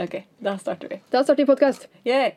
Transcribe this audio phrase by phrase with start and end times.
[0.00, 0.96] Ok, da starter vi.
[1.12, 1.88] Da starter vi podkast.
[2.08, 2.30] Yay!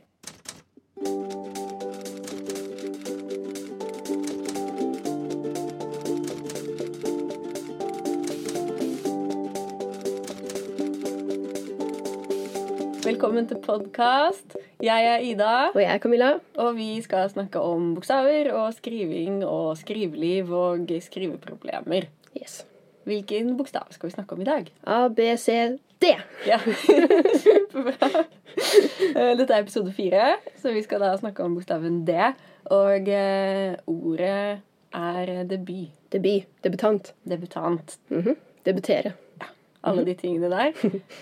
[13.04, 14.58] Velkommen til podkast.
[14.84, 16.34] Jeg er Ida, Og jeg er Camilla.
[16.58, 22.12] og vi skal snakke om bokstaver og skriving og skriveliv og skriveproblemer.
[23.04, 24.70] Hvilken bokstav skal vi snakke om i dag?
[24.88, 26.12] A, B, C, D.
[26.48, 26.60] Ja,
[27.44, 28.24] Superbra.
[29.16, 32.16] Eh, Dette er episode fire, så vi skal da snakke om bokstaven D.
[32.72, 34.62] Og eh, ordet
[34.94, 35.92] er debut.
[36.14, 36.48] Debut.
[36.64, 37.14] Debutant.
[37.28, 37.98] Debutant.
[38.14, 38.38] Mhm.
[38.66, 39.14] Debutere.
[39.84, 40.72] Alle de tingene der.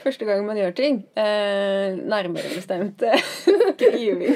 [0.04, 1.00] Første gang man gjør ting.
[1.18, 3.02] Eh, nærmere bestemt
[3.74, 4.36] skriving.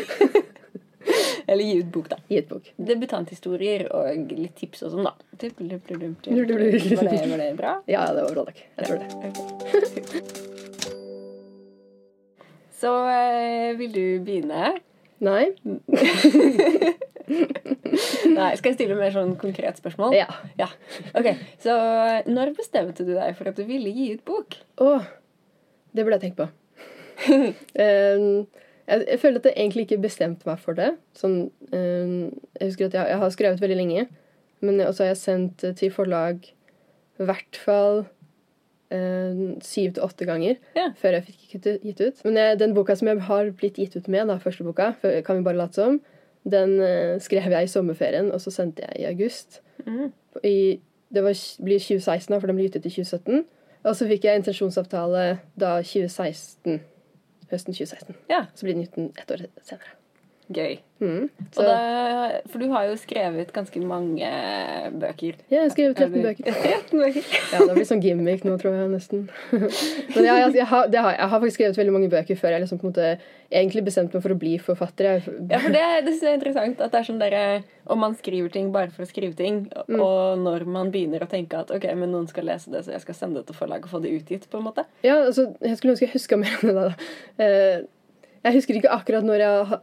[1.48, 2.18] Eller gi ut bok, da.
[2.30, 2.72] Gi ut bok.
[2.90, 5.14] Debutanthistorier og litt tips og sånn, da.
[5.36, 7.74] Var det, var det bra?
[7.92, 8.60] Ja, det var bra, takk.
[8.78, 9.10] Jeg tror det.
[12.76, 14.76] Så eh, vil du begynne?
[15.24, 15.46] Nei?
[18.36, 20.14] Nei, skal jeg stille mer sånn konkret spørsmål?
[20.18, 20.28] Ja.
[20.60, 20.68] Ja.
[21.18, 21.32] Ok,
[21.64, 21.74] Så
[22.30, 24.58] når bestemte du deg for at du ville gi ut bok?
[24.84, 25.00] Å,
[25.96, 26.48] det burde jeg tenkt på.
[27.32, 28.46] um,
[28.88, 30.92] jeg, jeg føler at jeg egentlig ikke bestemte meg for det.
[31.18, 34.08] Sånn, øh, jeg husker at jeg, jeg har skrevet veldig lenge,
[34.62, 36.46] men også har jeg sendt til forlag
[37.20, 38.06] i hvert fall
[38.92, 40.90] um, syv til åtte ganger Ja.
[41.00, 44.08] før jeg fikk gitt ut- Men jeg, den boka som jeg har blitt gitt ut
[44.08, 46.02] med, da, første boka, for- kan vi bare late som,
[46.48, 49.62] den øh, skrev jeg i sommerferien, og så sendte jeg i august.
[49.86, 50.12] Mm.
[50.44, 50.80] I,
[51.14, 53.46] det var, blir 2016, da, for den ble gitt ut i 2017.
[53.86, 56.80] Og så fikk jeg intensjonsavtale da 2016.
[57.52, 58.16] Høsten 2016.
[58.30, 59.96] Ja, Så blir den uten ut ett år senere.
[60.54, 60.78] Gøy.
[61.06, 61.74] Og da,
[62.50, 64.26] for du har jo skrevet ganske mange
[64.96, 65.36] bøker.
[65.52, 66.52] ja, jeg har 13 bøker.
[66.64, 67.26] 13 bøker.
[67.54, 69.26] Ja, det blir sånn gimmick nå, tror jeg nesten.
[70.16, 72.64] Men jeg, jeg, har, det har, jeg har faktisk skrevet veldig mange bøker før jeg
[72.66, 73.10] liksom på en måte
[73.56, 75.10] egentlig bestemte meg for å bli forfatter.
[75.20, 77.44] Jeg, Ja, for det, det synes jeg er interessant at det er sånn dere,
[77.94, 80.00] om man skriver ting bare for å skrive ting, Mm.
[80.02, 83.04] og når man begynner å tenke at ok, men noen skal lese det, så jeg
[83.04, 84.86] skal sende det til forlag og få det utgitt, på en måte.
[85.06, 86.74] Ja, altså, jeg skulle ønske jeg huska mer om det.
[86.88, 87.46] da.
[87.46, 87.84] Eh,
[88.46, 89.80] jeg husker ikke akkurat når jeg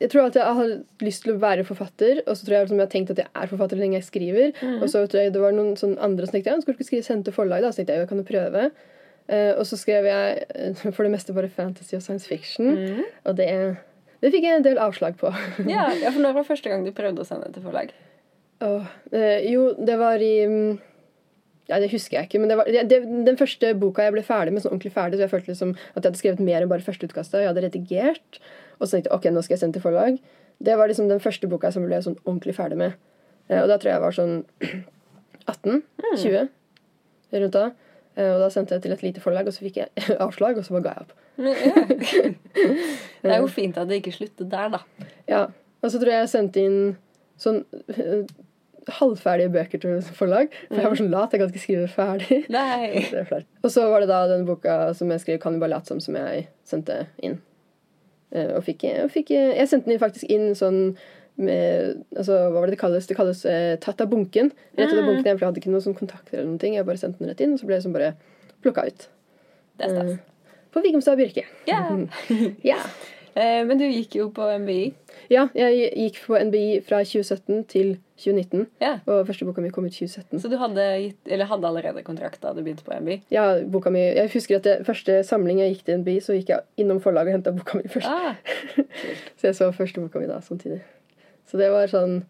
[0.00, 0.70] Jeg tror at jeg har
[1.04, 3.28] lyst til å være forfatter, og så tror jeg liksom jeg har tenkt at jeg
[3.28, 4.52] er forfatter så lenge jeg skriver.
[4.80, 7.06] Og så tror jeg det var noen sånn andre som tenkte ja, skulle ikke skrive
[7.06, 7.72] sende til forlag, da?
[7.72, 8.70] Så tenkte jeg jeg kan jo prøve.
[9.26, 13.00] Uh, og så skrev jeg eh, for det meste bare fantasy og science fiction, Mm.
[13.26, 13.48] og det,
[14.22, 15.32] det fikk jeg en del avslag på.
[15.66, 17.90] Ja, for når var første gang du prøvde å sende til forlag?
[18.62, 20.78] Åh, uh, jo, det var i mm,
[21.66, 22.40] Ja, det husker jeg ikke.
[22.42, 25.26] Men det var det, den første boka jeg ble ferdig med, sånn ordentlig ferdig, så
[25.26, 27.40] jeg følte liksom at jeg hadde skrevet mer enn bare førsteutkastet.
[27.42, 28.38] Jeg hadde redigert,
[28.78, 30.20] og så tenkte jeg ok, nå skal jeg sende til forlag.
[30.62, 32.94] Det var liksom den første boka som ble sånn ordentlig ferdig med.
[33.50, 34.36] Eh, og da tror jeg jeg var sånn
[35.50, 36.46] 18-20,
[37.42, 37.66] rundt da.
[38.16, 40.66] Eh, og da sendte jeg til et lite forlag, og så fikk jeg avslag, og
[40.66, 41.16] så bare ga jeg opp.
[41.36, 41.54] Ja.
[43.26, 45.08] Det er jo fint at det ikke sluttet der, da.
[45.28, 45.42] Ja,
[45.82, 46.78] Og så tror jeg jeg sendte inn
[47.42, 48.22] sånn eh,
[48.88, 50.48] halvferdige bøker til forlag.
[50.68, 52.38] For jeg var sånn lat, jeg kan ikke skrive ferdig.
[52.48, 53.02] Nei.
[53.64, 56.00] Og så var det da den boka som jeg skrev 'Kan du bare late som',
[56.00, 57.40] som jeg sendte inn.
[58.32, 60.96] Eh, Og fikk, og fikk Jeg sendte den faktisk inn sånn
[61.38, 63.06] med Altså, hva var det det kalles?
[63.06, 64.50] Det kalles eh, tatt av bunken.
[64.78, 65.14] Rett ut av Mm.
[65.16, 65.24] bunken.
[65.24, 66.74] Jeg hadde ikke noen sånn kontakter eller noen ting.
[66.74, 68.14] Jeg bare sendte den rett inn, og så ble jeg sånn bare
[68.62, 69.08] plukka ut.
[69.78, 70.10] Det er stas.
[70.12, 70.16] Eh,
[70.72, 71.44] På Vigumstad Byrke.
[71.66, 71.90] Ja.
[72.64, 72.78] Ja.
[73.36, 74.94] Eh, Men du gikk jo på MBI.
[75.32, 75.46] Ja.
[75.56, 78.66] Jeg gikk på NBI fra 2017 til 2019.
[78.80, 78.92] Ja.
[79.10, 80.40] Og første boka mi kom ut 2017.
[80.42, 83.18] Så du hadde, gitt, eller hadde allerede kontrakt da du begynte på NBI?
[83.34, 86.54] Ja, boka mi Jeg husker at det første samling jeg gikk til NBI, så gikk
[86.54, 88.08] jeg innom forlaget og henta boka mi først.
[88.08, 88.34] Ah,
[89.38, 90.80] Så jeg så første boka mi da samtidig.
[91.46, 92.24] Så det var sånn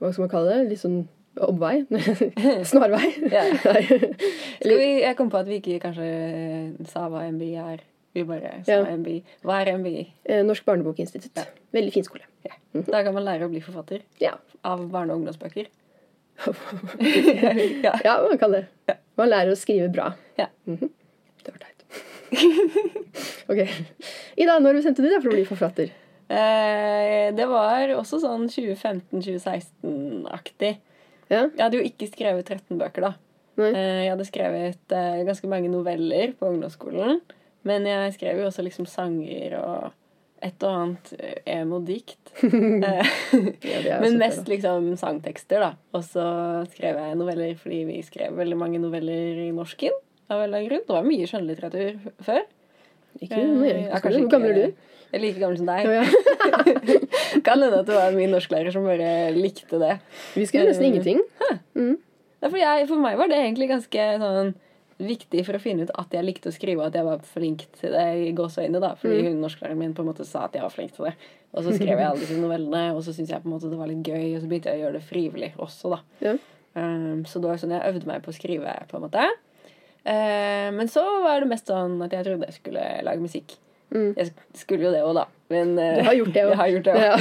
[0.00, 0.70] Hva skal man kalle det?
[0.70, 1.04] Litt sånn
[1.40, 1.84] omvei?
[2.70, 3.10] Snarvei?
[3.32, 3.44] Ja.
[4.60, 7.84] Skal vi, jeg kom på at vi ikke kanskje sa hva MBI er.
[8.16, 8.80] Vi bare sa Ja.
[8.96, 9.18] MBI.
[9.44, 10.06] Hva er MBI?
[10.24, 11.36] Eh, Norsk barnebokinstitutt.
[11.76, 12.24] Veldig fin skole.
[12.86, 14.32] Da kan man lære å bli forfatter Ja.
[14.64, 15.66] av barne- og ungdomsbøker.
[17.86, 17.94] ja.
[18.04, 18.14] ja.
[18.28, 18.64] man kan det.
[19.16, 20.12] Man lærer å skrive bra.
[20.40, 20.46] Ja.
[20.68, 20.88] Mhm.
[21.44, 21.80] Det var teit.
[23.52, 23.60] ok.
[24.36, 25.88] Ida, når bestemte du deg for å bli forfatter?
[26.26, 30.72] Eh, det var også sånn 2015-2016-aktig.
[31.30, 31.42] Ja?
[31.46, 33.12] Jeg hadde jo ikke skrevet 13 bøker, da.
[33.56, 33.70] Nei.
[33.72, 37.20] Eh, jeg hadde skrevet eh, ganske mange noveller på ungdomsskolen.
[37.66, 39.92] Men jeg skrev jo også liksom sanger og
[40.44, 42.18] et og annet eh, emo-dikt.
[42.46, 43.12] Eh,
[43.64, 45.70] Ja, er Men mest liksom sangtekster, da.
[45.96, 46.26] Og så
[46.74, 49.96] skrev jeg noveller fordi vi skrev veldig mange noveller i norsken.
[50.30, 50.82] Av en grunn.
[50.86, 52.42] Det var mye skjønnlitteratur før.
[53.22, 53.72] Ikke mye.
[53.72, 54.84] Eh, ja, Hvor gammel er du?
[55.06, 55.86] Jeg er like gammel som deg.
[55.86, 56.04] Oh, ja.
[57.46, 59.94] Kan hende at det var min norsklærer som bare likte det.
[60.34, 61.22] Vi skrev nesten Eh, ingenting.
[62.42, 64.50] Ja, for, jeg, for meg var det egentlig ganske sånn
[64.98, 67.66] viktig for å finne ut at jeg likte å skrive, og at jeg var flink
[67.80, 68.94] til det i gåseøynene, da.
[68.96, 69.26] Fordi Mm.
[69.28, 71.14] hun norsklæreren min på en måte sa at jeg var flink til det.
[71.54, 73.78] Og så skrev jeg alle disse novellene, og så syntes jeg på en måte det
[73.78, 76.00] var litt gøy, og så begynte jeg å gjøre det frivillig også, da.
[76.20, 76.36] Ja.
[76.76, 79.24] Um, så det var sånn jeg øvde meg på å skrive, på en måte.
[80.06, 83.56] Uh, men så var det mest sånn at jeg trodde jeg skulle lage musikk.
[83.94, 84.14] Mm.
[84.18, 85.24] Jeg skulle jo det òg, da.
[85.48, 86.50] Men uh, Du har gjort det òg.
[86.54, 87.06] jeg har gjort det også.
[87.06, 87.14] Ja.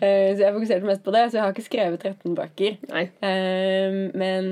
[0.00, 2.78] uh, så jeg fokuserte mest på det, så jeg har ikke skrevet 13 bøker.
[2.94, 4.50] Eh, men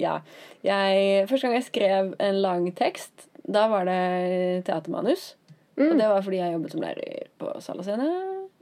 [0.00, 0.18] ja.
[0.64, 5.34] Jeg, første gang jeg skrev en lang tekst, da var det teatermanus.
[5.76, 5.98] Og Mm.
[5.98, 8.04] det var fordi jeg jobbet som lærer på sal og scene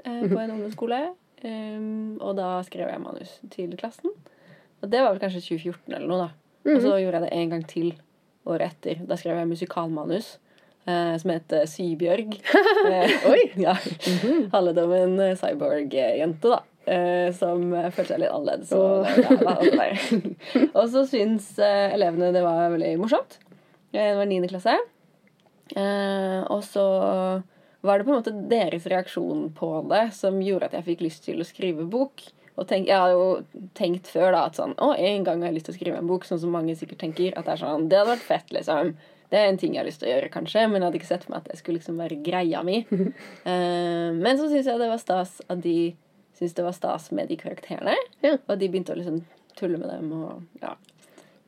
[0.02, 1.00] på en ungdomsskole.
[1.44, 4.10] Um, og da skrev jeg manus til klassen.
[4.82, 6.30] Og det var vel kanskje 2014 eller noe, da.
[6.64, 6.80] Og Mm.
[6.80, 7.88] så gjorde jeg det en gang til
[8.46, 9.00] året etter.
[9.06, 10.38] Da skrev jeg musikalmanus
[10.84, 12.36] som het eh, Sybjørg.
[12.90, 13.40] Eh, Oi!
[13.66, 13.76] ja.
[14.52, 16.62] Handlet om en eh, cyborg-jente, da.
[16.90, 18.72] Eh, som eh, følte seg litt annerledes.
[18.74, 19.06] Og,
[19.46, 19.86] da,
[20.80, 23.38] og, så syns eh, elevene det var veldig morsomt.
[23.92, 24.74] Eh, Det var niende klasse.
[25.76, 26.84] Eh, og så
[27.82, 31.24] var det på en måte deres reaksjon på det som gjorde at jeg fikk lyst
[31.26, 32.26] til å skrive bok.
[32.58, 35.56] Og tenk, jeg hadde jo tenkt før da at sånn Å, en gang har jeg
[35.56, 36.26] lyst til å skrive en bok.
[36.28, 37.32] Sånn som mange sikkert tenker.
[37.38, 38.92] At det er sånn Det hadde vært fett, liksom.
[39.32, 40.66] Det er en ting jeg har lyst til å gjøre, kanskje.
[40.68, 42.82] Men jeg hadde ikke sett for meg at det skulle liksom være greia mi.
[42.84, 45.76] uh, men så syns jeg det var stas at de
[46.36, 47.96] syntes det var stas med de karakterene.
[48.24, 48.36] Ja.
[48.36, 49.22] Og de begynte å liksom
[49.56, 50.76] tulle med dem og ja.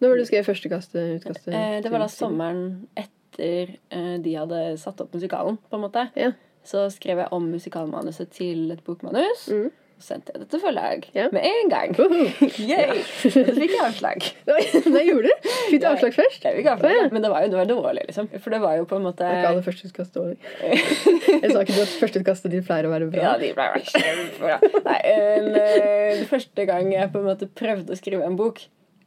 [0.01, 1.53] Når var det du skrev første kastet, utkastet?
[1.53, 2.65] uh, det var da sommeren
[2.99, 6.09] etter uh, de hadde satt opp musikalen, på en måte.
[6.19, 6.33] Ja.
[6.65, 9.45] Så skrev jeg om musikalmanuset til et bokmanus.
[9.53, 9.69] Mm.
[10.03, 11.29] Sendte jeg det til forlag Ja.
[11.33, 11.93] med en gang.
[11.97, 12.25] Woho!
[12.71, 12.99] Yay!
[12.99, 14.27] Og så fikk jeg avslag.
[14.95, 15.47] Nei, gjorde du?
[15.71, 16.43] Fikk du avslag først?
[16.45, 17.05] Jeg fikk avslag, ja.
[17.15, 18.29] Men det var jo det var dårlig, liksom.
[18.43, 20.37] For det var jo på en måte Det er ikke alle førsteutkast dårlig.
[20.65, 23.25] Jeg sa ikke at førsteutkastet ditt pleier å være bra.
[23.31, 24.85] Ja, de pleier å være kjempebra.
[24.91, 28.61] Nei, en, eh, første gang jeg på en måte prøvde å skrive en bok,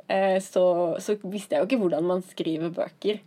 [0.09, 0.63] eh, så,
[1.03, 3.19] så visste jeg jo ikke hvordan man skriver bøker.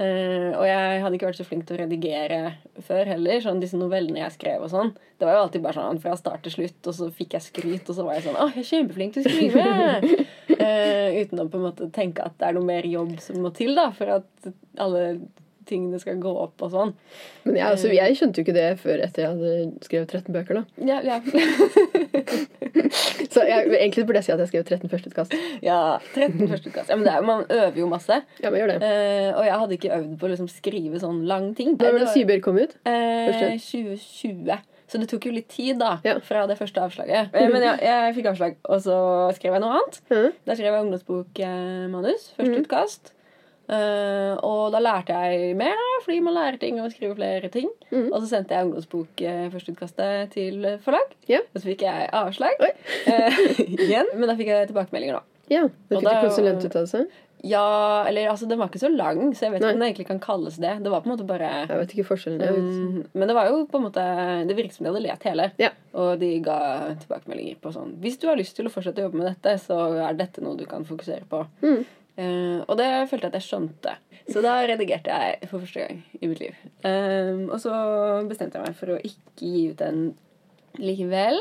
[0.00, 2.38] Eh, og jeg hadde ikke vært så flink til å redigere
[2.86, 3.42] før heller.
[3.44, 4.94] Sånn disse novellene jeg skrev og sånn.
[5.20, 7.90] Det var jo alltid bare sånn fra start til slutt, og så fikk jeg skryt,
[7.92, 9.66] og så var jeg sånn Å, jeg er kjempeflink til å skrive!
[10.56, 13.52] uh, uten å på en måte tenke at det er noe mer jobb som må
[13.56, 14.50] til da, for at
[14.80, 15.04] alle
[15.70, 16.92] tingene skal gå opp og sånn.
[17.46, 19.50] Men jeg, altså, jeg skjønte jo ikke det før etter jeg hadde
[19.86, 20.60] skrevet 13 bøker.
[20.60, 20.64] da.
[20.90, 21.16] Ja, ja.
[23.30, 25.34] Så jeg, egentlig burde jeg si at jeg skrev 13 førsteutkast.
[25.64, 25.78] ja
[26.14, 26.90] 13 førsteutkast.
[26.90, 28.20] Ja, men det er, man øver jo masse.
[28.42, 28.78] Ja, men gjør det.
[28.82, 31.76] Eh, og jeg hadde ikke øvd på å liksom skrive sånn lang ting.
[31.78, 32.74] Når var det Sybjørg kom ut?
[32.88, 34.58] Eh, 2020.
[34.90, 36.16] Så det tok jo litt tid da, Ja.
[36.26, 37.30] fra det første avslaget.
[37.38, 38.96] Eh, men ja, jeg fikk avslag, og så
[39.36, 40.00] skrev jeg noe annet.
[40.10, 40.32] Mm.
[40.48, 42.22] Da skrev jeg ungdomsbokmanus.
[42.36, 42.64] Første Mhm.
[42.64, 43.12] utkast.
[43.70, 47.70] Eh, og da lærte jeg mer, da, fordi man lærer ting og skriver flere ting.
[47.92, 48.08] Mhm.
[48.12, 51.14] Og så sendte jeg ungdomsbok eh, til eh, forlag.
[51.30, 51.46] Yeah.
[51.54, 53.40] Og så fikk jeg avslag eh,
[53.78, 54.10] igjen.
[54.16, 55.26] Men da fikk jeg tilbakemeldinger, da.
[55.50, 57.06] Ja, Du fikk da- du konsulentuttalelse?
[57.42, 59.70] Ja, eller altså, den var ikke så lang, så jeg vet Nei.
[59.70, 60.74] ikke om det egentlig kan kalles det.
[60.84, 62.42] Det var på en måte bare Jeg vet ikke forskjellen.
[62.42, 62.58] Vet.
[62.58, 64.04] Mm, men det var jo på en måte
[64.50, 65.46] Det virket som de hadde lett hele.
[65.62, 65.70] Ja.
[65.96, 66.58] Og de ga
[67.00, 69.78] tilbakemeldinger på sånn Hvis du har lyst til å fortsette å jobbe med dette, så
[70.04, 71.40] er dette noe du kan fokusere på.
[71.64, 71.80] Mm.
[72.20, 73.94] Eh, og det følte jeg at jeg skjønte.
[74.30, 76.58] Så da redigerte jeg for første gang i mitt liv.
[76.84, 77.72] Um, og så
[78.28, 80.02] bestemte jeg meg for å ikke gi ut den
[80.78, 81.40] likevel.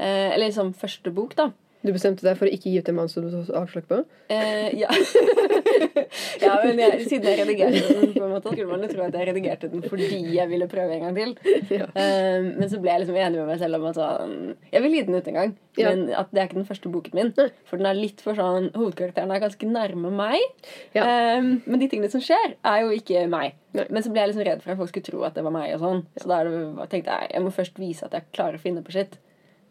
[0.00, 1.50] Uh, eller som første bok, da.
[1.80, 4.02] Du bestemte deg for å ikke gi ut en mann som du tok avslag på?
[4.28, 4.90] Eh, ja.
[6.44, 9.16] ja, men jeg, siden jeg redigerte den, på en måte, skulle man jo tro at
[9.16, 11.32] jeg redigerte den fordi jeg ville prøve en gang til.
[11.80, 11.86] Ja.
[11.94, 14.32] Eh, men så ble jeg liksom enig med meg selv om at sånn
[14.72, 15.92] Jeg vil gi den ut en gang, Ja.
[15.92, 17.32] men at det er ikke den første boken min.
[17.38, 17.46] Nei.
[17.70, 20.68] For den er litt for sånn Hovedkarakteren er ganske nærme meg.
[20.96, 21.06] Ja.
[21.06, 23.56] Eh, men de tingene som skjer, er jo ikke meg.
[23.78, 23.86] Nei.
[23.88, 25.72] Men så ble jeg liksom redd for at folk skulle tro at det var meg.
[25.78, 28.64] og sånn Så da det, tenkte jeg jeg må først vise at jeg klarer å
[28.66, 29.16] finne på shit.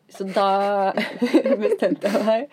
[0.10, 0.92] Så da
[1.64, 2.48] bestemte jeg meg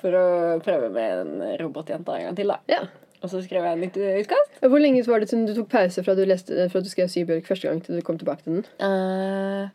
[0.00, 0.24] for å
[0.64, 2.52] prøve med en robotjenta en gang til.
[2.52, 2.84] da Ja.
[3.24, 4.58] Og så skrev jeg en nytt utkast.
[4.60, 7.46] Hvor lenge var det siden du tok pause fra du, leste, fra du skrev Sybjørg
[7.48, 8.66] første gang til du kom tilbake til den?
[8.78, 9.70] Uh,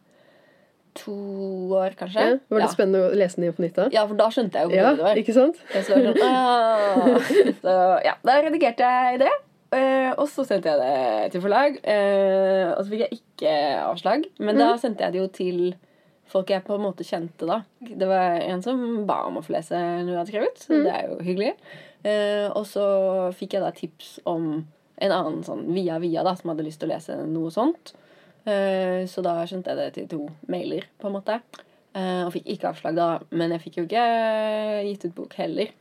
[1.02, 1.16] to
[1.74, 2.22] år, kanskje.
[2.22, 2.38] Ja.
[2.52, 2.72] Var det ja.
[2.76, 3.88] spennende å lese den igjen på nytt da?
[3.96, 5.20] ja, for da skjønte jeg jo hvor Ja, det var.
[5.24, 5.60] ikke sant?
[5.74, 6.10] Så sånn,
[7.64, 9.32] så ja, Da redigerte jeg det.
[9.72, 11.78] Uh, og så sendte jeg det til forlag.
[11.86, 13.54] Uh, og så fikk jeg ikke
[13.88, 14.26] avslag.
[14.44, 14.82] Men da Mhm.
[14.84, 15.62] sendte jeg det jo til
[16.32, 17.62] folk jeg på en måte kjente da.
[17.80, 20.62] Det var en som ba om å få lese noe jeg hadde skrevet.
[20.64, 20.84] Så mm.
[20.86, 21.56] det er jo hyggelig.
[22.08, 22.86] Eh, og så
[23.38, 24.54] fikk jeg da tips om
[25.02, 27.94] en annen sånn via via da, som hadde lyst til å lese noe sånt.
[28.46, 30.22] Eh, så da skjønte jeg det til to
[30.52, 31.40] mailer, på en måte.
[31.92, 34.06] Eh, og fikk ikke avslag da, men jeg fikk jo ikke
[34.88, 35.74] gitt ut bok heller.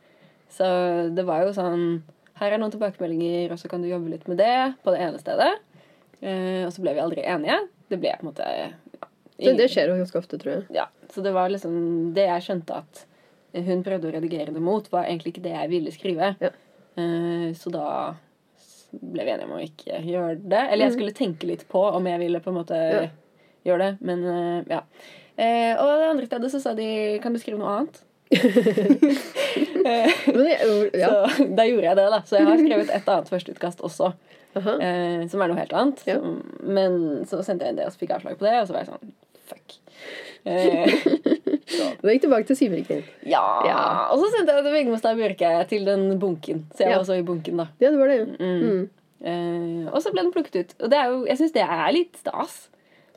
[0.51, 0.67] Så
[1.15, 2.03] det var jo sånn
[2.41, 5.19] Her er noen tilbakemeldinger, og så kan du jobbe litt med det på det ene
[5.21, 5.51] stedet.
[6.25, 7.59] Eh, og så ble vi aldri enige.
[7.93, 8.47] Det ble på en måte
[9.41, 10.65] Det, det skjer jo ganske ofte, tror jeg.
[10.75, 11.75] ja, så det var liksom
[12.15, 13.07] Det jeg skjønte at
[13.53, 16.35] hun prøvde å redigere det mot, var egentlig ikke det jeg ville skrive.
[16.43, 16.51] Ja.
[17.01, 17.87] Eh, så da
[18.91, 20.61] ble vi enige om å ikke gjøre det.
[20.69, 23.09] Eller jeg skulle tenke litt på om jeg ville på en måte Ja.
[23.67, 24.07] gjøre det.
[24.07, 24.85] Men eh, ja.
[25.37, 28.03] Eh, og det andre stedet så sa de kan du skrive noe annet.
[29.81, 31.27] Ja.
[31.35, 32.19] Så da gjorde jeg det, da.
[32.29, 34.13] Så jeg har skrevet et annet førsteutkast også.
[34.51, 35.29] Uh -huh.
[35.31, 36.03] som er noe helt annet.
[36.07, 36.15] Ja.
[36.15, 38.67] Som, men så sendte jeg inn det, og så fikk jeg avslag på det, og
[38.67, 39.13] så var jeg sånn
[39.51, 39.77] fuck.
[40.47, 40.95] Eh,
[42.01, 43.03] Da gikk tilbake til syvriken.
[43.29, 43.43] ja.
[43.67, 43.81] Ja.
[44.11, 46.65] Og så sendte jeg til Vigmostad Bjørke til den bunken.
[46.75, 46.97] Så jeg Ja.
[46.97, 47.67] var også i bunken, da.
[47.83, 48.19] Ja, det var det.
[48.41, 48.65] Mm.
[48.65, 48.89] Mm.
[49.21, 50.75] Eh, og så ble den plukket ut.
[50.81, 52.57] Og det jo, jeg syns det er litt stas.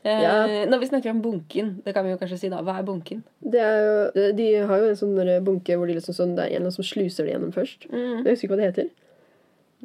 [0.04, 0.66] Eh, Ja.
[0.68, 2.60] Når vi snakker om bunken, det kan vi jo kanskje si da.
[2.62, 3.22] Hva er bunken?
[3.42, 6.60] Det er jo, de har jo en sånn bunke hvor de liksom sånn, det er
[6.60, 7.88] en som sluser det gjennom først.
[7.90, 8.20] Mm.
[8.24, 8.90] Jeg husker ikke hva det heter.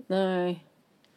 [0.10, 0.60] Nei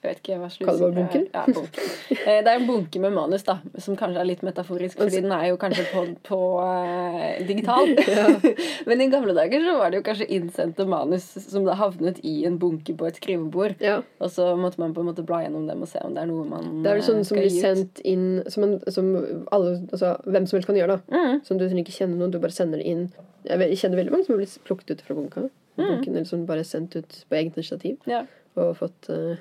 [0.03, 1.25] Jeg vet ikke hva Kaller Kall det bunken?
[1.31, 1.91] Ja, bunken.
[2.11, 5.31] Eh, Det er en bunke med manus, da, som kanskje er litt metaforisk, fordi den
[5.37, 7.93] er jo kanskje på, på uh, digital.
[8.89, 12.41] Men i gamle dager så var det jo kanskje innsendte manus som da havnet i
[12.49, 13.77] en bunke på et skrivebord.
[13.85, 14.01] Ja.
[14.19, 16.31] Og så måtte man på en måte bla gjennom dem og se om det er
[16.33, 19.13] noe man Det er jo sånn eh, som blir sendt inn Som, en, som
[19.55, 20.99] alle, altså, hvem som helst kan gjøre.
[20.99, 21.41] da Mm.
[21.47, 23.07] Som Du trenger ikke kjenne noen, du bare sender det inn.
[23.47, 25.47] Jeg, kjenner veldig mange som har blitt plukket ut fra bunka.
[25.79, 25.87] Mm.
[25.87, 27.99] Bunken, eller som bare sendt ut på eget initiativ.
[28.11, 28.25] Ja.
[28.59, 29.39] Og fått eh,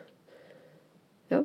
[1.32, 1.42] Ja.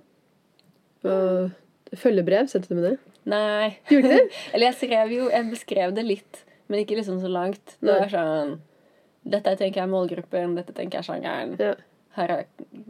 [1.06, 2.96] Og følgebrev, sendte du med det?
[3.30, 3.76] Nei.
[3.90, 4.24] Gjorde du det?
[4.54, 7.76] Eller jeg skrev jo Jeg beskrev det litt, men ikke liksom så langt.
[7.80, 8.56] Det var sånn
[9.26, 11.54] Dette tenker jeg er målgruppen, dette tenker jeg er sjangeren.
[11.58, 11.72] Ja.
[12.16, 12.44] Her er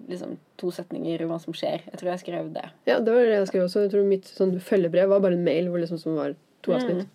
[0.07, 1.81] liksom to setninger om hva som skjer.
[1.89, 2.67] Jeg tror jeg skrev det.
[2.87, 3.87] ja, det var det jeg skrev også.
[3.87, 6.77] Jeg tror mitt sånn følgebrev var bare en mail hvor liksom, som var to Mm.
[6.77, 7.09] avsnitt.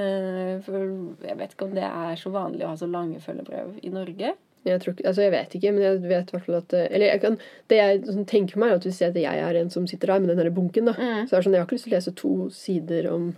[0.00, 0.84] Eh, for
[1.26, 4.34] jeg vet ikke om det er så vanlig å ha så lange følgebrev i Norge.
[4.68, 7.06] Jeg, tror, altså jeg vet ikke, men jeg vet i hvert fall at eh, Eller
[7.14, 7.36] jeg kan,
[7.72, 10.12] det jeg sånn, tenker for meg, er at hvis jeg, jeg er en som sitter
[10.12, 11.24] der med den der bunken, da, Mm.
[11.28, 13.30] så er det sånn, jeg har ikke lyst til å lese to sider om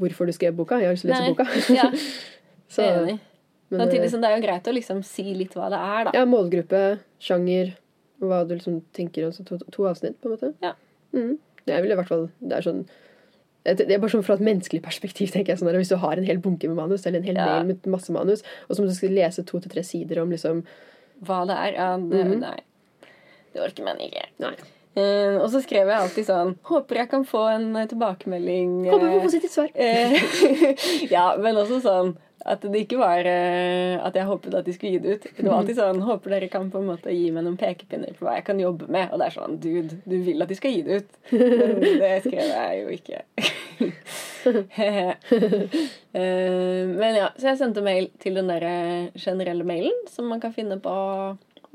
[0.00, 0.78] hvorfor du skrev boka.
[0.80, 1.34] Jeg har lyst til å lese Nei.
[1.34, 1.46] boka.
[1.80, 1.90] Ja,
[2.76, 3.18] Så, enig.
[3.70, 6.04] men, Samtidig eh, som det er jo greit å liksom si litt hva det er,
[6.08, 6.14] da.
[6.16, 6.80] ja, målgruppe,
[7.20, 7.74] sjanger,
[8.24, 9.28] hva du liksom tenker.
[9.28, 10.54] Altså to, to avsnitt, på en måte.
[10.64, 10.72] Ja.
[11.12, 11.36] Mm.
[11.66, 12.84] Jeg vil i hvert fall Det er sånn
[13.74, 16.24] det er bare sånn Fra et menneskelig perspektiv tenker jeg sånn Hvis du har en
[16.24, 17.46] hel bunke med manus, eller en hel Ja.
[17.62, 20.30] mail med masse manus, og så må du skal lese to til tre sider om
[20.30, 20.64] liksom
[21.24, 21.72] Hva det er.
[21.74, 22.40] Ja, det, Mhm.
[22.40, 22.60] Nei.
[23.54, 24.24] Det orker man ikke.
[24.38, 24.54] Nei.
[24.96, 28.86] Uh, og så skrev jeg alltid sånn Håper jeg kan få en eh, tilbakemelding.
[28.88, 29.68] Håper vi får positivt svar.
[29.74, 32.16] Eh, ja, men også sånn
[32.46, 35.24] at det ikke var eh, at jeg håpet at de skulle gi det ut.
[35.36, 38.26] Det var alltid sånn Håper dere kan på en måte gi meg noen pekepinner på
[38.26, 39.10] hva jeg kan jobbe med.
[39.10, 41.18] Og det er sånn Dude, du vil at de skal gi det ut.
[41.32, 43.24] Men det skrev jeg jo ikke.
[46.16, 48.62] Eh, men ja, så jeg sendte mail til den der
[49.20, 50.94] generelle mailen som man kan finne på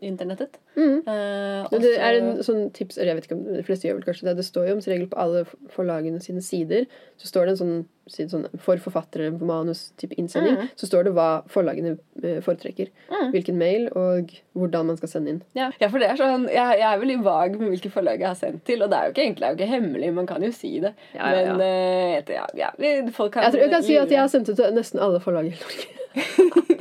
[0.01, 0.57] internettet.
[0.75, 0.97] Mm.
[1.05, 3.99] Eh, Men det er en sånn tips, eller jeg vet ikke om de fleste gjør
[3.99, 5.43] vel kanskje det, det står jo om regel på alle
[5.73, 6.87] forlagene sine sider,
[7.21, 7.75] så står det en sånn,
[8.11, 10.71] side sånn for forfattere på manus type innsending, mm.
[10.79, 11.93] så står det hva forlagene
[12.23, 12.89] eh, foretrekker.
[13.13, 13.29] Mm.
[13.35, 15.43] Hvilken mail og hvordan man skal sende inn.
[15.57, 18.31] Ja, ja, for det er sånn, jeg, jeg er veldig vag med hvilke forlag jeg
[18.31, 20.43] har sendt til, og det er jo ikke egentlig er jo ikke hemmelig, man kan
[20.45, 20.95] jo si det.
[21.13, 21.53] Ja, ja.
[21.53, 22.73] Men uh, etter- ja,
[23.13, 25.21] folk kan Jeg tror jeg kan si at jeg har sendt det til nesten alle
[25.23, 26.77] forlag i Norge.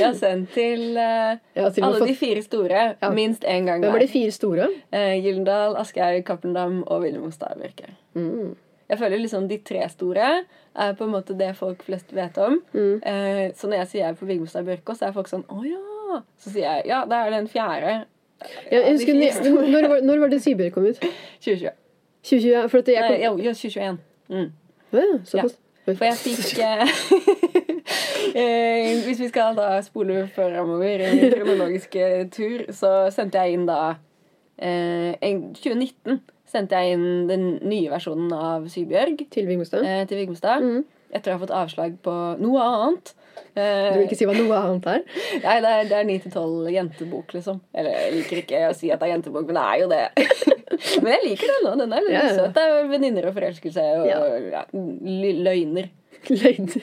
[0.00, 2.08] Jeg har sendt til uh, ja, til alle fått...
[2.08, 3.10] de fire store Ja.
[3.14, 4.70] minst én gang hvem var de fire store?
[4.92, 7.92] Uh, Gyldendal, Aschehoug, Cappelen og Wilhelm Stavbyrke.
[8.14, 8.56] Mm.
[8.90, 10.30] Jeg føler liksom de tre store
[10.74, 12.58] er på en måte det folk flest vet om.
[12.72, 12.96] Mm.
[13.06, 15.60] Uh, så når jeg sier jeg er på Vigmostad Bjørkås, så er folk sånn Å
[15.66, 16.22] ja.
[16.40, 17.92] Så sier jeg ja, da er det den fjerde.
[18.70, 21.02] Jeg, jeg husker, når, var, når var det Sybjørn kom ut?
[21.44, 21.76] 2020.
[22.26, 22.68] 2020?
[22.72, 24.00] For at jeg Nei, kom, jo, jo, 2021.
[24.30, 24.48] Mm.
[24.90, 25.59] Ja, såpass.
[25.88, 26.82] For jeg fikk eh,
[28.40, 33.56] eh, Hvis vi skal da spole framover i en kronologisk eh, tur, så sendte jeg
[33.56, 33.80] inn da
[34.60, 36.20] eh, 2019
[36.50, 39.84] sendte jeg inn den nye versjonen av Sybjørg Til Vigmostad.
[39.86, 40.64] eh, til Vigmostad.
[40.64, 40.84] Mm.
[41.14, 43.14] Etter å ha fått avslag på noe annet.
[43.54, 45.00] Du vil ikke si hva noe annet er?
[45.46, 47.60] Nei, det er, det er 9-12 jentebok, liksom.
[47.74, 50.04] Eller jeg liker ikke å si at det er jentebok, men det er jo det.
[51.02, 51.72] men jeg liker den nå.
[51.82, 52.34] Den er Ja, ja.
[52.38, 52.54] søt.
[52.56, 54.20] Det er venninner og forelskelse og Ja.
[55.48, 55.90] løgner.
[56.30, 56.82] Løgner.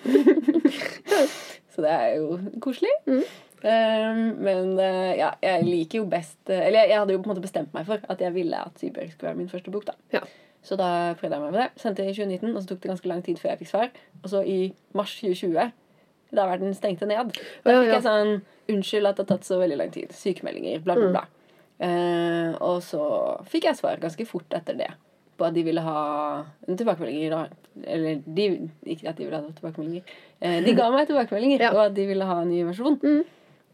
[1.70, 2.90] Så det er jo koselig.
[3.06, 3.22] Mm.
[3.60, 7.28] Um, men uh, ja, jeg liker jo best uh, Eller jeg, jeg hadde jo på
[7.28, 9.84] en måte bestemt meg for at jeg ville at Seabjørg skulle være min første bok.
[9.90, 10.22] da Ja.
[10.64, 10.86] Så da
[11.20, 11.66] prøvde jeg meg med det.
[11.80, 13.92] Sendte i 2019, og så tok det ganske lang tid før jeg fikk svar.
[14.22, 14.56] Og så i
[14.96, 15.70] mars 2020,
[16.32, 17.32] da verden stengte ned,
[17.64, 20.12] da fikk jeg sånn Unnskyld at det har tatt så veldig lang tid.
[20.14, 21.12] Sykemeldinger, bla, bla, Mm.
[21.12, 21.24] bla.
[21.80, 23.00] Eh, og så
[23.50, 24.90] fikk jeg svar ganske fort etter det.
[25.36, 27.30] På at de ville ha tilbakemeldinger.
[27.30, 27.48] da.
[27.84, 30.02] Eller de, ikke at de ville ha tilbakemeldinger.
[30.40, 31.70] Eh, de ga meg tilbakemeldinger, Ja.
[31.72, 33.00] og at de ville ha en ny versjon.
[33.00, 33.24] Mm.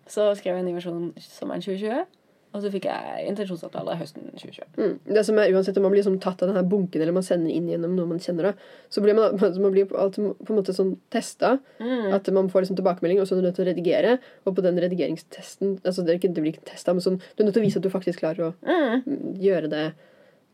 [0.07, 2.07] Så skrev jeg en ny versjon sommeren 2020.
[2.55, 4.69] Og så fikk jeg intensjonsavtale høsten 2020.
[4.79, 4.93] Mm.
[5.17, 7.53] Det som er uansett Om man blir sånn tatt av denne bunken, eller man sender
[7.53, 10.95] inn gjennom noe man kjenner, da, så blir man, man blir på en måte sånn
[11.13, 11.57] testa.
[11.83, 12.15] Mm.
[12.17, 14.17] At man får liksom tilbakemelding, og så er du nødt til å redigere.
[14.47, 17.51] Og på den redigeringstesten altså det, ikke, det blir ikke testa, men sånn, du er
[17.51, 19.87] nødt til å vise at du faktisk klarer å mm, gjøre det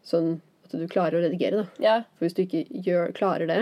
[0.07, 0.35] sånn
[0.67, 1.63] at du klarer å redigere.
[1.63, 1.83] da.
[1.85, 1.97] Ja.
[2.17, 3.61] For hvis du ikke gjør, klarer det,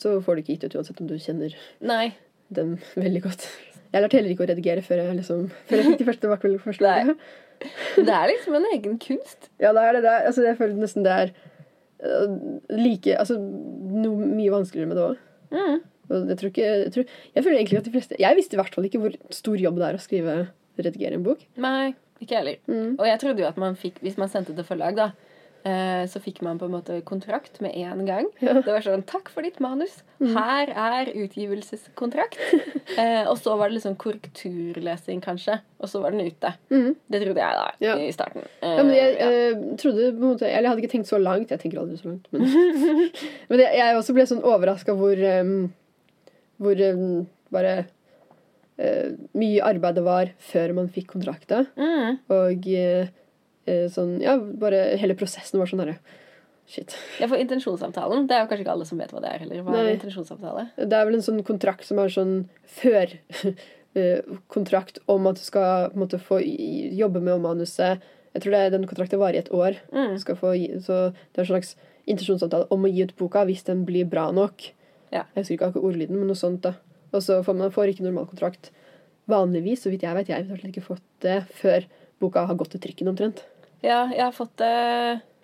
[0.00, 2.10] så får du ikke gitt ut uansett om du kjenner Nei.
[2.52, 3.48] dem veldig godt.
[3.92, 7.16] Jeg lærte heller ikke å redigere før jeg, liksom, før jeg fikk de første boka.
[7.96, 9.50] Det er liksom en egen kunst.
[9.62, 10.02] Ja, det er det.
[10.04, 11.30] det er, altså, jeg føler nesten det er
[12.04, 12.34] øh,
[12.76, 15.22] like Altså noe mye vanskeligere med det òg.
[15.56, 15.78] Mm.
[16.30, 18.74] Jeg tror ikke jeg, tror, jeg føler egentlig at de fleste Jeg visste i hvert
[18.74, 20.34] fall ikke hvor stor jobb det er å skrive
[20.76, 21.40] redigere en bok.
[21.56, 22.60] Nei, ikke heller.
[22.68, 22.98] Mm.
[22.98, 25.25] Og jeg trodde jo at man fikk, hvis man sendte til forlag, da, eh,
[26.06, 28.26] så fikk man på en måte kontrakt med en gang.
[28.38, 28.52] Ja.
[28.54, 30.02] Det var sånn 'Takk for ditt manus.
[30.20, 32.38] Her er utgivelseskontrakt.'
[33.02, 35.58] eh, og så var det liksom korrekturlesing, kanskje.
[35.80, 36.52] Og så var den ute.
[36.70, 36.94] Mm.
[37.10, 37.96] Det trodde jeg da, Ja.
[37.98, 38.46] i starten.
[38.62, 41.18] Eh, Ja, men jeg eh, trodde på en måte Eller jeg hadde ikke tenkt så
[41.18, 41.50] langt.
[41.50, 42.26] Jeg tenker aldri så langt.
[42.30, 42.42] Men,
[43.48, 45.72] men jeg, jeg også ble sånn overraska hvor um,
[46.62, 47.86] Hvor um, bare
[48.80, 51.64] uh, mye arbeid det var før man fikk kontrakta.
[51.76, 52.18] Mm.
[52.32, 53.08] Og eh, eh,
[53.92, 55.98] sånn Ja, bare hele prosessen var sånn herre
[56.66, 56.96] Shit.
[57.20, 59.62] ja, for intensjonsavtalen Det er jo kanskje ikke alle som vet hva det er heller.
[59.62, 59.94] Hva er Nei.
[59.94, 60.64] intensjonsavtale?
[60.76, 62.32] Det er vel en sånn kontrakt som er sånn
[62.78, 63.12] før
[63.98, 64.20] eh,
[64.52, 68.02] kontrakt om at du skal på en måte få jobbe med manuset.
[68.34, 69.78] Jeg tror det er, den kontrakten varer i et år.
[69.94, 70.16] Mm.
[70.36, 70.50] Få,
[70.84, 74.26] så det er en slags intensjonsavtale om å gi ut boka hvis den blir bra
[74.34, 74.66] nok.
[75.14, 75.22] Ja.
[75.34, 76.66] Jeg husker ikke akkurat ordlyden, men noe sånt.
[76.66, 76.74] da.
[77.14, 78.72] Og så får man får ikke normalkontrakt
[79.30, 80.34] vanligvis, så vidt jeg vet.
[80.34, 81.86] Jeg har ikke fått det før
[82.22, 83.44] boka har gått til trykken omtrent.
[83.82, 84.70] Ja, jeg har fått det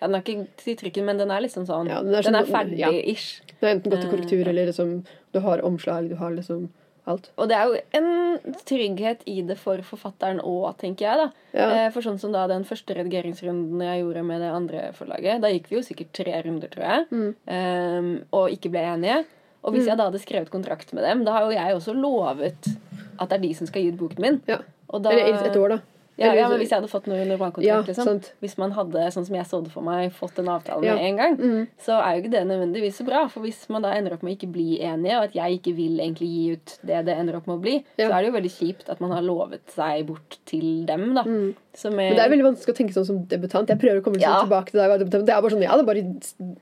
[0.01, 2.45] ja, Den er ikke til men den er liksom sånn Ja, Den er, sånn- er
[2.45, 3.41] ferdig-ish.
[3.59, 6.69] Det er enten gått til Eh, korrektur, eller liksom, du har omslag, du har liksom
[7.05, 7.29] alt.
[7.37, 11.17] Og det er jo en trygghet i det for forfatteren òg, tenker jeg.
[11.17, 11.31] da.
[11.53, 11.69] Ja.
[11.85, 15.47] Eh, For sånn som da den første redigeringsrunden jeg gjorde med det andre forlaget, da
[15.51, 17.35] gikk vi jo sikkert tre runder, tror jeg, Mm.
[17.47, 19.25] eh, og ikke ble enige.
[19.63, 22.77] Og hvis jeg da hadde skrevet kontrakt med dem, da har jo jeg også lovet
[23.19, 24.41] at det er de som skal gi ut boken min.
[24.47, 24.57] Ja.
[24.91, 25.79] Da, Eller et år, da.
[26.15, 28.19] Ja, ja, men hvis jeg hadde fått noe normalkontrakt, Ja, liksom.
[28.43, 31.17] Hvis man hadde, sånn som jeg så det for meg, fått en avtale med en
[31.17, 31.63] gang, mm.
[31.81, 33.23] så er jo ikke det nødvendigvis så bra.
[33.33, 35.73] For hvis man da ender opp med å ikke bli enige, og at jeg ikke
[35.79, 38.37] vil egentlig gi ut det det ender opp med å bli, så er det jo
[38.37, 41.25] veldig kjipt at man har lovet seg bort til dem, da.
[41.73, 43.71] Så Er, Men det er veldig vanskelig å tenke sånn som debutant.
[43.71, 45.25] Jeg prøver å komme sånn tilbake til da jeg var debutant.
[45.25, 46.03] Det er bare sånn, Jeg hadde bare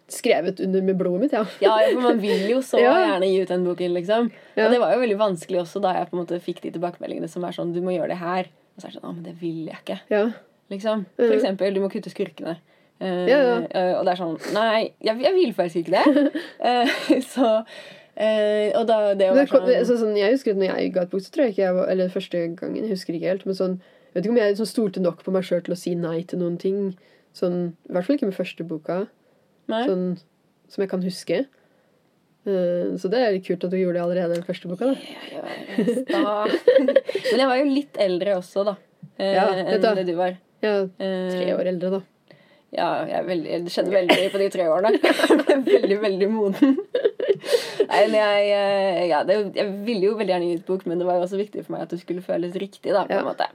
[0.07, 1.35] skrevet under med blodet mitt.
[1.35, 1.43] Ja.
[1.59, 4.31] Ja, for man vil jo så gjerne gi ut den boken, liksom.
[4.31, 7.27] Og det var jo veldig vanskelig også da jeg på en måte fikk de tilbakemeldingene
[7.31, 8.47] som er sånn Du må gjøre det her.
[8.75, 9.99] Og så er det sånn Å, men det vil jeg ikke.
[10.11, 10.25] Ja.
[10.71, 11.05] Liksom.
[11.19, 12.57] For eksempel, du må kutte skurkene.
[13.01, 13.55] Uh, Ja, ja.
[13.65, 16.25] Uh, og det er sånn Nei, jeg, jeg vil faktisk ikke det.
[16.61, 16.91] Uh,
[17.33, 17.47] så
[18.77, 21.13] Og da det å være sånn så, sånn, jeg husker at når jeg ga et
[21.13, 23.47] bok, så tror jeg ikke jeg var Eller første gangen, jeg husker ikke helt.
[23.49, 23.79] Men sånn,
[24.11, 26.19] jeg vet ikke om jeg sånn, stolte nok på meg sjøl til å si nei
[26.29, 26.91] til noen ting.
[27.33, 27.57] Sånn,
[27.87, 28.97] I hvert fall ikke med første boka,
[29.71, 29.85] Nei.
[29.87, 30.05] sånn,
[30.69, 31.37] som jeg kan huske.
[32.41, 34.85] Eh, så det er kult at du gjorde det allerede den første boka.
[34.89, 38.75] da Men jeg var jo litt eldre også, da.
[39.19, 40.37] eh, Ja, enn det du var.
[40.61, 42.01] Ja, Eh, Tre år eldre, da.
[42.71, 44.91] Ja, jeg veldig, det skjedde veldig på de tre årene.
[45.01, 46.77] Jeg ble veldig, veldig moden.
[47.89, 51.17] Nei, men jeg, ja, det, jeg ville jo veldig gjerne gitt bok, men det var
[51.19, 52.93] jo også viktig for meg at det skulle føles riktig.
[52.95, 53.19] da, på Ja.
[53.19, 53.47] en måte.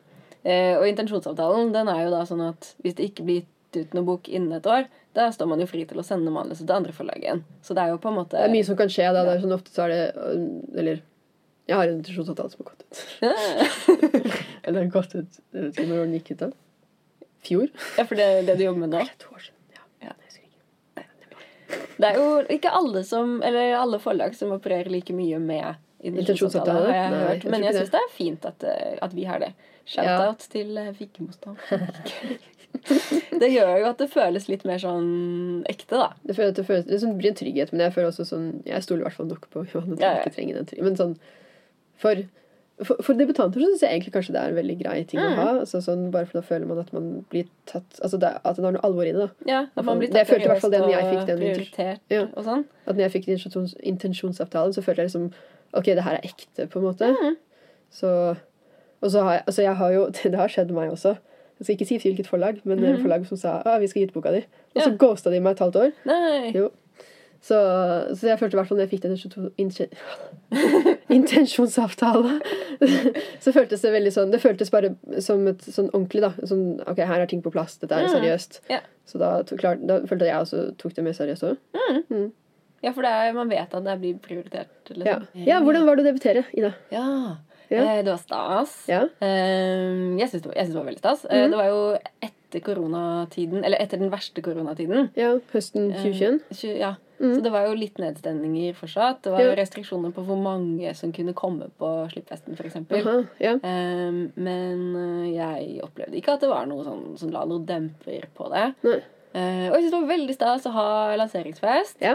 [0.45, 3.41] Eh, og intensjonsavtalen den er jo da sånn at hvis det ikke blir
[3.73, 4.85] gitt ut noen bok innen et år,
[5.17, 7.43] da står man jo fri til å sende manuset til andre forlag igjen.
[7.65, 9.07] Så det er jo på en måte Det er mye som kan skje.
[9.17, 10.43] da, det er sånn Ofte så er det øh,
[10.77, 11.01] Eller
[11.67, 13.01] jeg har en intensjonsavtale som har gått ut.
[14.63, 16.45] Eller har gått ut Jeg vet ikke når den gikk ut.
[16.45, 16.51] da
[17.47, 17.73] Fjor?
[17.97, 19.01] Ja, for det, det du jobber med nå.
[19.23, 19.59] To år siden.
[19.75, 19.83] Ja.
[20.07, 21.07] Ja.
[21.97, 26.91] Det er jo ikke alle som, eller alle forlag som opererer like mye med intensjonsavtale,
[26.91, 27.47] har jeg Nei, hørt.
[27.51, 29.53] Men jeg, jeg syns det er fint at, eh, at vi har det.
[29.87, 31.55] Shout-out til Fikkemostad.
[31.71, 32.53] Vigmostad.
[33.43, 36.09] det gjør jo at det føles litt mer sånn ekte, da.
[36.25, 38.83] Det, føles, det, føles, det sånn, blir en trygghet, men jeg føler også sånn Jeg
[38.87, 40.25] stoler i hvert fall nok på Johanne til Ja, ja.
[40.25, 40.89] ikke trenger den tryggheten.
[40.91, 41.17] Men sånn
[41.97, 42.19] for,
[42.85, 45.31] for, for debutanter syns jeg egentlig kanskje det er en veldig grei ting Mm.
[45.33, 45.47] å ha.
[45.63, 48.65] Altså, sånn, bare for da føler man at man blir tatt Altså det, at det
[48.67, 49.23] har noe alvor i det.
[49.31, 51.27] da Ja, At man blir Det jeg følte i hvert fall det når jeg fikk
[51.31, 52.27] den prioritert Ja.
[52.37, 52.65] og sånn.
[52.87, 55.31] At når jeg fikk intensjons, intensjonsavtalen, så følte jeg liksom
[55.77, 57.09] Ok, det her er ekte, på en måte.
[57.17, 57.37] Mm.
[57.91, 58.11] Så
[59.03, 61.17] Og så har jeg Altså, jeg har jo Det har skjedd meg også.
[61.59, 63.87] Jeg skal ikke si hvilket forlag, men det er et forlag som sa ah, vi
[63.89, 64.43] skal gi ut boka di.
[64.77, 64.93] Og så Mhm.
[64.93, 64.97] Ja.
[65.07, 65.93] ghosta de meg et halvt år.
[66.05, 66.51] Nei.
[66.53, 66.71] Jo.
[67.47, 67.55] Så,
[68.17, 72.41] så jeg følte i hvert fall når jeg fikk den intensjonsavtalen intensjonsavtale,
[73.45, 74.91] så føltes det veldig sånn Det føltes bare
[75.23, 76.33] som et sånn ordentlig, da.
[76.49, 77.77] Sånn OK, her er ting på plass.
[77.83, 78.15] Dette er Mm.
[78.17, 78.61] seriøst.
[78.73, 78.81] Ja.
[79.07, 81.57] Så da, klart, da følte jeg også tok det mer seriøst òg.
[82.83, 84.69] Ja, for det er, man vet at det blir prioritert.
[84.91, 85.19] Ja.
[85.19, 85.47] Liksom.
[85.47, 86.75] ja, hvordan var det å debutere, Ida?
[86.93, 87.37] Ja.
[87.71, 87.83] Ja.
[87.83, 88.75] Eh, det var stas.
[88.91, 89.03] Ja.
[89.21, 91.25] Eh, jeg syns det, det var veldig stas.
[91.29, 91.51] Mhm.
[91.51, 91.81] det var jo
[92.23, 95.11] etter koronatiden, eller etter den verste koronatiden.
[95.17, 95.33] ja.
[95.53, 96.41] Høsten 2021.
[96.53, 96.95] Eh, ja.
[97.19, 97.33] Mm.
[97.33, 99.23] Så det var jo litt nedstemninger fortsatt.
[99.25, 102.77] Det var jo restriksjoner på hvor mange som kunne komme på slippfesten, f.eks.
[103.41, 103.55] Ja.
[103.57, 108.29] Um, men eh, jeg opplevde ikke at det var noe sånn som la noe demper
[108.37, 108.67] på det.
[108.85, 109.01] Nei.
[109.37, 111.99] Og jeg syns det var veldig stas å ha lanseringsfest.
[112.05, 112.15] Ja.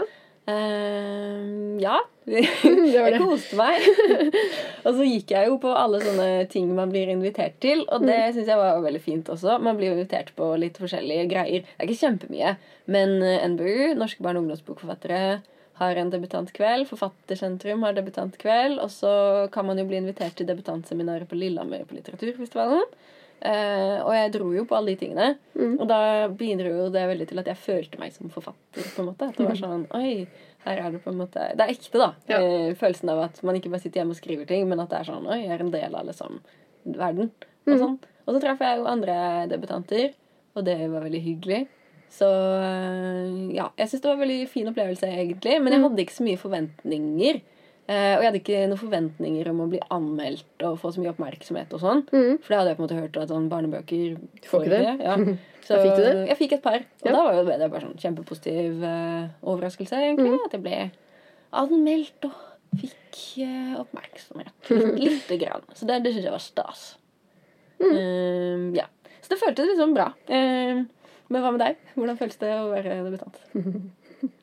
[1.82, 1.98] Ja.
[2.26, 3.82] Jeg koste meg.
[4.86, 8.18] og så gikk jeg jo på alle sånne ting man blir invitert til, og det
[8.18, 8.34] Mm.
[8.36, 9.56] syns jeg var veldig fint også.
[9.62, 11.64] Man blir invitert på litt forskjellige greier.
[11.66, 12.56] Det er ikke kjempemye,
[12.86, 15.40] men eh, NBU, Norske barne- og ungdomsbokforfattere,
[15.82, 16.86] har en debutantkveld.
[16.86, 18.78] Forfattersentrum har debutantkveld.
[18.78, 22.84] Og så kan man jo bli invitert til debutantseminaret på Lillehammer på Litteraturfestivalen.
[23.42, 25.32] Eh, og jeg dro jo på alle de tingene.
[25.58, 25.80] Mm.
[25.80, 28.84] Og da bidro jo det veldig til at jeg følte meg som forfatter.
[28.94, 29.26] på en måte.
[29.32, 30.28] At det var sånn Oi,
[30.64, 32.14] her er det på en måte Det er ekte, da.
[32.28, 32.38] Ja.
[32.40, 35.00] Eh, følelsen av at man ikke bare sitter hjemme og skriver ting, men at det
[35.00, 36.40] er sånn Oi, jeg er en del av liksom
[36.86, 37.30] verden.
[37.66, 37.78] Og Mm.
[37.78, 37.98] sånn.
[38.26, 40.12] Og så traff jeg jo andre debutanter,
[40.56, 41.68] og det var veldig hyggelig.
[42.10, 45.62] Så eh, ja, jeg syns det var en veldig fin opplevelse, egentlig.
[45.62, 45.88] Men jeg Mm.
[45.90, 47.40] hadde ikke så mye forventninger.
[47.90, 51.10] Eh, og jeg hadde ikke noen forventninger om å bli anmeldt og få så mye
[51.10, 52.02] oppmerksomhet og sånn.
[52.14, 52.36] Mm.
[52.38, 54.14] For det hadde jeg på en måte hørt at sånn barnebøker
[54.46, 54.94] får ikke det?
[55.02, 55.16] Ja.
[55.66, 56.12] Så fikk du det?
[56.30, 56.78] jeg fikk et par.
[57.02, 57.12] Og Ja.
[57.14, 60.32] da var jo det bare sånn kjempepositiv uh, overraskelse, egentlig.
[60.32, 60.46] Mm.
[60.46, 60.78] At jeg ble
[61.62, 62.40] anmeldt og
[62.80, 64.72] fikk uh, oppmerksomhet.
[65.04, 65.66] Lite grann.
[65.78, 66.82] Så det, det syns jeg var stas.
[67.82, 67.94] Mhm.
[67.98, 68.88] Eh, ja.
[69.22, 70.08] Så det føltes liksom bra.
[70.30, 70.82] Eh,
[71.32, 71.78] men hva med deg?
[71.94, 73.38] Hvordan føles det å være debutant?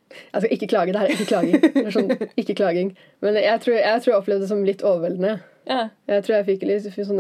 [0.10, 0.94] Jeg skal ikke klage.
[0.94, 1.62] Det her er ikke klaging.
[1.76, 2.94] Det er sånn, ikke klaging.
[3.26, 5.40] Men jeg tror, jeg tror jeg opplevde det som litt overveldende.
[5.70, 5.82] Ja.
[6.10, 7.20] Jeg tror jeg fikk litt sånn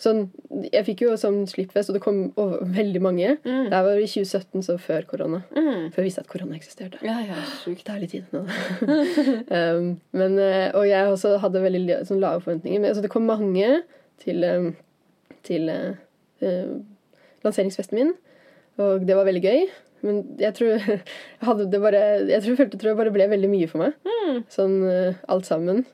[0.00, 0.22] sånn,
[0.72, 3.36] Jeg fikk jo sånn slippfest, og det kom over, veldig mange.
[3.44, 3.68] Mm.
[3.72, 5.42] Det var i 2017, så før korona.
[5.56, 5.88] Mm.
[5.94, 7.00] Før jeg visste at korona eksisterte.
[7.06, 7.84] Ja, ja, sjukt.
[7.86, 8.44] Det er litt tid nå.
[9.56, 12.82] um, men, eh, og jeg også hadde veldig sånn lave forventninger.
[12.82, 13.80] Men, altså, det kom mange
[14.22, 14.70] til, um,
[15.46, 16.76] til uh,
[17.46, 18.14] lanseringsfesten min,
[18.82, 19.66] og det var veldig gøy.
[20.06, 23.84] Men jeg tror jeg bare Jeg tror, følte, tror jeg bare ble veldig mye for
[23.84, 24.00] meg.
[24.06, 24.40] Mm.
[24.52, 25.84] Sånn eh, alt sammen.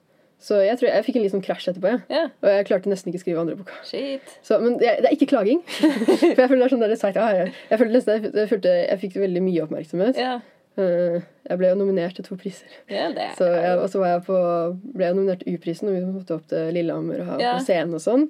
[0.42, 1.92] Så jeg tror jeg fikk en liten krasj etterpå.
[1.92, 2.00] Ja.
[2.10, 3.76] Ja, Og jeg klarte nesten ikke å skrive andre boka.
[3.86, 4.32] shit.
[4.42, 5.60] Så, men jeg, det er ikke klaging.
[5.68, 8.50] For jeg føler det er sånn der sagt, ja, jeg, jeg følte nesten jeg, jeg,
[8.50, 10.18] følte jeg fikk veldig mye oppmerksomhet.
[10.18, 10.42] Yeah.
[10.72, 12.74] Uh, jeg ble jo nominert til to priser.
[12.88, 14.38] ja det Så jeg, og så var jeg på,
[14.96, 17.98] ble jeg nominert til U-prisen, og vi måtte opp til Lillehammer og ha på scenen
[17.98, 18.24] og sånn.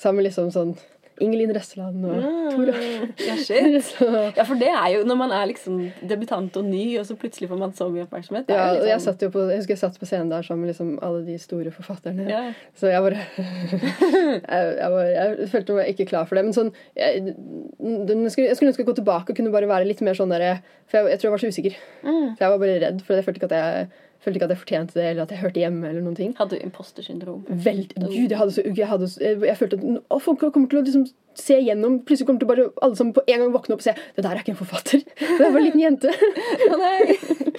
[0.00, 0.76] Sammen med liksom sånn
[1.20, 2.22] Ingelin Røsseland og
[2.54, 2.74] Tora.
[2.80, 3.12] Mm.
[3.26, 3.76] Ja, shit.
[3.90, 5.78] Så, Ja, for det er jo når man er liksom
[6.08, 8.48] debutant og ny, og så plutselig får man så mye oppmerksomhet.
[8.50, 10.32] Er ja, jo og jeg liksom- satt jo på, jeg husker jeg satt på scenen
[10.32, 12.28] der sammen med liksom alle de store forfatterne.
[12.30, 12.42] ja.
[12.74, 13.20] Så jeg bare
[13.84, 16.44] jeg, jeg, bare jeg følte meg ikke klar for det.
[16.48, 20.00] Men sånn Jeg, jeg, skulle, skulle ønske å gå tilbake og kunne bare være litt
[20.06, 20.56] mer sånn derre
[20.90, 21.76] For jeg tror jeg var så usikker.
[22.02, 22.28] Mm.
[22.36, 24.60] For jeg var bare redd, for jeg følte ikke at jeg følte ikke at jeg
[24.60, 26.34] fortjente det, eller at jeg hørte hjemme, eller noen ting.
[26.36, 27.40] Hadde du impostersyndrom?
[27.48, 29.08] Veldig, Gud, jeg hadde så jeg, hadde,
[29.48, 31.06] jeg, følte at å, folk kommer til å liksom
[31.40, 33.94] se gjennom Plutselig kommer til bare alle sammen på en gang våkne opp og se
[34.16, 35.04] Det der er ikke en forfatter.
[35.20, 36.12] Det er bare en liten jente.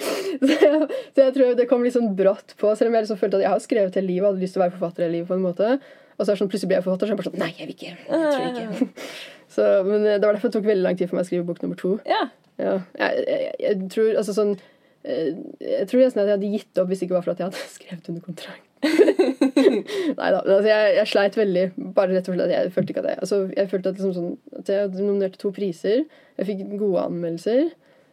[0.42, 3.18] Så, jeg, så jeg tror det kom litt sånn brått på, selv om jeg liksom
[3.20, 5.18] følte at jeg har skrevet hele livet og hadde lyst til å være forfatter hele
[5.18, 5.28] livet.
[5.28, 7.20] på en måte Og så er det sånn, plutselig ble jeg forfatter, så er jeg
[7.20, 7.92] bare sånn Nei, jeg vil ikke.
[8.08, 9.08] Jeg tror ikke.
[9.54, 11.48] så, men eh, det var derfor det tok veldig lang tid for meg å skrive
[11.48, 11.96] bok nummer to.
[12.08, 12.22] Ja.
[12.60, 14.56] Ja, jeg, jeg, tror altså sånn
[15.04, 17.48] Jeg tror nesten at jeg hadde gitt opp hvis det ikke var for at jeg
[17.50, 18.68] hadde skrevet under kontrakt.
[20.18, 20.40] Nei da.
[20.42, 21.64] Altså jeg, jeg sleit veldig.
[21.96, 24.34] Bare rett og slett jeg følte ikke at jeg altså Jeg følte at, liksom sånn,
[24.60, 26.04] at jeg hadde nominert to priser.
[26.38, 27.70] Jeg fikk gode anmeldelser.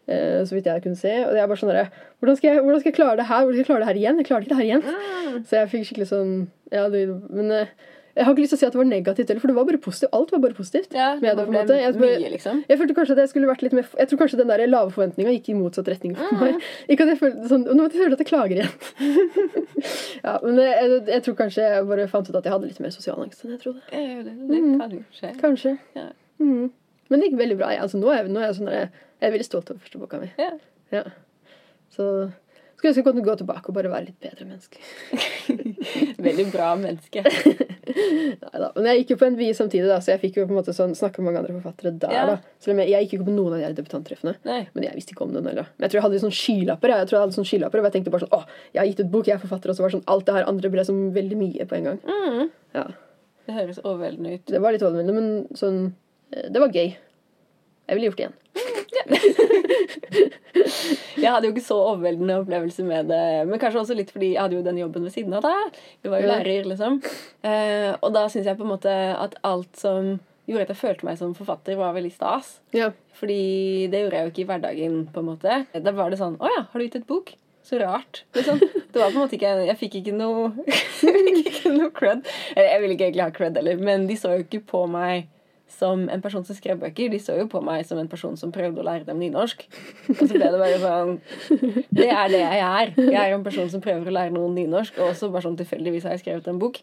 [0.10, 1.13] eh, så vidt jeg kunne se.
[1.28, 3.43] Og jeg er bare sånn hvordan, skal jeg- hvordan skal jeg klare det her?
[3.45, 4.17] Hvordan skal jeg klare det her igjen?
[4.17, 4.84] Jeg klarer ikke det her igjen.
[4.89, 5.43] Mm.
[5.45, 6.34] Så jeg fikk skikkelig sånn
[6.73, 7.67] Ja, det, men eh,
[8.19, 9.65] jeg har ikke lyst til å si at det var negativt heller, for det var
[9.69, 10.12] bare positivt.
[10.17, 10.91] Alt var bare positivt.
[10.93, 12.58] ja det det det jeg mye, liksom.
[12.67, 14.91] Jeg følte kanskje at jeg skulle vært litt mer Jeg tror kanskje den der lave
[14.91, 16.41] forventninga gikk i motsatt retning for Mm.
[16.43, 16.67] meg.
[16.91, 18.73] Ikke at jeg følte sånn Nå føler jeg at jeg klager igjen.
[20.27, 22.93] ja, men jeg, jeg, tror kanskje jeg bare fant ut at jeg hadde litt mer
[22.95, 23.82] sosial angst enn jeg trodde.
[23.89, 24.75] Det, det Mm.
[24.82, 25.32] kan jo skje.
[25.39, 25.77] Kanskje.
[25.95, 26.10] Ja.
[26.43, 26.69] Mm.
[27.10, 27.71] Men det gikk veldig bra.
[27.73, 28.89] Jeg, altså, nå, er nå er jeg sånn der,
[29.21, 30.29] Jeg er veldig stolt over første boka mi.
[30.39, 30.51] Ja.
[30.91, 31.03] Ja.
[31.95, 32.05] Så
[32.79, 34.79] skulle ønske jeg kunne gå tilbake og bare være litt bedre menneske.
[36.27, 37.23] Veldig bra menneske.
[38.39, 38.69] Neida.
[38.75, 40.75] Men jeg gikk jo på NVI samtidig, da, så jeg fikk jo på en måte
[40.75, 42.13] sånn, snakke med mange andre forfattere der.
[42.15, 42.23] Ja.
[42.29, 42.37] da.
[42.63, 44.35] Selv om jeg, jeg gikk jo ikke på noen av de her debutanttreffene.
[44.45, 45.67] Men jeg visste ikke om den heller.
[45.75, 46.93] Men jeg tror jeg hadde sånn skylapper.
[46.93, 48.89] Jeg, jeg tror jeg hadde sånn skylapper, og jeg tenkte bare sånn, åh, jeg har
[48.91, 50.87] gitt ut bok, jeg er forfatter, og så var sånn, alt det her andre ble
[50.87, 52.01] sånn veldig mye på en gang.
[52.07, 52.49] Mm.
[52.77, 52.87] Ja,
[53.49, 54.45] Det høres overveldende ut.
[54.53, 55.79] Det var litt overveldende, men sånn,
[56.35, 56.93] eh, det var gøy.
[57.89, 58.37] Jeg ville gjort det igjen.
[61.19, 64.41] Jeg hadde jo ikke så overveldende opplevelse med det, men kanskje også litt fordi jeg
[64.41, 65.77] hadde jo den jobben ved siden av deg.
[66.03, 66.93] Du var jo lærer, liksom.
[67.45, 70.17] Eh, og da syns jeg på en måte at alt som
[70.49, 72.45] gjorde at jeg følte meg som forfatter, var veldig stas.
[72.75, 72.89] Ja.
[73.19, 73.41] Fordi
[73.91, 75.51] det gjorde jeg jo ikke i hverdagen, på en måte.
[75.75, 77.27] Da var det sånn Å ja, har du gitt et bok?
[77.69, 78.13] Så rart.
[78.33, 78.57] Liksom.
[78.59, 82.23] Det var på en måte ikke Jeg fikk ikke noe Jeg fikk ikke noe cred.
[82.57, 85.27] Jeg ville ikke egentlig ha cred heller, men de så jo ikke på meg
[85.69, 87.10] som en person som skrev bøker.
[87.13, 89.63] De så jo på meg som en person som prøvde å lære dem nynorsk.
[90.10, 91.13] Og så ble det bare sånn
[91.93, 92.93] Det er det jeg er.
[92.97, 96.03] Jeg er en person som prøver å lære noen nynorsk, og også bare sånn tilfeldigvis
[96.10, 96.79] har jeg skrevet en bok.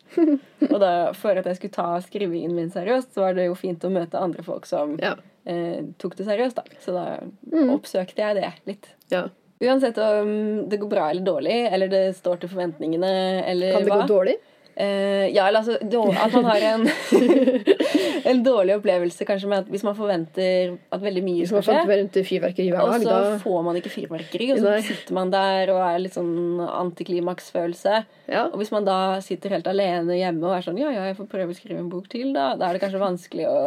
[0.71, 3.83] Og da, for at jeg skulle ta skrivingen min seriøst, så var det jo fint
[3.85, 5.15] å møte andre folk som Ja.
[5.47, 6.63] eh, tok det seriøst, da.
[6.81, 7.07] Så da
[7.53, 7.71] Mm.
[7.77, 8.87] oppsøkte jeg det litt.
[9.11, 9.27] ja.
[9.57, 13.79] Uansett om det går bra eller dårlig, eller det står til forventningene, eller hva.
[13.79, 14.03] Kan det hva.
[14.03, 14.35] gå dårlig?
[14.77, 15.79] Eh, ja, eller altså
[16.21, 16.83] At man har en,
[18.31, 21.77] en dårlig opplevelse kanskje med at hvis man forventer at veldig mye skal skje,
[22.77, 24.83] og så da får man ikke fyrverkeri, og så Nei.
[24.85, 28.03] sitter man der og er litt sånn antiklimaksfølelse.
[28.29, 28.43] Ja.
[28.51, 31.31] Og hvis man da sitter helt alene hjemme og er sånn Ja, ja, jeg får
[31.33, 32.51] prøve å skrive en bok til, da.
[32.61, 33.59] Da er det kanskje vanskelig å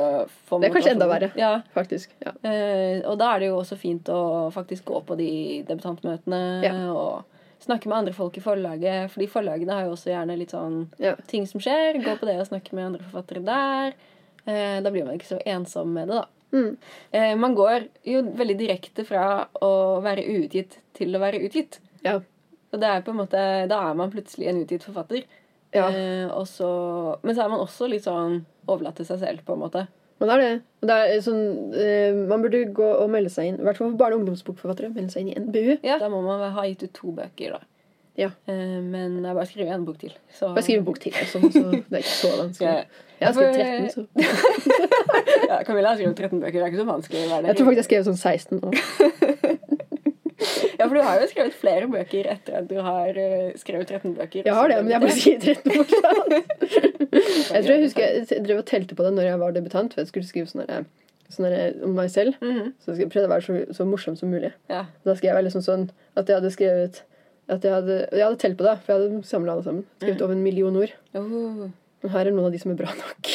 [0.45, 1.31] få Det er kanskje enda verre.
[1.39, 1.55] Ja.
[1.73, 2.13] Faktisk.
[2.21, 2.35] Ja.
[2.45, 4.21] Uh, og da er det jo også fint å
[4.53, 5.31] faktisk gå på de
[5.65, 6.43] debutantmøtene
[6.93, 9.11] og snakke med andre folk i forlaget.
[9.13, 11.15] Fordi forlagene har jo også gjerne litt sånn Ja.
[11.27, 11.99] ting som skjer.
[12.03, 13.93] Gå på det og snakke med andre forfattere der.
[14.47, 16.25] Eh, da blir man ikke så ensom med det, da.
[16.51, 16.77] Mm.
[17.11, 21.79] Eh, man går jo veldig direkte fra å være uutgitt til å være utgitt.
[22.03, 22.15] Ja.
[22.71, 25.23] Og det er på en måte, da er man plutselig en utgitt forfatter.
[25.73, 25.87] Ja.
[25.89, 29.59] Eh, så, men så er man også litt sånn overlatt til seg selv, på en
[29.59, 29.87] måte.
[30.19, 30.53] Men det er det.
[30.82, 31.41] Og det er sånn,
[31.79, 34.93] eh, man burde gå og melde seg inn, i hvert fall for barne- og ungdomsbokforfattere,
[34.95, 35.77] melde seg inn i NBU.
[35.84, 37.60] Ja, Da må man ha gitt ut to bøker, da.
[38.19, 38.27] Ja.
[38.51, 40.12] Eh, men jeg bare skriver en bok til.
[40.36, 42.67] Så Bare skriv en bok til, altså, så det er ikke så vanskelig.
[42.67, 42.84] Ja.
[43.19, 44.08] Jeg har skrevet 13, så
[45.49, 46.51] ja, Camilla har skrevet 13 bøker.
[46.51, 47.23] Det er ikke så vanskelig.
[47.47, 48.69] Jeg tror faktisk jeg skrev sånn 16 nå.
[50.79, 54.15] Ja, for du har jo skrevet flere bøker etter at du har eh, skrevet 13
[54.15, 54.47] bøker.
[54.47, 56.31] Jeg har det, men jeg bare sier 13 fortsatt.
[57.49, 60.03] Jeg tror jeg husker jeg drev og telte på det når jeg var debutant, for
[60.03, 60.83] jeg skulle skrive sånn her
[61.33, 61.47] sånn
[61.87, 62.37] om meg selv.
[62.43, 62.73] Mhm.
[62.83, 64.51] Så jeg prøvde å være så, så morsom som mulig.
[64.69, 64.83] Ja.
[65.05, 65.87] Da skrev jeg liksom sånn
[66.19, 67.01] at jeg hadde skrevet
[67.49, 69.85] at jeg hadde, jeg hadde telt på det, for jeg hadde samla alle sammen.
[69.85, 70.01] Mm.
[70.03, 70.95] Skrevet over en million ord.
[71.17, 71.67] Oh.
[72.05, 73.31] Og her er noen av de som er bra nok.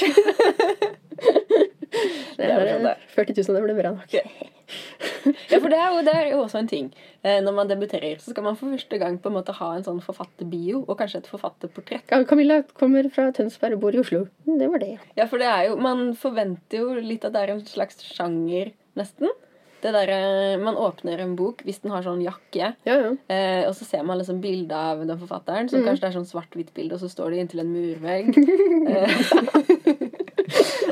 [2.38, 4.14] det er, 40 000 av dem ble bra nok.
[5.50, 6.88] Ja, for det er, jo, det er jo også en ting.
[7.24, 9.84] Eh, når man debuterer, så skal man for første gang på en måte ha en
[9.86, 12.10] sånn forfatterbio, og kanskje et forfatterportrett.
[12.12, 14.24] Ja, Camilla kommer fra Tønsberg og bor i Oslo.
[14.48, 14.92] Mm, Det var det.
[15.16, 18.72] Ja, for det er jo Man forventer jo litt at det er en slags sjanger,
[19.00, 19.32] nesten.
[19.84, 23.10] Det der, Man åpner en bok hvis den har sånn jakke, Ja, ja.
[23.28, 25.68] eh, og så ser man liksom bilde av den forfatteren.
[25.68, 28.32] Som kanskje det er sånn svart-hvitt bilde, og så står de inntil en murvegg.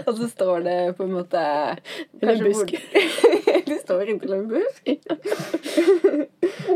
[0.08, 1.42] og så står det på en måte
[2.20, 2.74] Eller en busk.
[3.66, 4.92] de står inntil en busk.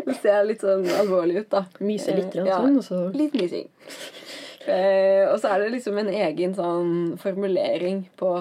[0.06, 1.64] det ser litt sånn alvorlig ut, da.
[1.80, 2.60] Myser litt, Eh, ja.
[2.62, 3.68] sånn, og så Litt mysing.
[4.66, 8.32] Eh, og så er det liksom en egen sånn formulering på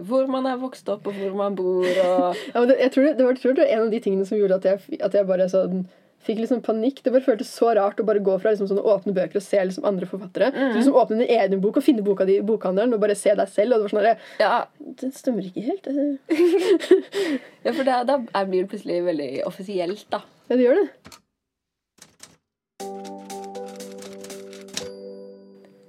[0.00, 3.04] hvor man er vokst opp, og hvor man bor, og ja, men det, jeg, tror
[3.04, 5.28] det, det, var, tror det en av de tingene som gjorde at jeg, at jeg
[5.28, 5.82] bare sånn
[6.20, 7.02] Fikk liksom panikk.
[7.02, 9.56] Det bare føltes så rart å bare gå fra liksom sånne åpne bøker og se
[9.64, 10.50] liksom andre forfattere.
[10.52, 10.58] Mm.
[10.72, 13.32] Til liksom åpne din egen bok og finne boka di i bokhandelen og bare se
[13.34, 13.72] deg selv.
[13.72, 14.66] Og det var sånn der, Ja,
[15.00, 15.88] Det stemmer ikke helt.
[17.64, 20.20] Ja for da, da blir det plutselig veldig offisielt, da.
[20.48, 20.88] ja, det gjør det.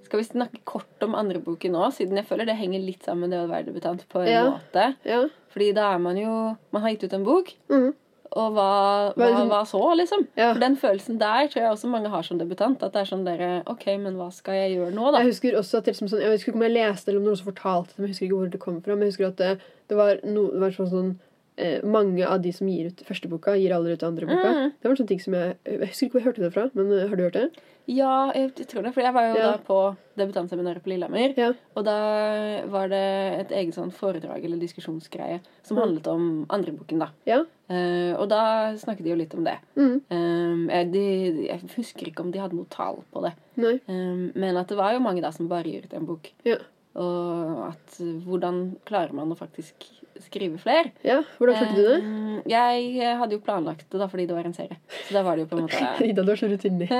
[0.05, 3.29] Skal vi snakke kort om andre boken nå, siden jeg føler det henger litt sammen
[3.29, 4.43] med det å være debutant på en Ja.
[4.51, 4.95] måte.
[5.07, 5.21] Ja.
[5.53, 7.93] Fordi da er man jo Man har gitt ut en bok, Mhm.
[8.31, 8.67] Og hva,
[9.19, 10.23] Hva hva, så, liksom?
[10.39, 10.53] Ja.
[10.53, 12.83] For den følelsen der tror jeg også mange har som debutant.
[12.85, 15.23] At det er sånn dere OK, men hva skal jeg gjøre nå, da?
[15.23, 17.41] Jeg husker også at liksom sånn, jeg husker ikke om jeg leste eller om noen
[17.41, 18.95] som fortalte det, men jeg husker ikke hvor det kom fra.
[18.95, 21.11] Men jeg husker at det, det var, no, det var sånn, sånn
[21.59, 24.55] eh, Mange av de som gir ut første boka, gir aldri ut andre boka.
[24.55, 24.71] Mm.
[24.77, 26.67] Det var en sånn ting som Jeg jeg husker ikke hvor jeg hørte det fra,
[26.79, 27.67] men eh, har du hørt det?
[27.87, 28.93] Ja, jeg tror det.
[28.93, 29.51] For jeg var jo Ja.
[29.51, 31.33] da på debutantseminaret på Lillehammer.
[31.37, 31.51] Ja.
[31.75, 31.95] Og da
[32.67, 35.81] var det et eget sånn foredrag eller diskusjonsgreie som Mm.
[35.83, 37.07] handlet om andreboken, da.
[37.25, 37.43] Ja.
[37.69, 39.57] Uh, og da snakket de jo litt om det.
[39.77, 40.01] Mm.
[40.11, 43.33] Um, jeg, de, jeg husker ikke om de hadde noe tall på det.
[43.87, 46.31] Um, men at det var jo mange da som bare gir ut en bok.
[46.45, 46.57] Ja.
[46.99, 48.55] Og at uh, hvordan
[48.87, 49.75] klarer man å faktisk
[50.21, 50.91] skrive flere?
[51.07, 51.19] ja.
[51.37, 51.99] Hvordan klarte du det?
[52.03, 52.77] Um, jeg
[53.17, 54.77] hadde jo planlagt det da fordi det var en serie.
[55.07, 56.91] Så da var det jo på en måte Ida, du er så rutinert.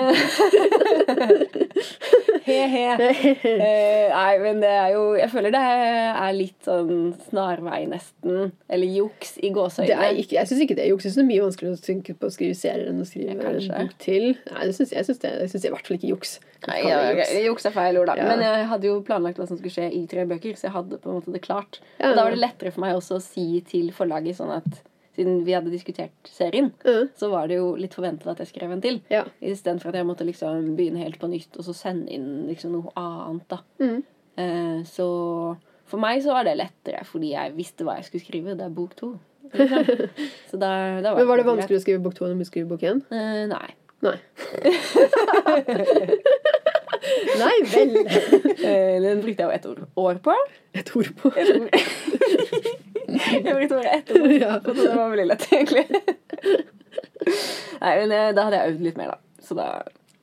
[2.46, 2.84] He-he.
[2.96, 8.52] Uh, nei, men det er jo Jeg føler det er litt sånn snarvei, nesten.
[8.72, 10.12] Eller juks i gåseøynene.
[10.24, 11.08] ikke, jeg syns ikke det er juks.
[11.08, 13.36] Jeg syns det er mye vanskeligere å tenke på å skrive serier enn å skrive
[13.38, 14.32] Ja, en bok til.
[14.52, 16.36] Nei, det synes jeg, jeg det, jeg synes det er i hvert fall ikke juks.
[16.68, 17.32] Nei, ja, juks.
[17.32, 18.18] ok, Juks er feil ord, da.
[18.20, 18.30] Ja.
[18.30, 21.02] Men jeg hadde jo planlagt hva som skulle skje i tre bøker, så jeg hadde
[21.02, 21.82] på en måte det klart.
[22.02, 24.82] Og da var det lettere for meg også å si til forlaget sånn at
[25.16, 27.12] siden vi hadde diskutert serien, mm.
[27.20, 29.02] så var det jo litt forventet at jeg skrev en til.
[29.12, 29.26] Ja.
[29.44, 32.94] Istedenfor at jeg måtte liksom begynne helt på nytt og så sende inn liksom noe
[33.00, 33.48] annet.
[33.52, 33.60] da.
[33.84, 34.00] Mm.
[34.42, 35.08] Eh, så
[35.92, 38.56] for meg så var det lettere, fordi jeg visste hva jeg skulle skrive.
[38.56, 39.10] Det er bok to.
[39.52, 40.08] Liksom.
[40.52, 40.70] Så da,
[41.04, 43.02] da Men var det vanskelig å skrive bok to enn å skrive bok én?
[43.12, 43.70] Eh, nei.
[44.06, 44.18] Nei.
[47.42, 47.96] Nei vel.
[48.62, 50.36] Eh, Den brukte jeg jo ett år, år på.
[50.78, 51.32] Et ord på.
[53.12, 54.60] Jeg brukte bare ett år, Ja.
[54.64, 55.86] det var veldig lett, egentlig.
[57.82, 59.18] Nei, men eh, da hadde jeg øvd litt mer, da.
[59.44, 59.68] Så da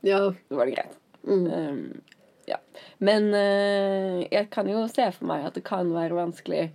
[0.07, 0.21] Ja.
[0.55, 0.95] var det greit.
[1.29, 1.47] Mm.
[1.53, 2.01] Um,
[2.49, 2.57] ja.
[3.05, 6.69] Men uh, jeg kan jo se for meg at det kan være vanskelig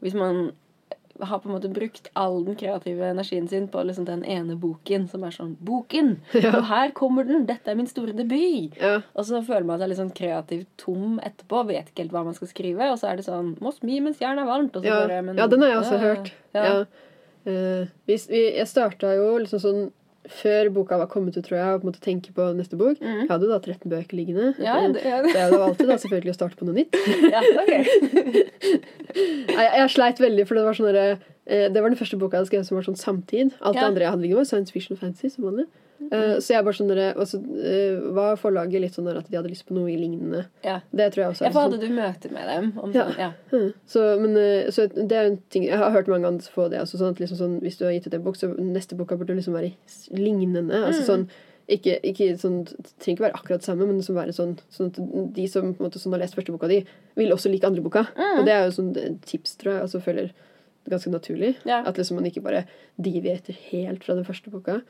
[0.00, 0.50] hvis man
[1.22, 5.06] har på en måte brukt all den kreative energien sin på liksom den ene boken
[5.10, 6.16] som er sånn Boken!
[6.34, 6.54] Ja.
[6.56, 7.44] Og her kommer den!
[7.48, 8.78] Dette er min store debut!
[8.80, 9.00] ja.
[9.14, 11.66] Og så føler man seg litt sånn kreativt tom etterpå.
[11.68, 12.90] Vet ikke helt hva man skal skrive.
[12.92, 14.80] Og så er det sånn Må smi mens jernet er varmt.
[14.84, 15.02] Ja.
[15.04, 16.32] bare, men, ja, den har jeg også hørt.
[17.48, 19.80] Eh, hvis vi, jeg starta jo liksom sånn
[20.28, 23.00] før boka var kommet ut, tror jeg, og på en måte tenke på neste bok.
[23.00, 23.22] Mm.
[23.22, 24.52] Jeg hadde jo da 13 bøker liggende.
[24.60, 26.96] Ja, Eh, det, ja, det var alltid da selvfølgelig å starte på noe nytt.
[27.34, 27.84] ja, okay.
[29.50, 32.36] Jeg, jeg sleit veldig, for det var sånn derre eh, Det var den første boka
[32.36, 33.56] jeg hadde skrevet som var sånn samtid.
[33.58, 35.32] Alt det andre jeg hadde liggende, var science fiction og fantasy.
[35.34, 35.66] som vanlig.
[36.10, 39.50] Eh, så jeg bare sånn altså, uh, eh, var forlaget litt sånn at de hadde
[39.52, 40.46] lyst på noe lignende.
[40.64, 40.80] Ja.
[40.90, 41.74] Det tror jeg også Ja, for sånn.
[41.74, 42.72] hadde du møte med dem?
[42.78, 43.04] Om Ja.
[43.04, 43.32] sånn, ja.
[43.52, 43.74] Mm.
[43.86, 46.80] Så, men, uh, så det er en ting Jeg har hørt mange ganger få det.
[46.80, 49.16] Altså, sånn at liksom sånn, hvis du har gitt ut en bok, så neste boka
[49.16, 49.72] burde liksom være
[50.16, 50.72] lignende.
[50.72, 51.10] Altså Mm.
[51.10, 51.28] sånn
[51.70, 55.34] ikke, ikke sånn, Det trenger ikke være akkurat samme, men liksom være sånn, sånn at
[55.34, 56.84] de som måte, som har lest første boka di,
[57.16, 58.08] vil også like andre boka.
[58.16, 58.38] Mm.
[58.40, 59.82] Og det er jo sånn tips, tror jeg.
[59.82, 60.32] Altså føler
[60.88, 61.56] ganske naturlig.
[61.64, 61.84] Ja.
[61.86, 62.64] At liksom man ikke bare
[63.00, 64.80] deviater helt fra den første boka.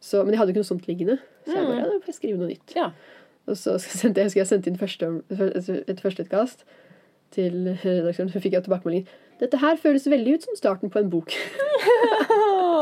[0.00, 1.18] Så, men jeg hadde jo ikke noe sånt liggende.
[1.46, 1.78] Så jeg bare, Mm.
[1.78, 2.74] ja, da får jeg skrive noe nytt.
[2.76, 2.90] Ja.
[3.48, 5.22] Og så sendte jeg, husker jeg sendte inn første,
[5.88, 6.64] et førsteutkast
[7.34, 8.30] til redaktøren.
[8.32, 9.06] Så fikk jeg tilbakemelding.
[9.40, 11.30] Dette her føles veldig ut som starten på en bok.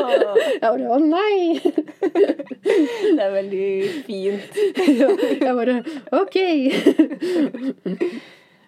[0.07, 1.59] Jeg bare å nei!
[1.62, 3.66] Det er veldig
[4.07, 4.57] fint.
[4.96, 5.09] Ja,
[5.40, 5.76] Jeg bare
[6.16, 6.37] OK!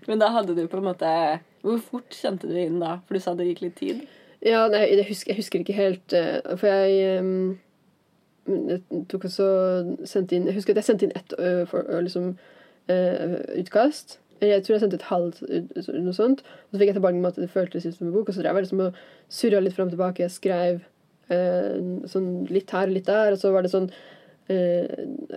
[0.08, 1.08] Men da hadde du på en måte
[1.64, 2.98] Hvor fort kjente du inn da?
[3.06, 4.04] For du sa det gikk litt tid.
[4.44, 7.58] Ja, nei, jeg husker, jeg husker ikke helt eh, For jeg
[8.48, 11.34] jeg inn Jeg husker at jeg sendte inn ett
[12.02, 12.32] liksom,
[12.88, 14.18] utkast.
[14.40, 15.40] Jeg tror jeg sendte et halvt
[15.98, 16.44] noe sånt.
[16.44, 18.28] Og så fikk jeg tilbake med at det føltes ut som en bok.
[18.28, 19.00] Og så drev jeg liksom og
[19.40, 20.24] surra litt fram og tilbake.
[20.26, 20.84] Jeg skrev
[21.34, 21.74] eh,
[22.12, 23.34] sånn litt her og litt der.
[23.34, 23.88] Og så var det sånn
[24.52, 24.86] eh,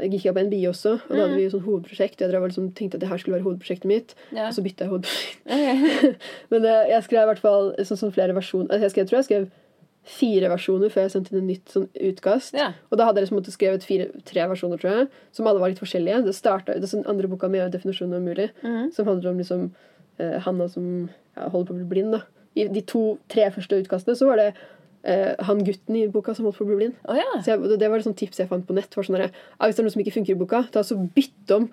[0.04, 2.22] Jeg gikk på NBI også, og da hadde vi jo sånn hovedprosjekt.
[2.22, 4.16] Jeg drev og liksom tenkte at det her skulle være hovedprosjektet mitt.
[4.30, 4.50] Ja.
[4.50, 5.50] Og så bytta jeg hovedprosjekt.
[6.54, 8.70] Men eh, jeg skrev i hvert fall sånn, sånn flere versjoner.
[8.70, 9.50] Altså, jeg, skrev, jeg tror jeg skrev
[10.02, 12.56] fire versjoner før jeg sendte inn et nytt sånn utkast.
[12.58, 12.72] Ja.
[12.90, 15.82] Og da hadde jeg liksom skrevet fire, tre versjoner, tror jeg, som alle var litt
[15.82, 16.24] forskjellige.
[16.26, 18.92] Det startet, det sånn andre boka med definisjonen av umulig, mm.
[18.96, 19.68] som handler om liksom
[20.18, 20.88] eh, Hanna som
[21.38, 22.18] ja, holder på å bli blind.
[22.18, 22.24] da.
[22.58, 24.50] I de to-tre første utkastene så var det
[25.06, 26.98] eh, han gutten i boka som holdt på å bli blind.
[27.06, 27.30] Oh, ja.
[27.38, 28.90] Så jeg, det var et sånt tips jeg fant på nett.
[28.98, 30.98] Var sånn der, ah, hvis det er noe som ikke funker i boka, ta så
[30.98, 31.70] bytt om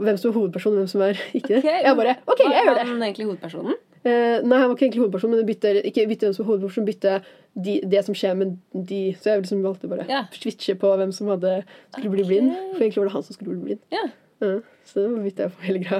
[0.00, 1.62] hvem som er hovedperson og hvem som er ikke det.
[1.64, 2.82] Okay, Jeg bare OK, jeg gjør det.
[2.84, 3.86] Var han egentlig hovedpersonen?
[4.00, 6.50] Eh, nei, han var ikke egentlig hovedperson, men det bytte, ikke bytte hvem som var
[6.54, 7.16] hovedperson, bytte
[7.52, 10.28] de, det som skjer med de Så jeg liksom valgte bare yeah.
[10.32, 11.58] switche på hvem som hadde,
[11.92, 12.54] skulle bli blind.
[12.72, 13.82] For egentlig var det han som skulle bli blind.
[13.92, 14.12] Yeah.
[14.40, 14.54] Ja,
[14.88, 15.98] så da bytta jeg på Helga.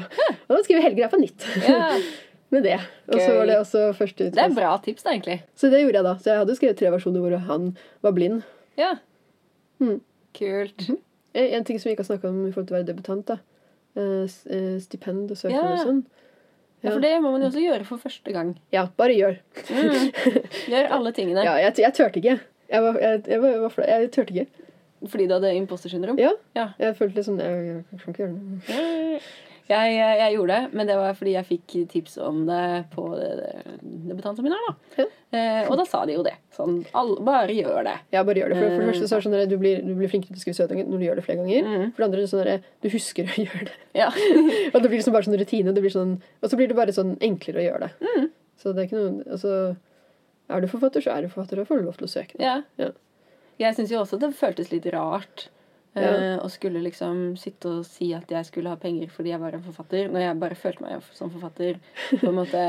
[0.48, 1.44] Og da skrev jeg Helga på nytt
[2.54, 2.78] med det.
[3.10, 5.42] Og så var det også første Det er bra tips, da, egentlig.
[5.54, 6.14] Så det gjorde jeg da.
[6.22, 7.68] Så jeg hadde skrevet tre versjoner hvor han
[8.06, 8.40] var blind.
[8.80, 8.94] Ja.
[9.82, 10.00] Mhm.
[10.40, 10.88] Kult.
[11.34, 13.26] Eh, En ting som vi ikke har snakka om i forhold til å være debutant,
[13.28, 13.36] da.
[13.98, 16.02] Eh, eh, stipend og søknad og sånn.
[16.80, 18.54] Ja, for det må man jo også gjøre for første gang.
[18.72, 19.36] Ja, bare gjør.
[19.68, 20.06] Mm.
[20.72, 21.44] Gjør alle tingene.
[21.44, 22.38] Ja, jeg, jeg turte ikke.
[22.70, 24.66] Jeg, var, jeg, jeg, var, jeg, turte ikke.
[25.10, 26.18] Fordi du hadde impostersyndrom?
[26.20, 26.32] Ja.
[26.56, 26.70] Ja.
[26.80, 29.20] Jeg følte litt sånn jeg kan ikke gjøre det.
[29.70, 33.04] Jeg, jeg, gjorde det, men det var fordi jeg fikk tips om det på
[33.82, 34.58] debutantseminar.
[34.66, 35.04] da.
[35.30, 36.32] Eh, og da sa de jo det.
[36.56, 37.94] Sånn, all, bare gjør det.
[38.14, 38.58] Ja, bare gjør det.
[38.58, 40.34] For, for det Eh, første så er det sånn at du blir, du blir flinkere
[40.34, 41.68] til å skrive søtdager når du gjør det flere ganger.
[41.70, 41.84] Mm.
[41.92, 43.76] For det andre er det sånn at du husker å gjøre det.
[44.00, 44.08] Ja.
[44.74, 45.76] Og det blir liksom bare sånn rutine.
[45.76, 48.10] Det blir sånn, og så blir det bare sånn enklere å gjøre det.
[48.10, 48.26] Mm.
[48.60, 49.54] Så det er ikke noe Altså,
[50.50, 51.62] er du forfatter, så er du forfatter.
[51.62, 52.40] Da får du lov til å søke.
[52.42, 52.58] ja.
[52.80, 52.90] Ja.
[53.60, 55.59] Jeg syns jo også det føltes litt rart eh,
[55.98, 56.36] Ja.
[56.38, 59.64] og skulle liksom sitte og si at jeg skulle ha penger fordi jeg var en
[59.64, 61.80] forfatter, når jeg bare følte meg som forfatter
[62.20, 62.62] på en måte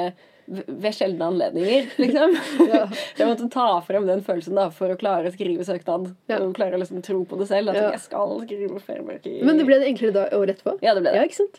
[0.51, 2.33] ved sjeldne anledninger, liksom.
[2.73, 2.87] Ja.
[3.15, 6.09] Jeg måtte ta frem den følelsen da for å klare å skrive søknad.
[6.27, 6.39] Ja.
[6.41, 7.69] Og klare å liksom tro på det selv.
[7.71, 7.91] At Ja.
[7.93, 9.37] jeg skal skrive flere bøker.
[9.47, 10.73] Men det ble det enklere da året etterpå?
[10.83, 11.21] Ja, det ble det.
[11.21, 11.55] Ja, ikke sant?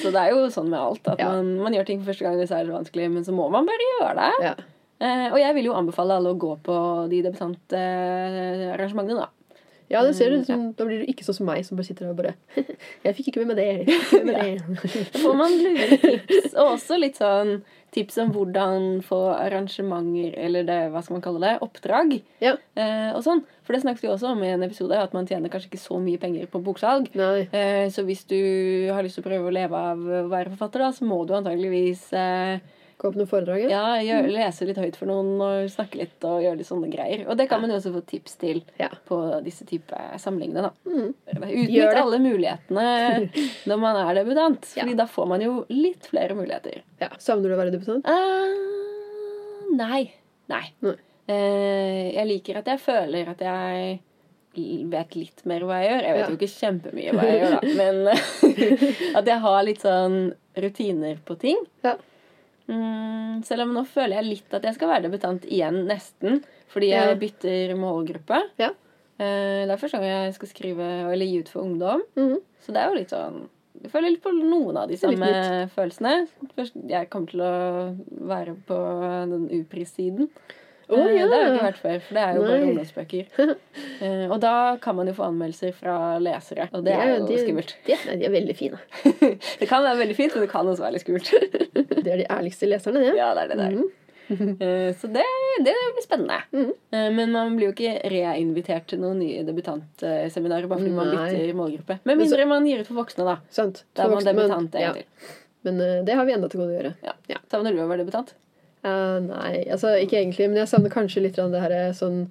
[0.00, 1.02] Så det er jo sånn med alt.
[1.12, 3.66] At man, man gjør ting for første gang, det er vanskelig, men så må man
[3.68, 4.54] bare gjøre det.
[5.00, 6.78] Eh, og jeg vil jo anbefale alle å gå på
[7.10, 9.28] de debutantarrangementene, da.
[9.90, 11.88] Ja, det ser Mm, ut som, Da blir du ikke sånn som meg, som bare
[11.88, 12.34] sitter der og bare
[13.04, 13.96] Jeg fikk ikke med meg det.
[13.96, 15.04] Ikke med det.
[15.10, 17.56] Da får man lure tips, og også litt sånn
[17.90, 22.12] tips om hvordan få arrangementer, eller det, hva skal man kalle det, oppdrag.
[22.38, 22.52] Ja.
[22.78, 23.42] Eh, og sånn.
[23.66, 25.98] For det snakket vi også om i en episode, at man tjener kanskje ikke så
[26.02, 27.10] mye penger på boksalg.
[27.18, 28.38] Eh, så hvis du
[28.94, 31.34] har lyst til å prøve å leve av å være forfatter, da, så må du
[31.34, 32.62] antageligvis eh,
[33.00, 33.62] Gå opp noen foredrag?
[33.72, 37.22] Ja, gjør, lese litt høyt for noen og snakke litt og gjøre litt sånne greier.
[37.32, 38.90] Og det kan man jo også få tips til Ja.
[39.08, 40.66] på disse type samlingene.
[40.68, 40.72] da.
[40.84, 41.14] Mm.
[41.40, 43.30] Utnytt alle mulighetene
[43.70, 44.68] når man er debutant.
[44.76, 44.82] Ja.
[44.84, 46.82] Fordi da får man jo litt flere muligheter.
[47.00, 47.08] ja.
[47.18, 48.04] Savner du å være debutant?
[48.04, 50.02] Uh, nei.
[50.52, 50.64] Nei.
[50.84, 50.94] Nei.
[51.30, 53.98] Uh, jeg liker at jeg føler at jeg
[54.90, 56.04] vet litt mer hva jeg gjør.
[56.04, 56.28] Jeg vet Ja.
[56.28, 57.74] jo ikke kjempemye hva jeg gjør, da.
[57.80, 57.96] Men
[59.22, 60.16] at jeg har litt sånn
[60.58, 61.60] rutiner på ting.
[61.86, 61.96] Ja.
[62.70, 66.42] Mm, selv om nå føler jeg litt at jeg skal være debutant igjen, nesten.
[66.70, 68.38] Fordi jeg bytter målgruppe.
[68.60, 68.70] Ja.
[69.20, 72.04] Eh, det er første gang jeg skal skrive eller gi ut for ungdom.
[72.16, 72.38] Mm.
[72.62, 73.42] Så det er jo litt sånn
[73.80, 75.28] Jeg føler litt på noen av de samme
[75.72, 76.26] følelsene.
[76.56, 77.52] Først, jeg kommer til å
[78.28, 78.78] være på
[79.30, 80.28] den U-prissiden.
[80.90, 81.26] Å, Eh, ja.
[81.30, 82.66] Det har jeg ikke vært før, for det er jo bare Nei.
[82.70, 83.24] ungdomsbøker.
[84.00, 87.38] Eh, og da kan man jo få anmeldelser fra lesere, og det er jo de,
[87.44, 87.74] skummelt.
[87.86, 88.80] De, de er veldig fine.
[89.60, 91.30] Det kan være veldig fint, men det kan også være litt skummelt.
[92.04, 93.14] Det er de ærligste leserne, det.
[93.18, 93.80] Ja, det er det der.
[94.30, 95.24] Eh, Så det,
[95.66, 96.36] det blir spennende.
[96.94, 101.24] Eh, Men man blir jo ikke reinvitert til noen nye debutantseminarer bare fordi man Nei.
[101.32, 101.96] bytter målgruppe.
[102.06, 103.34] Med mindre man gir ut for voksne, da.
[103.50, 103.82] Sant.
[103.98, 104.92] Da er man debutant en ja.
[104.92, 105.34] gang til.
[105.66, 106.92] Men det har vi enda til gode å gjøre.
[107.08, 107.16] Ja.
[107.32, 107.40] Ja.
[107.50, 108.30] Savner du å være debutant?
[108.80, 112.22] Eh, nei, altså ikke egentlig, men jeg savner kanskje litt det her eh, sånn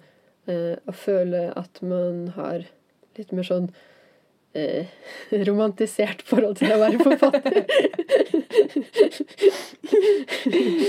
[0.50, 2.64] uh, Å føle at man har
[3.20, 3.68] litt mer sånn
[4.58, 4.88] uh,
[5.50, 7.62] romantisert forhold til å være forfatter.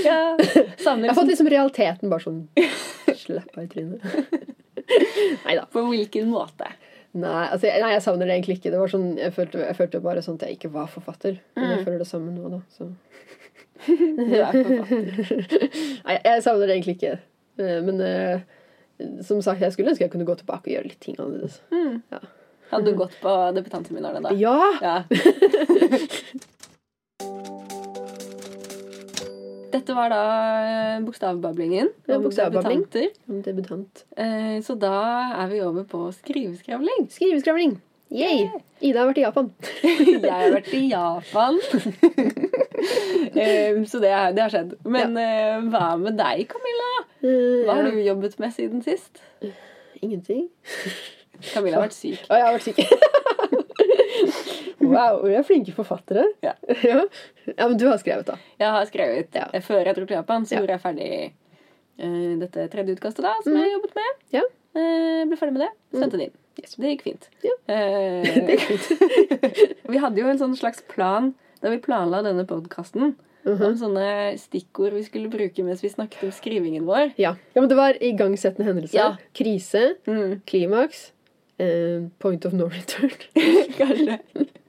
[0.00, 0.36] Ja.
[0.80, 2.40] Savner Jeg har fått liksom realiteten bare sånn
[3.18, 4.04] slappa i trynet.
[5.44, 5.66] Nei da.
[5.72, 6.68] På hvilken måte?
[7.11, 8.72] Nei, altså, nei, jeg savner det egentlig ikke.
[8.72, 11.40] Det var sånn, jeg, følte, jeg følte bare sånn at jeg ikke var forfatter.
[11.58, 12.61] Men jeg føler det samme nå, da.
[12.76, 12.90] Så.
[14.16, 15.68] Du er forfatter.
[16.07, 17.14] Nei, jeg savner det egentlig ikke.
[17.61, 18.41] Eh, Men eh,
[19.24, 21.61] som sagt, jeg skulle ønske jeg kunne gå tilbake og gjøre litt ting annerledes.
[22.12, 22.20] Ja.
[22.70, 24.35] Hadde du gått på debutantseminarene da?
[24.37, 24.59] Ja!
[24.85, 24.97] Ja.
[29.70, 30.20] Dette var da
[30.66, 31.89] eh, bokstavbablingen.
[32.11, 32.81] Ja, om bokstavbabling.
[32.91, 33.45] debutanter.
[33.47, 34.05] Debutant.
[34.18, 34.93] Eh, Så da
[35.45, 37.07] er vi over på skriveskravling.
[37.14, 37.76] Skriveskravling!
[38.11, 38.49] Yay!
[38.83, 39.53] Ida har vært i Japan.
[39.87, 41.61] Jeg har vært i Japan.
[43.31, 44.74] Eh, Så det, det har skjedd.
[44.89, 46.91] Men eh, hva med deg, Camilla?
[47.22, 49.20] Eh, Hva har du jobbet med siden sist?
[50.01, 50.49] Ingenting.
[51.53, 52.22] Camilla har vært syk.
[52.28, 52.81] Å, jeg har vært syk.
[54.95, 56.24] wow, vi er flinke forfattere.
[56.45, 56.55] Ja.
[56.91, 57.03] ja.
[57.51, 58.39] Ja, Men du har skrevet, da.
[58.61, 59.47] Jeg har skrevet Ja.
[59.64, 60.62] Før jeg dro til Japan, så Ja.
[60.62, 61.11] gjorde jeg ferdig
[62.01, 64.20] uh, dette tredje utkastet da, som jeg har jobbet med.
[64.41, 64.45] Ja.
[64.76, 65.72] Uh, ble ferdig med det.
[65.99, 66.37] Sendte det inn.
[66.61, 66.74] Yes.
[66.76, 67.28] Det gikk fint.
[67.47, 67.55] Ja.
[67.72, 68.26] Eh,
[69.93, 71.31] vi hadde jo en sånn slags plan
[71.62, 73.14] da vi planla denne podkasten.
[73.48, 77.14] Om sånne stikkord vi skulle bruke mens vi snakket om skrivingen vår.
[77.16, 77.34] Ja.
[77.54, 78.96] ja, men det var igangsettende hendelse.
[78.98, 79.14] Ja.
[79.32, 79.94] Krise.
[80.06, 81.12] Mm, Klimaks.
[81.61, 83.11] eh, point of no return.
[83.78, 84.18] kanskje.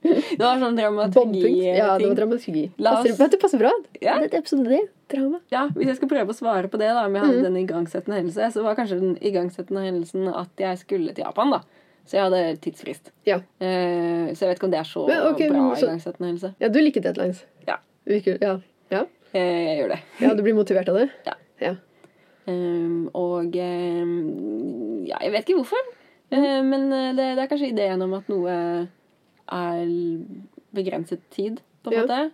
[0.02, 1.58] Det var sånn dramaturgi-ting.
[1.76, 2.64] Ja, det var dramaturgi.
[2.78, 3.70] Oss- Passer, du, passer bra.
[4.00, 4.16] Ja.
[4.24, 4.80] Det er episode det.
[5.12, 5.40] Drama.
[5.52, 8.18] Ja, Hvis jeg skal prøve å svare på det, da, om jeg hadde den igangsettende
[8.22, 11.52] hendelse, så var kanskje den igangsettende hendelsen at jeg skulle til Japan.
[11.58, 11.60] da.
[12.04, 13.10] Så jeg hadde tidsfrist.
[13.28, 13.36] Ja.
[13.62, 16.54] Eh, så jeg vet ikke om det er så Men, okay, bra så- igangsettende hendelse.
[16.60, 17.44] ja, du liker deadlines.
[17.68, 17.76] Ja.
[18.06, 18.56] Virker, ja.
[18.90, 19.04] Ja.
[19.32, 20.00] Eh, jeg gjør det.
[20.20, 21.08] ja, du blir motivert av det?
[21.26, 21.34] Ja.
[21.62, 21.74] Ja.
[22.46, 25.78] Um, og um, ja, jeg vet ikke hvorfor.
[26.32, 28.50] Uh, men eh, det, det er kanskje ideen om at noe
[29.52, 29.92] er
[30.74, 32.02] begrenset tid, på en Ja.
[32.02, 32.32] måte.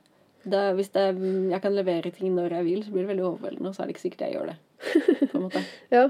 [0.49, 1.05] Da, hvis det,
[1.51, 3.87] jeg kan levere ting når jeg vil, så blir det veldig overveldende, og så er
[3.91, 4.57] det ikke sikkert jeg gjør det.
[5.31, 5.63] på en måte.
[5.93, 6.09] Ja.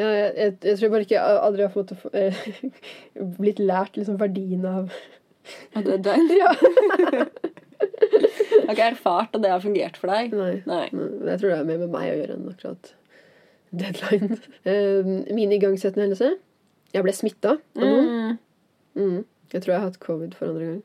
[0.00, 2.38] Ja, jeg, jeg, jeg tror bare ikke jeg aldri har fått eh,
[3.42, 4.92] blitt lært liksom verdien av
[5.76, 6.52] At du er det, Ja.
[7.82, 10.32] jeg har ikke erfart at det har fungert for deg.
[10.38, 10.54] Nei.
[10.70, 10.84] Nei.
[10.92, 12.92] Jeg tror det er mer med meg å gjøre enn akkurat
[13.72, 14.38] deadline.
[14.68, 16.34] Uh, min igangsettende hendelse
[16.94, 18.08] Jeg ble smitta av noen.
[18.08, 18.40] Mm,
[18.92, 19.22] Mm.
[19.54, 20.82] Jeg tror jeg har hatt covid for andre gang.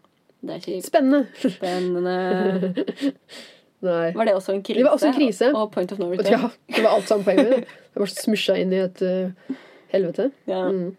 [0.85, 1.25] Spennende!
[1.43, 2.85] Spennende.
[3.85, 4.13] Nei.
[4.15, 4.79] Var det også en krise?
[4.79, 5.49] Det var også en krise.
[5.53, 6.31] Og point of no return?
[6.33, 7.65] Ja, Det var alt sammen på en gang.
[7.93, 9.57] Jeg var smusja inn i et uh,
[9.93, 10.31] helvete.
[10.49, 10.63] Ja.
[10.73, 10.95] Mm.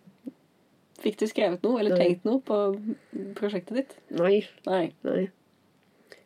[1.02, 2.04] Fikk du skrevet noe eller Nei.
[2.04, 2.58] tenkt noe på
[3.38, 3.96] prosjektet ditt?
[4.18, 4.44] Nei.
[4.66, 4.84] Nei.
[5.06, 5.24] Nei.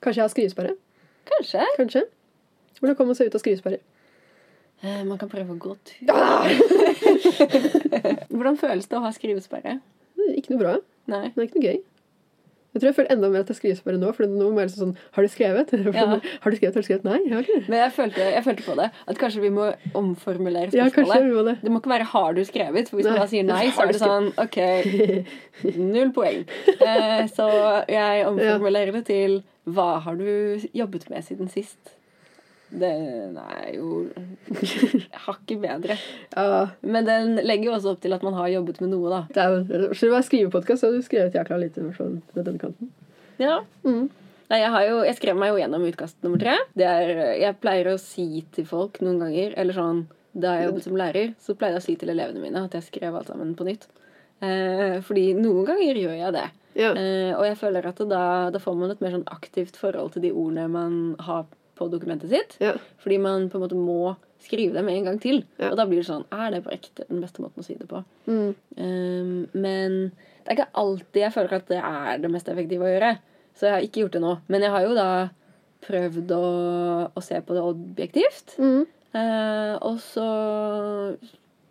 [0.03, 0.77] Kanskje jeg har skrivesperre?
[1.29, 1.65] Kanskje.
[1.77, 2.05] Kanskje.
[2.81, 3.81] Hvordan kommer man seg ut av skrivesperre?
[4.83, 6.11] Eh, man kan prøve å gå tur.
[6.11, 6.49] Ah!
[8.33, 9.77] Hvordan føles det å ha skrivesperre?
[10.35, 10.73] Ikke noe bra.
[11.13, 11.29] Nei.
[11.31, 11.83] Det er ikke noe gøy.
[12.73, 14.13] Jeg tror jeg føler enda mer at jeg skrivesperre nå.
[14.17, 15.73] For nå må jeg liksom sånn Har du skrevet?
[15.99, 16.07] Ja.
[16.41, 16.75] Har du skrevet?
[16.75, 17.05] Har du skrevet?
[17.05, 17.69] Nei, jeg har ikke det.
[17.69, 19.67] Men jeg følte, jeg følte på det at kanskje vi må
[20.01, 21.27] omformulere Ja, spørsmålet.
[21.29, 21.57] vi må det.
[21.63, 23.21] det må ikke være 'har du skrevet', for hvis man Nei.
[23.21, 24.59] da sier nei, så er det sånn OK,
[25.77, 26.45] null poeng.
[26.83, 27.49] Eh, så
[27.89, 31.93] jeg omformulerer det til 'hva har du jobbet med siden sist'?
[32.73, 34.07] Det er jo
[35.27, 35.99] hakket bedre.
[36.33, 39.21] Ja, Men den legger jo også opp til at man har jobbet med noe, da.
[39.35, 41.85] det er, skal du bare skrive podkast, så har du skrevet jækla lite.
[41.85, 42.93] versjon ved denne kanten.
[43.43, 43.61] Ja.
[43.85, 44.09] Mm.
[44.53, 46.57] Nei, jeg, har jo, jeg skrev meg jo gjennom utkast nummer tre.
[46.77, 50.03] Det er, jeg pleier å si til folk noen ganger, eller sånn
[50.33, 52.89] da jeg jobbet som lærer, så pleide jeg å si til elevene mine at jeg
[52.89, 53.87] skrev alt sammen på nytt.
[54.43, 56.47] Eh, fordi noen ganger gjør jeg det.
[56.79, 56.93] Ja.
[56.97, 60.25] Eh, og jeg føler at da, da får man et mer sånn aktivt forhold til
[60.25, 61.45] de ordene man har
[61.79, 62.57] på dokumentet sitt.
[62.63, 62.75] Ja.
[63.03, 65.43] Fordi man på en måte må skrive dem en gang til.
[65.59, 65.73] Ja.
[65.73, 67.89] Og da blir det sånn Er det på ekte den beste måten å si det
[67.91, 68.03] på?
[68.27, 68.55] Mm.
[68.77, 69.99] Um, men
[70.43, 73.13] det er ikke alltid jeg føler at det er det mest effektive å gjøre.
[73.59, 74.33] Så jeg har ikke gjort det nå.
[74.51, 75.11] Men jeg har jo da
[75.83, 76.49] prøvd å,
[77.13, 78.57] å se på det objektivt.
[78.59, 78.83] Mm.
[79.13, 80.27] Uh, og så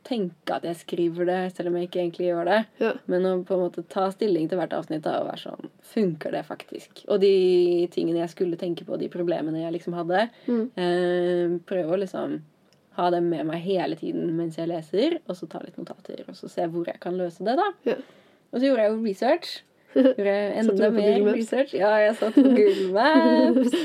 [0.08, 2.60] tenke at jeg skriver det, selv om jeg ikke egentlig gjør det.
[2.82, 2.92] Ja.
[3.12, 6.32] Men å på en måte ta stilling til hvert avsnitt da, og være sånn Funker
[6.32, 7.04] det faktisk?
[7.12, 10.64] Og de tingene jeg skulle tenke på, de problemene jeg liksom hadde, Mm.
[10.78, 12.40] eh, prøve å liksom
[12.98, 16.36] ha dem med meg hele tiden mens jeg leser, og så ta litt notater, og
[16.36, 17.70] så se hvor jeg kan løse det, da.
[17.86, 17.96] Ja.
[18.52, 19.62] Og så gjorde jeg jo research.
[19.96, 21.74] Gjorde jeg enda mer research.
[21.76, 23.76] Ja, jeg satt på Google Maps.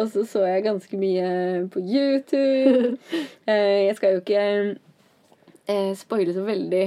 [0.00, 2.96] Og så så jeg ganske mye på YouTube.
[3.50, 4.78] Eh, Jeg skal jo ikke
[5.70, 6.82] eh, spoile så veldig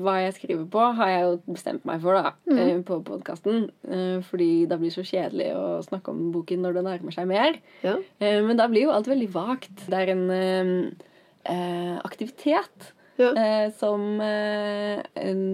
[0.00, 2.58] hva jeg skriver på, har jeg jo bestemt meg for da, Mm.
[2.58, 3.70] eh, på podkasten.
[4.28, 7.56] Fordi det blir så kjedelig å snakke om boken når det nærmer seg mer.
[7.86, 7.96] Ja.
[8.20, 9.86] Eh, Men da blir jo alt veldig vagt.
[9.88, 10.90] Det er en eh,
[11.46, 13.30] eh, aktivitet Ja.
[13.32, 15.02] eh, som eh,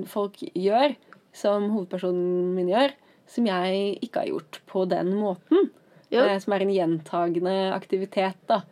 [0.06, 0.96] folk gjør,
[1.32, 2.90] som hovedpersonen min gjør,
[3.26, 5.70] som jeg ikke har gjort på den måten.
[6.10, 6.26] Ja.
[6.26, 8.62] Eh, som er en gjentagende aktivitet, da.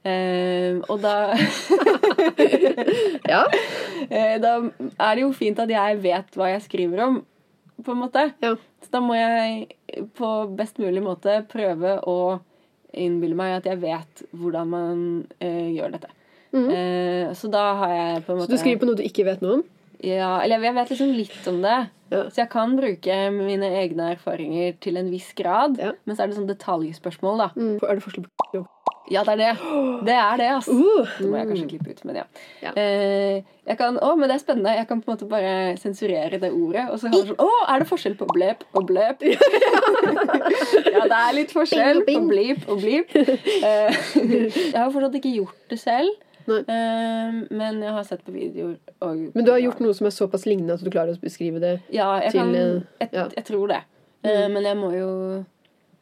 [0.00, 1.34] Eh, og da
[3.32, 3.42] ja.
[4.08, 7.18] Eh, Da er det jo fint at jeg vet hva jeg skriver om,
[7.84, 8.30] på en måte.
[8.40, 8.54] Ja.
[8.80, 9.68] Så da må jeg
[10.16, 12.16] på best mulig måte prøve å
[12.96, 15.04] innbille meg at jeg vet hvordan man
[15.38, 16.10] eh, gjør dette.
[16.50, 16.66] Mm.
[16.74, 19.44] Eh, så da har jeg på en Så du skriver på noe du ikke vet
[19.44, 19.64] noe om?
[20.00, 21.78] Ja, eller jeg vet liksom litt om det.
[22.10, 22.24] Ja.
[22.32, 25.76] Så jeg kan bruke mine egne erfaringer til en viss grad.
[25.78, 25.92] Ja.
[26.08, 27.48] Men så er det sånn detaljspørsmål, da.
[27.54, 27.74] Mm.
[27.84, 28.64] Er det forskjell på?
[29.10, 29.52] Ja, det er det.
[30.06, 30.74] Det er det, altså.
[30.74, 31.08] Uh.
[31.18, 32.24] Det må jeg kanskje klippe ut, men ja.
[32.62, 32.72] Ja.
[32.78, 34.74] Eh, jeg kan, å, men det er spennende.
[34.78, 35.52] Jeg kan på en måte bare
[35.82, 36.86] sensurere det ordet.
[36.90, 39.22] Og så har det sånn Å, er det forskjell på blep og blep?
[40.94, 43.14] ja, det er litt forskjell på blip og blip.
[43.14, 44.00] Eh,
[44.46, 46.26] jeg har fortsatt ikke gjort det selv.
[46.48, 48.76] Eh, men jeg har sett på videoer.
[49.00, 51.62] Og, Men du har gjort noe som er såpass lignende at du klarer å beskrive
[51.62, 51.76] det?
[51.94, 53.30] Ja, jeg, til, kan, eh, jeg, ja.
[53.36, 53.82] jeg tror det.
[54.20, 54.52] Mm.
[54.52, 55.44] men jeg må jo eh,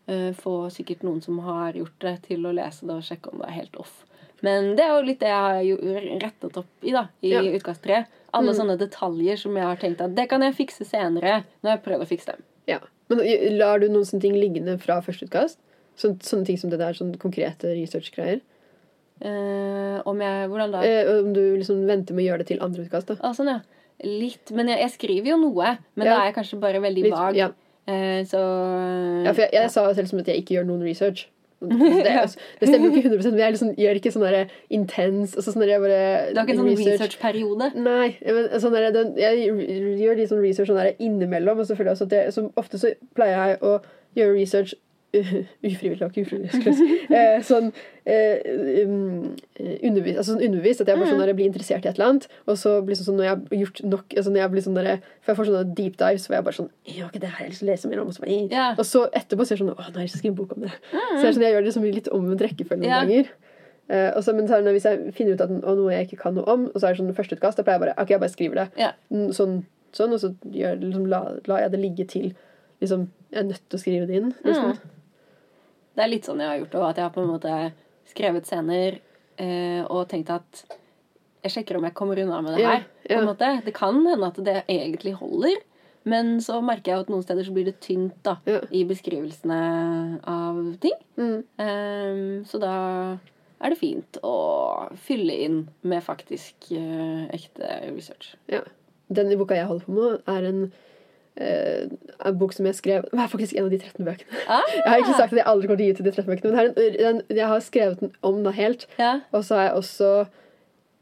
[0.09, 3.49] få sikkert noen som har gjort det, til å lese det og sjekke om det
[3.49, 4.05] er helt off.
[4.43, 7.41] Men det er jo litt det jeg har rettet opp i da, i Ja.
[7.43, 8.07] utkast tre.
[8.33, 8.59] Alle Mm.
[8.59, 11.45] sånne detaljer som jeg har tenkt at det kan jeg fikse senere.
[11.65, 12.43] Når jeg prøver å fikse dem.
[12.67, 12.79] Ja.
[13.11, 15.59] Men eh, lar du noen sånne ting liggende fra første utkast?
[15.97, 18.41] Sånne, sånne ting som det der, sånne konkrete research-greier?
[19.21, 20.83] Eh, om jeg Hvordan da?
[20.87, 23.17] Eh, om du liksom venter med å gjøre det til andre utkast, da?
[23.21, 23.61] Ah, sånn, ja.
[24.05, 24.53] Litt.
[24.55, 25.79] Men jeg, jeg skriver jo noe.
[25.97, 26.15] Men Ja.
[26.15, 27.35] da er jeg kanskje bare veldig Litt- vag.
[27.35, 27.49] ja.
[27.89, 28.45] Eh, så
[29.25, 31.29] Ja, for jeg, jeg sa jo selv som at jeg ikke gjør noen research.
[32.05, 35.51] Det, altså, det stemmer jo ikke 100 men jeg liksom, gjør ikke sånn intens altså
[35.51, 37.71] sånn jeg bare, Du har ikke en sånn researchperiode?
[37.75, 38.13] Nei.
[38.23, 39.49] Men, sånn der, den, jeg
[39.99, 41.59] gjør litt sånn research sånn der innimellom.
[41.59, 43.73] Og selvfølgelig også at jeg, som ofte så pleier jeg å
[44.21, 44.77] gjøre research
[45.17, 45.33] uh,
[45.69, 46.51] ufrivillig og ikke ufrivillig.
[46.53, 46.99] skulle jeg si.
[47.19, 47.71] Eh, sånn
[48.09, 49.31] eh, um,
[49.89, 50.85] undervis, altså sånn underbevisst.
[50.85, 52.29] At jeg bare sånn der, blir interessert i et eller annet.
[52.47, 54.79] Og så blir det sånn når jeg har gjort nok altså når jeg blir sånn
[54.79, 54.91] der,
[55.23, 57.55] For jeg får sånne deep dives hvor jeg bare sånn Ja, ikke, det har jeg
[57.55, 58.13] lyst til å lese mer om.
[58.13, 58.71] Og så, bare, Ja.
[58.75, 60.41] og så etterpå så er jeg sånn Å, nå har jeg lyst til å skrive
[60.43, 60.73] bok om det.
[60.93, 63.07] Så jeg, er sånn, jeg gjør det liksom litt omvendt rekkefølge noen yeah.
[63.07, 63.37] ganger.
[63.89, 66.45] Eh, også, men så hvis jeg finner ut at å, noe jeg ikke kan noe
[66.53, 68.61] om, og så er det sånn førsteutkast, da pleier jeg bare Ok, jeg bare skriver
[68.61, 68.89] det.
[69.09, 69.55] Mm, Sånn,
[69.97, 72.27] sånn og så gjør, liksom, la, la, jeg det ligge til
[72.83, 74.35] liksom, Jeg er nødt til å skrive det inn.
[74.45, 74.75] Liksom.
[74.75, 74.98] Mm.
[75.99, 77.55] Det er litt sånn jeg har gjort og at jeg har på en måte
[78.09, 79.01] skrevet scener
[79.43, 80.61] eh, og tenkt at
[81.43, 82.85] jeg sjekker om jeg kommer unna med det Ja, her.
[83.09, 83.49] på en måte.
[83.67, 85.59] Det kan hende at det egentlig holder,
[86.09, 88.61] men så merker jeg at noen steder så blir det tynt da, Ja.
[88.71, 89.59] i beskrivelsene
[90.27, 90.97] av ting.
[91.19, 91.43] Mm.
[91.59, 92.75] Um, så da
[93.59, 94.35] er det fint å
[94.95, 98.37] fylle inn med faktisk uh, ekte research.
[98.51, 98.63] Ja.
[99.11, 100.63] Den boka jeg holder på med, er en,
[101.39, 104.41] en bok som jeg skrev Det er faktisk en av de 13 bøkene.
[104.51, 106.27] Ah, Jeg har ikke sagt at jeg aldri kommer til å gi ut de 13
[106.33, 108.89] bøkene, men det er den, jeg har skrevet den om da helt.
[108.99, 109.21] ja.
[109.33, 110.11] Og så har jeg også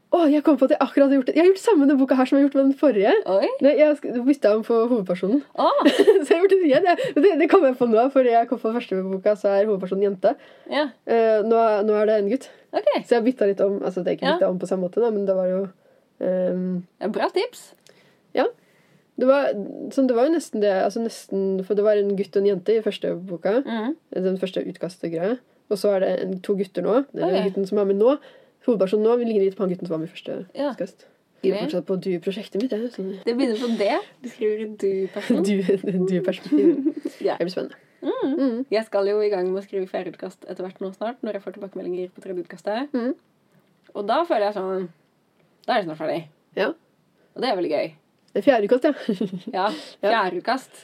[0.07, 1.33] Å, jeg kom på at jeg akkurat har gjort det.
[1.35, 3.11] Jeg har gjort samme denne boka her som jeg har gjort med den forrige.
[3.27, 3.49] Oi.
[3.65, 5.41] Nei, jeg bytta om på hovedpersonen.
[5.59, 5.81] Ah,
[6.23, 6.87] så jeg har gjort det igjen.
[6.87, 7.09] jeg.
[7.17, 10.05] Det, det kom jeg på nå, fordi jeg kom på første boka, så er hovedpersonen
[10.07, 10.31] jente.
[10.71, 10.85] ja.
[11.11, 11.59] Uh, nå,
[11.89, 12.47] nå er det en gutt.
[12.71, 13.01] Okay.
[13.03, 13.81] Så jeg bytta litt om.
[13.83, 15.59] Altså det er ikke bytta om på samme måte, da, men det var jo
[16.23, 17.73] um, bra tips.
[19.17, 19.49] Det, var,
[19.93, 20.71] sånn, det var jo nesten det.
[20.83, 23.57] Altså nesten, for det var en gutt og en jente i første boka.
[23.65, 23.95] Mm.
[24.13, 25.37] Den første utkastet-greia.
[25.73, 26.99] Og så er det en, to gutter nå.
[27.13, 27.47] Den okay.
[27.49, 28.17] gutten som er med nå.
[28.67, 30.71] Hovedpersonen nå ligner litt på han gutten som var med i første Ja.
[30.73, 31.07] utkast.
[31.43, 31.59] Jeg Ok.
[31.67, 32.71] fortsatt på du-prosjektet mitt.
[32.71, 32.91] Jeg.
[32.93, 33.99] Sånn, Det begynner på det.
[34.23, 35.43] Du skriver du-person.
[35.47, 35.61] du-
[36.07, 36.15] Du
[37.25, 37.37] yeah.
[37.39, 37.75] Det blir spennende.
[38.01, 38.65] Mm.
[38.69, 41.33] Jeg skal jo i gang med å skrive fjerde utkast etter hvert nå snart, når
[41.33, 42.91] jeg får tilbakemeldinger på tredje utkastet.
[42.93, 43.15] Mm.
[43.95, 44.89] Og da føler jeg sånn
[45.65, 46.27] Da er det snart ferdig.
[46.55, 46.67] Ja.
[47.35, 47.87] Og det er veldig gøy.
[48.37, 48.93] Det er fjerde utkast, ja.
[49.57, 49.67] Ja,
[50.03, 50.81] fjerde utkast.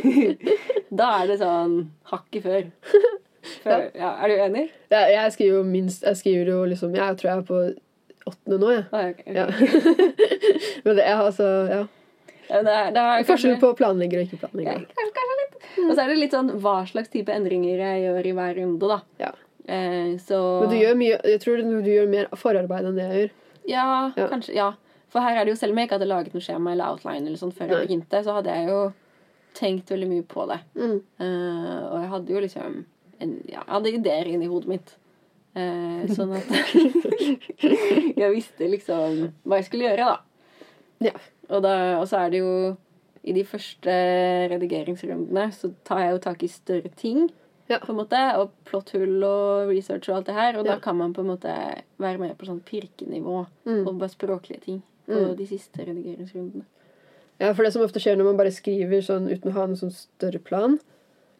[1.00, 1.74] da er det sånn
[2.08, 2.66] hakket før.
[3.66, 4.64] før ja, er du enig?
[4.92, 5.02] ja.
[5.12, 7.60] Jeg skriver jo minst Jeg skriver jo liksom Jeg tror jeg er på
[8.30, 8.84] åttende nå, jeg.
[8.92, 9.34] Ah, ok, okay.
[9.40, 9.46] Ja.
[10.86, 11.82] Men det er altså Ja.
[12.50, 14.80] Ja, det er, det er Forskjell på planlegger og ikke ja, planlegger.
[14.96, 15.58] kanskje, kanskje litt.
[15.84, 18.88] Og så er det litt sånn hva slags type endringer jeg gjør i hver runde,
[18.90, 18.96] da.
[19.22, 19.28] Ja.
[19.70, 23.04] Eh, så Men du gjør mye Jeg tror du, du gjør mer forarbeid enn det
[23.06, 23.30] jeg gjør.
[23.70, 23.84] Ja,
[24.18, 24.26] Ja.
[24.32, 24.56] kanskje.
[24.56, 24.70] Ja.
[25.10, 27.26] For her er det jo, selv om jeg ikke hadde laget noe skjema eller outline
[27.26, 28.80] eller sånn før jeg begynte, så hadde jeg jo
[29.58, 30.60] tenkt veldig mye på det.
[30.78, 30.98] Mm.
[31.18, 32.76] Uh, og jeg hadde jo liksom
[33.20, 34.92] en, ja, Jeg hadde ideer inni hodet mitt.
[35.56, 36.46] Uh, sånn at
[38.20, 41.08] jeg visste liksom hva jeg skulle gjøre, da.
[41.10, 41.14] Ja.
[41.50, 41.74] Og, da.
[41.98, 42.52] og så er det jo
[43.26, 43.92] I de første
[44.52, 47.26] redigeringsrundene så tar jeg jo tak i større ting.
[47.70, 47.78] Ja.
[47.82, 50.56] På en måte, Og plotthull og research og alt det her.
[50.58, 50.74] Og Ja.
[50.74, 51.52] da kan man på en måte
[51.98, 53.86] være med på sånn pirkenivå Mm.
[53.86, 55.36] og bare språklige ting på Mm.
[55.36, 56.64] de siste redigeringsrundene.
[57.40, 59.78] Ja, for det som ofte skjer når man bare skriver sånn uten å ha noen
[59.80, 60.78] sånn større plan,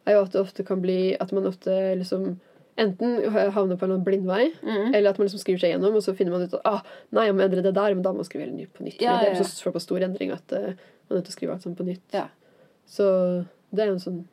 [0.07, 1.69] er jo at det ofte kan bli at man ofte
[1.99, 2.39] liksom
[2.81, 3.19] enten
[3.53, 4.95] havner på en blindvei, Mm.
[4.95, 7.25] eller at man liksom skriver seg gjennom, og så finner man ut at ah, nei,
[7.27, 8.99] jeg må endre det der, men da må man skrive helt nytt på nytt.
[9.01, 9.43] Ja, ja det ja, er ja.
[9.43, 10.73] så såpass stor endring at uh,
[11.07, 12.01] man er nødt til å skrive alt sammen på nytt.
[12.13, 12.27] Ja.
[12.87, 14.25] Så det er jo en sånn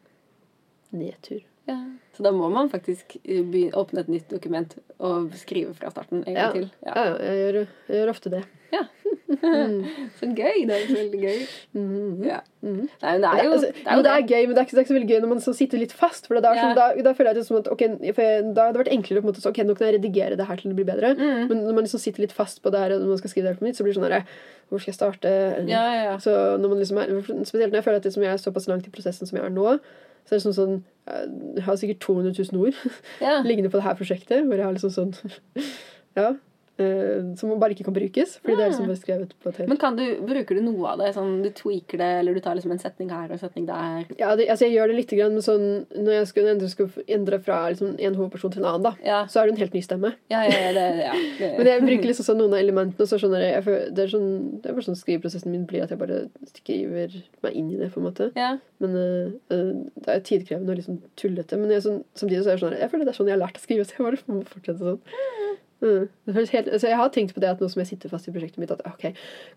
[0.92, 1.42] nedtur.
[1.68, 1.84] Ja.
[2.18, 6.34] Så da må man faktisk eh, åpne et nytt dokument og skrive fra starten en
[6.34, 6.50] gang Ja.
[6.52, 6.70] til.
[6.82, 7.04] Ja, Ja.
[7.04, 8.44] ja, jeg gjør, jeg gjør ofte det.
[10.18, 10.64] Så gøy!
[10.66, 11.42] Det er veldig gøy.
[11.76, 12.24] Mm.
[12.26, 12.38] Ja.
[12.64, 12.88] Mm.
[13.02, 14.66] Nei, men det er jo, altså, det er jo, det er gøy, men det er
[14.66, 16.26] ikke, det er ikke så veldig gøy når man så sitter litt fast.
[16.26, 16.72] For da, Ja.
[16.74, 17.84] da, da føler jeg det som at ok,
[18.16, 18.22] for
[18.56, 20.46] Da hadde det vært enklere på en måte, så, ok, nå kan jeg redigere det
[20.48, 21.14] her til det blir bedre.
[21.14, 21.48] Mm.
[21.52, 23.44] Men når man liksom sitter litt fast på det her, og når man skal skrive
[23.46, 24.24] det her på nytt, så blir det sånn her
[24.68, 25.28] Hvor skal jeg starte?
[25.28, 26.16] Eller- Ja, ja, ja.
[26.18, 28.86] Så når man liksom er, Spesielt når jeg føler at liksom jeg er såpass langt
[28.86, 29.78] i prosessen som jeg er nå,
[30.28, 30.78] så er sånn sånn
[31.56, 32.76] Jeg har sikkert 200 000 ord
[33.24, 33.38] ja.
[33.48, 35.14] liggende på det her prosjektet, hvor jeg har liksom sånn
[36.18, 36.34] Ja.
[36.78, 39.70] Eh, Som bare ikke kan brukes, fordi det er liksom bare skrevet på et helt
[39.72, 41.10] Men kan du, bruker du noe av det?
[41.16, 44.06] Sånn, du tweaker det, eller du tar liksom en setning her og en setning der?
[44.20, 45.66] Ja, det, altså jeg gjør det litt grann, men sånn
[45.96, 49.20] Når jeg skulle endre, skulle endre fra liksom, en hovedperson til en annen, da, Ja,
[49.30, 50.14] så er det en helt ny stemme.
[50.32, 51.14] ja, ja, ja, det, ja.
[51.38, 54.04] Det, Men jeg bruker liksom sånn noen av elementene, og så skjønner jeg, jeg det,
[54.06, 54.30] er sånn,
[54.62, 57.14] det er bare sånn skriveprosessen min blir at jeg bare skriver
[57.44, 58.30] meg inn i det, på en måte.
[58.38, 58.56] ja.
[58.78, 61.56] Men eh, det er tidkrevende og liksom tullete.
[61.58, 63.40] Men jeg, sånn, samtidig så er det sånn Jeg føler det er sånn jeg har
[63.42, 65.00] lært å skrive, så jeg bare må fortsette sånn.
[65.78, 66.08] Mm.
[66.26, 68.32] Det helt, altså jeg har tenkt på det at nå som jeg sitter fast i
[68.34, 69.12] prosjektet mitt, at ok,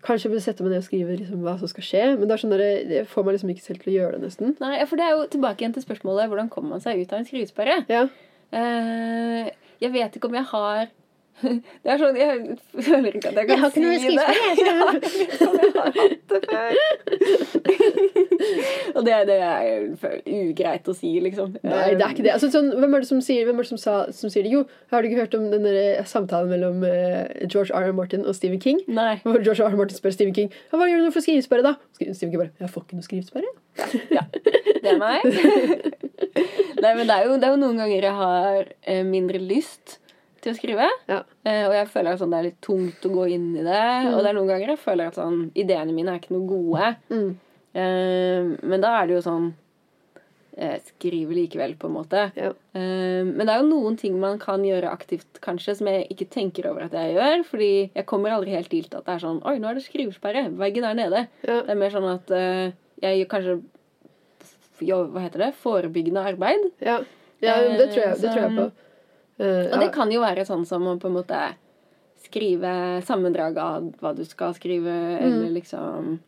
[0.06, 2.04] kanskje jeg burde sette meg ned og skrive liksom, hva som skal skje.
[2.20, 4.54] Men det sånn der, det får meg liksom ikke selv til å gjøre det, nesten.
[4.62, 7.22] Nei, for det er jo tilbake igjen til spørsmålet hvordan kommer man seg ut av
[7.22, 7.80] en skrivesperre?
[7.90, 8.06] Ja.
[8.52, 9.50] Uh,
[9.82, 10.92] jeg vet ikke om jeg har
[11.42, 14.16] Det er sånn, Jeg føler ikke at jeg kan Jeg har ikke noe si det.
[14.22, 14.72] Jeg har ikke
[15.48, 16.72] om jeg har hatt det før.
[18.92, 19.66] Og det, det er
[20.32, 21.56] ugreit å si, liksom.
[21.64, 22.34] Nei, det er ikke det.
[22.36, 24.52] Altså, sånn, hvem er det som sier, hvem er det som, sa, som sier det?
[24.54, 27.90] Jo, har du ikke hørt om den der samtalen mellom uh, George R.
[27.90, 27.96] R.
[27.96, 28.82] Martin og Stephen King?
[28.90, 29.16] Nei.
[29.24, 29.72] Hvor George R.
[29.72, 29.78] R.
[29.80, 31.62] Martin spør Stephen King hva gjør du for skrivesperre.
[31.62, 31.74] da?
[31.94, 33.52] Stephen King bare 'Jeg får ikke noe skrivesperre'.
[34.12, 34.24] Ja,
[34.82, 35.24] det er meg.
[36.82, 39.98] Nei, men det er, jo, det er jo noen ganger jeg har eh, mindre lyst
[40.42, 40.90] til å skrive.
[41.08, 41.22] Ja.
[41.46, 43.86] Eh, og jeg føler at sånn, det er litt tungt å gå inn i det.
[44.12, 46.92] Og det er noen ganger jeg føler at sånn, ideene mine er ikke noe gode.
[47.12, 47.28] Mm.
[47.72, 49.46] Eh, men da er det jo sånn
[50.52, 52.26] Jeg skriver likevel, på en måte.
[52.36, 52.50] Ja.
[52.76, 56.28] Eh, men det er jo noen ting man kan gjøre aktivt, kanskje, som jeg ikke
[56.34, 57.44] tenker over at jeg gjør.
[57.48, 60.50] Fordi jeg kommer aldri helt til at det er sånn Oi, nå er det skrivesperre.
[60.60, 61.24] Veggen er nede.
[61.46, 61.62] Ja.
[61.64, 63.56] Det er mer sånn at eh, jeg gjør kanskje
[64.82, 65.52] jo, Hva heter det?
[65.62, 66.64] Forebyggende arbeid.
[66.82, 67.00] Ja,
[67.42, 68.64] ja det, tror jeg, det tror jeg på.
[69.40, 71.40] Eh, Og det kan jo være sånn som å på en måte
[72.22, 75.24] skrive sammendrag av hva du skal skrive, Mm.
[75.26, 76.18] eller liksom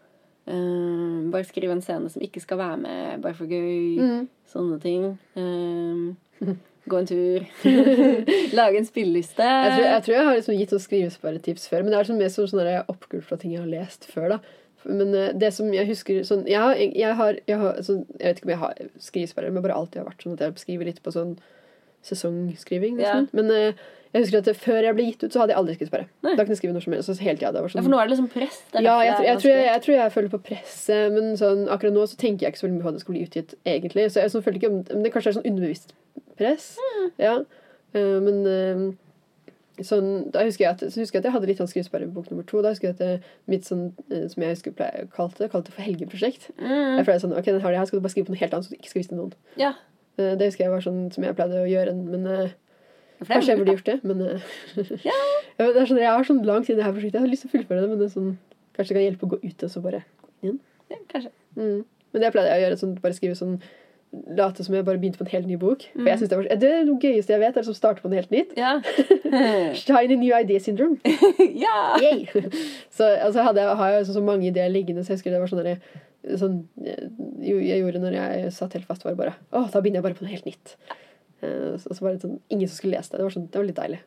[0.47, 3.99] eh, Bare skrive en scene som ikke skal være med, bare for gøy.
[3.99, 4.29] Mm.
[4.47, 5.07] Sånne ting.
[5.37, 6.17] Um,
[6.89, 7.47] gå en tur.
[8.59, 9.41] Lage en spilleliste.
[9.43, 12.21] Jeg tror, jeg tror jeg har liksom gitt noen skrivesperretips før, men det er sånn
[12.21, 14.29] mer sånn sånne oppgulp fra ting jeg har lest før.
[14.37, 14.39] da.
[14.85, 18.37] Men det som jeg husker sånn, jeg, har, jeg, har, jeg, har, sånn, jeg vet
[18.43, 21.01] ikke om jeg har skrivesperre, men bare alltid har vært sånn at jeg skriver litt
[21.03, 21.39] på sånn
[22.07, 22.99] sesongskriving.
[23.01, 23.29] Nesten.
[23.37, 23.85] Men uh,
[24.15, 26.07] jeg husker at før jeg ble gitt ut, så hadde jeg aldri skrivesperre.
[26.23, 26.37] Nei.
[26.39, 27.13] Da kunne jeg skrive når som helst.
[27.19, 28.59] Hele tiden, det var Ja, sånn, for nå er det liksom press.
[28.71, 31.65] Det ja, jeg, jeg, tror- jeg, tror jeg, tror jeg føler på presset, men sånn,
[31.75, 34.05] akkurat nå så tenker jeg ikke så mye på at det skal bli utgitt, egentlig.
[34.15, 35.97] Så jeg sånn, føler ikke om, men det kanskje er sånn underbevisst
[36.39, 36.69] press.
[36.79, 37.09] Mm.
[37.25, 37.33] Ja.
[37.97, 38.85] Uh, men uh,
[39.83, 42.15] sånn, da husker jeg at, så husker jeg at jeg hadde litt sånn skrivesperre på
[42.21, 42.63] bok nummer to.
[42.63, 43.89] Da husker jeg at det, mitt sånn,
[44.31, 46.53] som jeg husker pleier, kalte det, kalte det for helgeprosjekt.
[46.61, 47.01] Mm.
[47.01, 48.69] Jeg føler sånn, ok, den her, her skal du bare skrive på noe helt annet
[48.69, 49.35] så du ikke skal vise til noen.
[49.59, 49.73] Ja.
[50.19, 52.57] Eh, det husker jeg var sånn som jeg pleide å gjøre, men eh,
[53.25, 53.99] kanskje jeg burde gjort det.
[54.07, 54.51] Men eh,
[55.11, 55.21] Ja.
[55.61, 57.21] Det er sånn, jeg har sånn lang tid i det her prosjektet.
[57.21, 58.35] Jeg har lyst til å fullføre det, men det er sånn,
[58.77, 60.05] kanskje det kan hjelpe å gå ut og så bare
[60.45, 60.55] Ja,
[61.11, 61.33] kanskje.
[61.57, 61.81] Mm.
[62.15, 62.79] Men det pleide jeg å gjøre.
[62.83, 63.59] Sånn, bare skrive sånn
[64.39, 65.85] late som jeg bare begynte på en helt ny bok.
[65.93, 68.05] For jeg synes Det var det er det gøyeste jeg vet, er å som starter
[68.05, 68.55] på noe helt nytt.
[68.59, 68.77] Ja.
[69.81, 70.99] Shiny new idea syndrome.
[71.65, 71.79] ja.
[72.03, 72.27] Yay!
[72.91, 75.43] så altså, hadde jeg, har jeg så, så mange ideer liggende, så jeg husker det
[75.43, 75.83] var sånn der,
[76.41, 77.07] sånn, eh,
[77.45, 80.25] jeg gjorde når jeg satt helt fast, var bare Å, da begynner jeg bare på
[80.27, 80.77] noe helt nytt.
[81.45, 83.21] Eh, så, så var det sånn, ingen som skulle lese det.
[83.21, 84.01] Det var, sånn, det var litt deilig.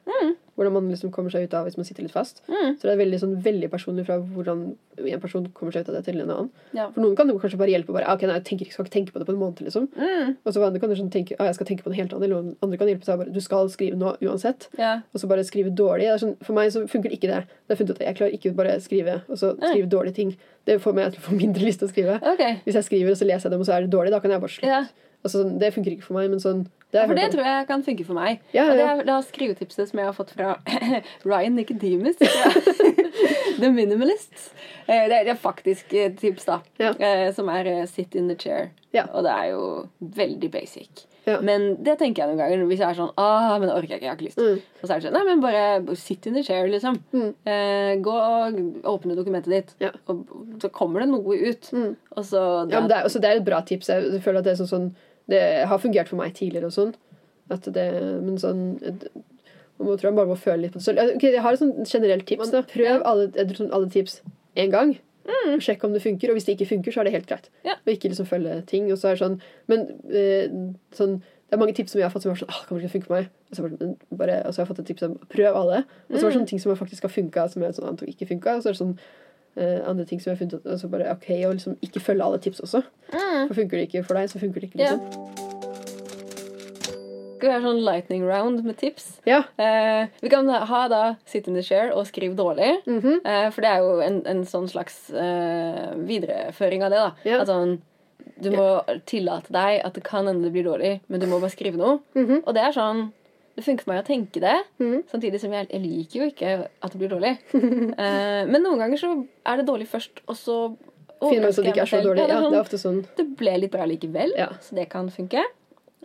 [0.57, 2.41] Hvordan man liksom kommer seg ut av hvis man sitter litt fast.
[2.49, 2.75] Mm.
[2.75, 4.65] Så det er veldig, sånn, veldig personlig fra hvordan
[4.97, 6.51] en person kommer seg ut av det til en annen.
[6.75, 6.89] Ja.
[6.91, 8.95] For noen kan det kanskje bare hjelpe bare, «Ah, ok, nei, jeg tenker, skal ikke
[8.97, 9.61] tenke på det på en måned.
[9.63, 9.87] liksom.
[9.95, 10.35] Mm.
[10.43, 12.27] Og så andre kan du sånn tenke, ah, jeg skal tenke på noe helt annet.
[12.27, 14.67] Eller andre kan hjelpe seg bare, du skal skrive noe uansett.
[14.77, 14.97] ja.
[15.13, 16.09] Og så bare skrive dårlig.
[16.11, 17.43] Det sånn, for meg så funker det ikke det.
[17.69, 20.37] Det funnet ut at Jeg klarer ikke bare skrive og så skrive skrive dårlige ting.
[20.65, 22.19] Det får meg til å få mindre lyst til å skrive.
[22.33, 22.59] Okay.
[22.65, 24.31] Hvis jeg skriver og så leser jeg dem, og så er det dårlig, da kan
[24.33, 24.67] jeg bare slutte.
[24.67, 24.81] Ja.
[25.23, 27.31] Altså, sånn, det funker ikke for meg, men sånn det For det om.
[27.33, 28.39] tror jeg kan funke for meg.
[28.55, 30.53] Ja, Og det er det er skrivetipset som jeg har fått fra
[31.27, 32.15] Ryan Nicodemus.
[33.59, 34.53] The Minimalist.
[34.87, 36.59] Eh, Det er, faktisk tips, da.
[36.79, 36.93] Ja.
[36.99, 38.69] eh, Som er eh, sit in the chair.
[38.93, 39.03] Ja.
[39.13, 41.05] Og det er jo veldig basic.
[41.27, 41.41] Ja.
[41.43, 44.05] Men det tenker jeg noen ganger hvis jeg er sånn ah, men orker jeg ikke,
[44.05, 44.37] jeg har ikke lyst.
[44.39, 44.61] Mm.
[44.79, 47.01] Og så er det sånn Nei, men bare sit in the chair, liksom.
[47.11, 47.33] Mm.
[47.51, 48.61] Eh, gå og
[48.93, 49.73] åpne dokumentet ditt.
[49.83, 49.91] Ja.
[50.07, 50.23] Og
[50.63, 51.67] så kommer det noe ut.
[51.75, 51.97] Mm.
[52.15, 53.91] Og så Ja, men det er, også, det er et bra tips.
[53.91, 54.87] Jeg føler at det er sånn, sånn
[55.31, 56.93] Det har fungert for meg tidligere og sånn.
[57.53, 57.87] At det,
[58.23, 58.63] men sånn
[59.77, 61.15] Man må, tror jeg bare må føle litt på det selv.
[61.15, 62.49] Okay, jeg har et sånn generelt tips.
[62.49, 62.63] da.
[62.65, 64.21] Prøv alle, sånn alle tips
[64.57, 64.95] én gang.
[65.27, 66.31] Og Sjekk om det funker.
[66.31, 67.49] Og hvis det ikke funker, så er det helt greit.
[67.67, 67.75] Ja.
[67.83, 68.87] Og ikke liksom følge ting.
[68.91, 69.37] Og så er det sånn
[69.69, 70.47] Men eh,
[70.97, 72.97] sånn det er mange tips som jeg har fått som er sånn ah, kommer ikke
[72.97, 73.27] funke for meg.
[73.47, 75.77] Og så, bare, bare, og så har jeg fått et tips om prøv alle.
[76.09, 78.27] Og så var det sånne ting som faktisk har funka, som jeg sånn, antok ikke
[78.33, 78.57] funka.
[78.57, 78.97] Og så er det sånn
[79.57, 82.23] eh, andre ting som jeg har funnet ut Og bare ok, Og liksom ikke følge
[82.23, 82.83] alle tips også.
[83.13, 83.47] Mm.
[83.47, 84.77] For funker det ikke for deg, så funker det ikke.
[84.77, 84.99] liksom.
[85.01, 85.55] Yeah.
[87.37, 89.19] Skal vi ha sånn lightning round med tips?
[89.29, 89.43] Ja.
[89.61, 92.79] Uh, vi kan ha da sit in the chair og skriv dårlig.
[92.87, 93.19] Mm -hmm.
[93.21, 95.11] uh, for det er jo en, en sånn slags
[96.07, 96.97] videreføring av det.
[96.97, 97.41] da Yeah.
[97.41, 97.81] At sånn,
[98.41, 101.49] Du må tillate deg at det kan hende det blir dårlig, men du må bare
[101.49, 101.99] skrive noe.
[102.13, 102.43] Mhm.
[102.45, 103.11] Og det er sånn
[103.57, 104.97] Det funker for meg å tenke det, mm.
[105.09, 107.31] samtidig som jeg, jeg liker jo ikke at det blir dårlig.
[107.57, 109.13] uh, men noen ganger så
[109.49, 110.57] er det dårlig først, og så
[111.17, 112.25] Finner man ut at det ikke er så dårlig.
[112.29, 112.99] Ja, det, er ofte sånn.
[113.17, 114.51] det ble litt bra likevel, Ja.
[114.61, 115.41] så det kan funke.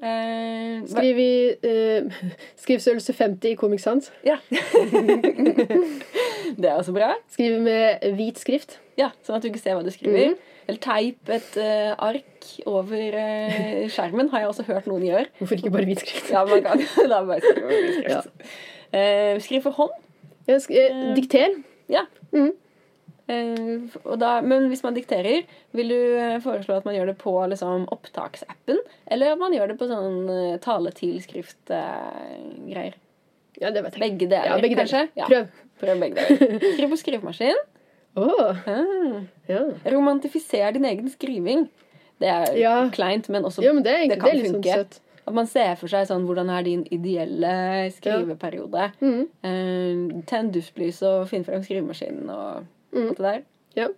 [0.02, 1.34] Uh, Skriv i
[1.68, 2.22] uh,
[2.58, 4.08] skrivstørrelse 50 i Comic Sans.
[4.24, 4.38] Ja.
[6.56, 7.12] det er også bra.
[7.30, 8.80] Skriv med hvit skrift.
[8.98, 10.32] Ja, Sånn at du ikke ser hva du skriver.
[10.32, 10.48] Mhm.
[10.68, 15.26] Eller teip et uh, ark over uh, skjermen, har jeg også hørt noen gjøre.
[15.40, 16.28] Hvorfor ikke bare hvitskrift?
[16.32, 16.78] Ja, man kan
[17.12, 18.28] da bare skrive skrift.
[18.92, 19.94] Eh, skriv for hånd.
[20.48, 20.70] Ja, sk
[21.16, 21.48] dikter.
[21.92, 22.02] Ja.
[22.34, 22.52] Mm.
[24.18, 25.42] Da, men hvis man dikterer,
[25.72, 26.00] vil du
[26.44, 28.78] foreslå at man gjør det på liksom, opptaksappen?
[29.06, 32.94] Eller at man gjør det på sånn uh, tale-til-skrift-greier?
[33.60, 34.00] Ja, det vet jeg.
[34.02, 34.98] begge deler, Ja, begge kanskje?
[35.06, 35.12] deler.
[35.22, 35.46] Ja, Prøv.
[35.80, 36.58] prøv begge deler.
[36.74, 37.58] Skriv på skrivemaskin.
[38.16, 39.22] Åh, Ah.
[39.48, 39.60] ja.
[39.84, 41.68] Romantifiser din egen skriving.
[42.20, 42.88] Det er Ja.
[42.92, 44.74] kleint, men også ja, men det Det kan det sånn funke.
[44.74, 45.00] søtt.
[45.26, 48.92] at man ser for seg sånn hvordan er din ideelle skriveperiode.
[49.00, 49.28] Mm.
[49.44, 53.08] Uh, Tenn duftlys og finn frem skrivemaskinen og Mm.
[53.08, 53.42] alt det der.
[53.76, 53.88] Ja.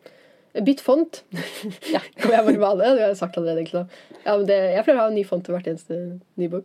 [0.63, 1.23] Bytt font.
[1.93, 1.99] Ja.
[2.17, 2.87] Kan jeg bare med det?
[3.01, 3.59] Har jeg sagt allerede.
[3.65, 3.89] egentlig.
[4.25, 6.65] Ja, men det, jeg pleier å ha en ny font til hvert eneste ny bok.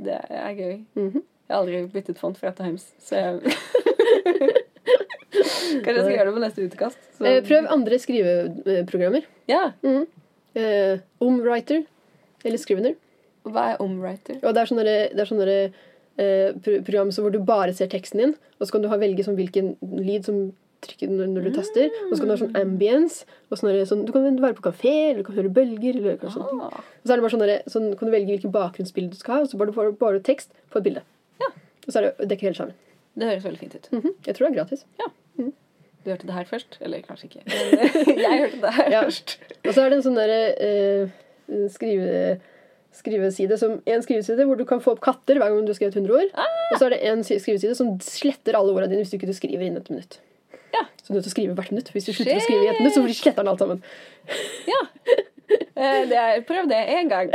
[0.00, 0.84] Det er gøy.
[0.96, 1.22] Mhm.
[1.48, 3.40] Jeg har aldri byttet font fra Times, så jeg
[5.34, 7.00] Kanskje jeg skal gjøre det på neste utkast.
[7.18, 7.26] Så...
[7.28, 9.26] Eh, prøv andre skriveprogrammer.
[9.50, 9.64] Ja.
[9.86, 10.04] Mhm.
[10.54, 11.80] Uh, Omwriter
[12.46, 12.94] eller Scrivener.
[13.44, 14.38] Hva er omwriter?
[14.40, 18.22] Og det er sånne, det er sånne uh, program så hvor du bare ser teksten
[18.22, 20.44] din, og så kan du ha velge sånn hvilken lyd som
[20.84, 21.90] trykker når, når du taster.
[22.06, 23.28] Og så kan du ha sånn ambience.
[23.48, 25.98] Og sånne, sånn, du kan være på kafé, eller du kan høre bølger.
[26.00, 26.68] Eller kanskje sånne.
[26.68, 26.84] Ah.
[26.84, 29.46] Og så er det bare sånne, sånn kan du velge hvilken bakgrunnsbilde du skal ha,
[29.46, 31.04] og så bare, bare, bare tekst på et bilde.
[31.42, 31.50] Ja.
[31.86, 32.80] Og så er det, dekker hele skjermen.
[33.14, 33.92] Det høres veldig fint ut.
[33.94, 34.16] Mhm.
[34.26, 34.84] Jeg tror det er gratis.
[35.38, 36.76] Du hørte det her først?
[36.84, 37.44] Eller kanskje ikke.
[38.24, 39.02] Jeg hørte det her Ja.
[39.06, 39.38] først.
[39.64, 41.14] Og så er det en sånn derre eh,
[41.72, 42.10] skrive,
[42.92, 45.96] skriveside som En skriveside hvor du kan få opp katter hver gang du har skrevet
[45.96, 46.34] 100 ord.
[46.36, 46.44] Ah!
[46.74, 49.64] Og så er det en skriveside som sletter alle ordene dine hvis du ikke skriver
[49.64, 50.20] innen et minutt.
[50.74, 50.84] Ja.
[51.00, 51.90] Så du er nødt til å skrive hvert minutt.
[51.94, 53.82] Hvis du slutter å skrive i et minutt, så sletter den alt sammen.
[54.68, 54.82] Ja.
[55.76, 57.30] Eh, Det prøv det én gang.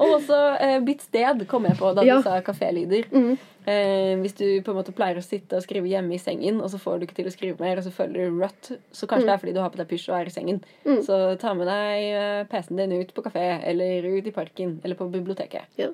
[0.00, 2.16] og også eh, Bytt sted kom jeg på da Ja.
[2.16, 3.04] du sa kafélyder.
[3.12, 3.36] Mm.
[3.66, 6.70] Eh, hvis du på en måte pleier å sitte og skrive hjemme i sengen, og
[6.70, 9.26] så får du ikke til å skrive mer, og så føler du rødt, så kanskje
[9.26, 10.60] det er fordi du har på deg pysj og er i sengen.
[10.86, 11.00] Mm.
[11.04, 14.94] Så ta med deg eh, PC-en din ut på kafé, eller ut i parken, eller
[14.96, 15.66] på biblioteket.
[15.76, 15.90] Ja.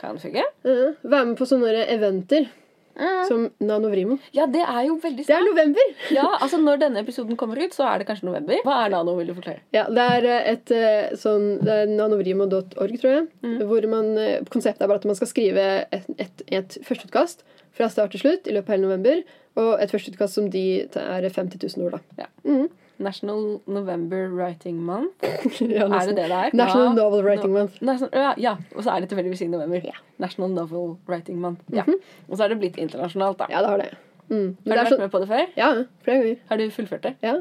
[0.00, 0.46] Kan funke.
[0.64, 2.48] Eh, Vær med på sånne der
[2.96, 4.18] eventer som Nanovrimo.
[4.32, 5.28] Ja, det er jo veldig snart.
[5.28, 5.92] Det er november!
[6.16, 8.60] Ja, altså Når denne episoden kommer ut, så er det kanskje november.
[8.64, 9.62] Hva er nano, vil du forklare?
[9.72, 13.26] Ja, det er eh, et eh, sånn Det er nanovrimo.org, tror jeg.
[13.44, 13.56] Mm.
[13.70, 17.44] Hvor man eh, Konseptet er bare at man skal skrive et, et, et førsteutkast
[17.76, 19.24] fra start til slutt i løpet av hele november.
[19.60, 22.24] Og et førsteutkast som de er 50 000 ord, da.
[22.24, 22.30] Ja.
[22.46, 22.70] Mhm.
[23.00, 25.24] National November Writing Month.
[25.60, 26.50] ja, Er det det det er?
[26.54, 26.96] National Ja.
[26.98, 27.80] Novel Writing No- Month.
[27.82, 29.80] National, ja, ja, og så er det tilfeldigvis i november.
[29.80, 30.04] Mhm.
[30.18, 31.62] National Novel Writing Month.
[31.72, 31.84] Ja.
[32.28, 33.48] Og så er det blitt internasjonalt, da.
[33.50, 33.90] Ja, det har det.
[34.30, 34.56] Mm.
[34.66, 34.98] Har du vært så...
[35.00, 35.46] med på det før?
[35.56, 35.70] ja,
[36.04, 36.36] flere ganger.
[36.52, 37.14] Har du fullført det?
[37.24, 37.38] Ja.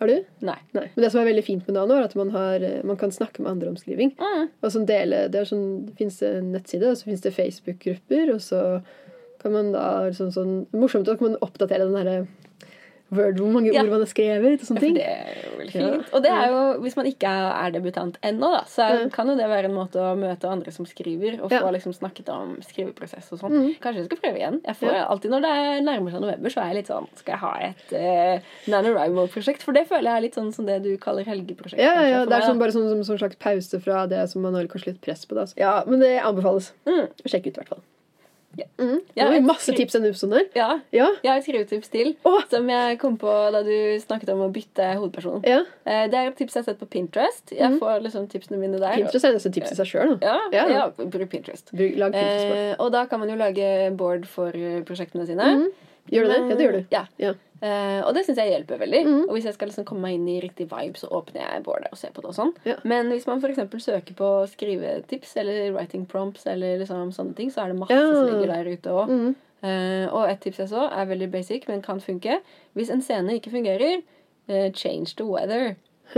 [0.00, 0.16] Har du?
[0.42, 0.56] Nei.
[0.74, 0.88] Nei.
[0.96, 3.12] Men det som er veldig fint med Nano, er at man, har, eh, man kan
[3.14, 4.10] snakke med andre om skriving.
[4.18, 4.48] Mm.
[4.62, 8.40] Og sånn dele, Det, sånn, det fins en nettside, og så fins det Facebook-grupper, og
[8.42, 8.62] så
[9.42, 9.84] kan man da
[10.14, 12.16] sånn, sånn Morsomt at man oppdatere den herre
[13.12, 13.82] Word, hvor mange Ja.
[13.82, 15.90] ord man har skrevet, og Ja, sånne for Ja, det er jo veldig Ja.
[15.92, 16.14] fint.
[16.14, 19.08] Og det er jo, hvis man ikke er debutant ennå, da, så Ja.
[19.12, 21.60] kan jo det være en måte å møte andre som skriver, og få Ja.
[21.62, 21.72] Mm.
[21.74, 23.76] liksom snakket om skriveprosess og sånn.
[23.80, 24.60] Kanskje jeg skal prøve igjen.
[24.64, 25.06] Jeg får Ja.
[25.08, 27.58] Alltid når det er nærmer seg november, så er jeg litt sånn Skal jeg ha
[27.60, 28.40] et uh,
[28.70, 29.62] NaNoWriMo-prosjekt?
[29.62, 31.78] For det føler jeg er litt sånn som det du kaller helgeprosjekt.
[31.78, 34.28] Ja, ja, kanskje, ja, Det er sånn, bare sånn, som, som slags pause fra det
[34.30, 35.34] som man har kanskje litt press på.
[35.34, 35.46] Da.
[35.56, 36.72] Ja, Men det anbefales.
[36.86, 37.08] Mm.
[37.26, 37.82] Sjekk ut, i hvert fall.
[38.58, 38.64] Ja.
[38.78, 38.98] Mm.
[39.16, 40.46] Ja, det var masse tips denne episoden her.
[40.54, 41.06] Ja, Ja.
[41.22, 42.42] jeg har et skrivetips til Åh!
[42.50, 43.72] som jeg kom på da du
[44.02, 45.42] snakket om å bytte hovedperson.
[45.46, 45.62] ja.
[45.86, 47.50] Eh, Det er et tips jeg har sett på Pinterest.
[47.52, 48.92] Jeg får liksom tipsene mine der.
[48.96, 50.18] Pinterest er nesten tips i seg sjøl.
[50.22, 50.66] Ja, Ja.
[50.68, 50.88] ja.
[50.90, 51.72] bruk Pinterest.
[51.72, 52.52] Lag Pinterest.
[52.56, 55.70] Eh, og da kan man jo lage board for eh, prosjektene sine.
[56.10, 56.40] Gjør du det?
[56.50, 56.84] Ja, det gjør du.
[56.90, 57.34] Ja.
[57.62, 59.00] Eh, og det syns jeg hjelper veldig.
[59.06, 59.20] Mm.
[59.28, 61.92] Og hvis jeg skal liksom komme meg inn i riktig vibe, så åpner jeg boardet
[61.94, 62.32] og ser på det.
[62.32, 62.52] og sånn.
[62.66, 62.74] Ja.
[62.84, 63.60] Men hvis man f.eks.
[63.84, 68.02] søker på skrivetips eller writing prompts, eller liksom sånne ting, så er det masse Ja.
[68.10, 69.08] som ligger der ute òg.
[69.08, 69.34] Mhm.
[70.10, 72.40] og et tips jeg så, er veldig basic, men kan funke.
[72.74, 74.02] Hvis en scene ikke fungerer,
[74.50, 75.76] uh, change the weather.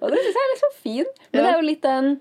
[0.00, 1.04] Og det syns jeg er så fin.
[1.32, 1.46] Men Ja.
[1.46, 2.20] det er jo litt den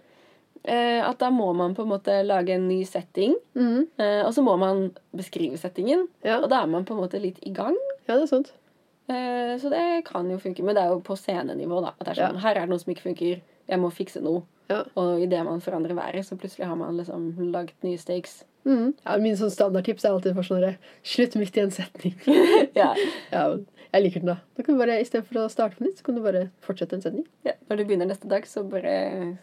[1.04, 3.36] at da må man på en måte lage en ny setting.
[3.56, 3.88] Mm.
[3.98, 6.08] eh, og så må man beskrive settingen.
[6.24, 6.40] Ja.
[6.44, 7.78] Og da er man på en måte litt i gang.
[8.08, 8.54] ja, det er sant.
[9.10, 10.64] Eh, så det kan jo funke.
[10.64, 11.96] Men det er jo på scenenivå, da.
[11.98, 12.44] At det er sånn, Ja.
[12.48, 13.42] Her er det noe som ikke funker.
[13.70, 14.44] Jeg må fikse noe.
[14.70, 14.84] Ja.
[14.96, 18.44] Og idet man forandrer været, så plutselig har man liksom lagd nye stakes.
[18.66, 18.94] Mm.
[19.06, 22.14] Ja, Min sånn standardtips er alltid for sånn Slutt midt i en setning.
[22.76, 22.94] ja.
[23.32, 24.38] ja, men jeg liker den, da.
[24.58, 27.02] Da kan du bare, Istedenfor å starte på nytt, så kan du bare fortsette en
[27.02, 27.26] setning.
[27.48, 28.94] Ja, når du begynner neste dag, så bare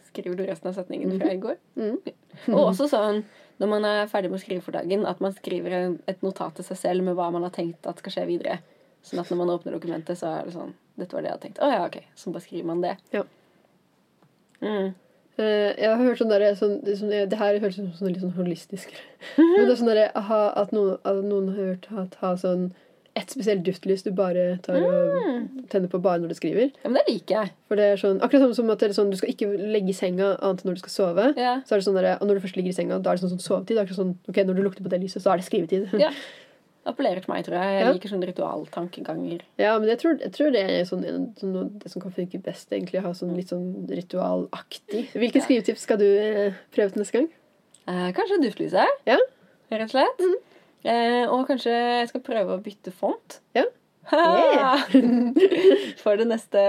[0.07, 1.57] skriver du resten av setningen fra i går.
[1.75, 1.97] Mhm.
[2.55, 3.23] Og også sånn
[3.59, 6.63] når man er ferdig med å skrive for dagen, at man skriver et notat til
[6.67, 8.59] seg selv med hva man har tenkt at skal skje videre.
[9.03, 11.45] Sånn at når man åpner dokumentet, så er det sånn Dette var det jeg hadde
[11.47, 11.59] tenkt.
[11.61, 11.97] Å ja, ok.
[12.17, 12.95] Så bare skriver man det.
[13.13, 13.21] Ja.
[14.61, 14.93] Mm.
[15.37, 18.09] Eh, jeg har hørt sånn derre sånn, det, sånn, det her høres ut som sånn
[18.15, 18.89] litt sånn holistisk
[19.37, 22.71] Men det er sånn derre at, noen- at noen har hørt at ha sånn
[23.17, 26.69] ett spesielt duftlys du bare tar og tenner på bare når du skriver.
[26.83, 27.51] Ja, men det liker jeg.
[27.67, 29.89] For det er sånn, akkurat sånn som at det er sånn, du skal ikke legge
[29.91, 31.25] i senga annet enn når du skal sove.
[31.35, 31.55] Ja.
[31.65, 33.25] Så er det sånn der, og når du først ligger i senga, da er det
[33.25, 33.75] sånn, sånn sovetid.
[33.75, 35.89] Det akkurat sånn, ok, Når du lukter på det lyset, så er det skrivetid.
[36.05, 36.11] Ja.
[36.87, 37.71] Appellerer til meg, tror jeg.
[37.75, 37.91] Jeg Ja.
[37.97, 39.41] liker sånne ritualtankeganger.
[39.59, 41.03] Ja, men jeg tror, jeg tror det er sånn,
[41.35, 43.01] sånn, det som kan funke best, egentlig.
[43.01, 45.09] Å Ha sånn litt sånn ritualaktig.
[45.11, 45.43] Hvilke Ja.
[45.43, 47.27] skrivetips skal du eh, prøve til neste gang?
[47.87, 49.17] Eh, kanskje duftlyset, Ja.
[49.71, 50.19] rett og slett.
[50.19, 50.35] Mhm.
[50.85, 53.39] Eh, og kanskje jeg skal prøve å bytte font.
[53.57, 53.65] Ja.
[56.03, 56.61] For det neste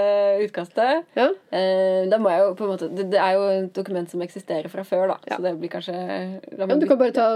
[0.42, 1.04] utkastet.
[1.14, 1.28] Ja.
[1.54, 4.24] Eh, da må jeg jo på en måte Det, det er jo et dokument som
[4.24, 5.18] eksisterer fra før, da.
[5.28, 5.36] Ja.
[5.36, 7.28] Så det blir kanskje ja, du kan bare ta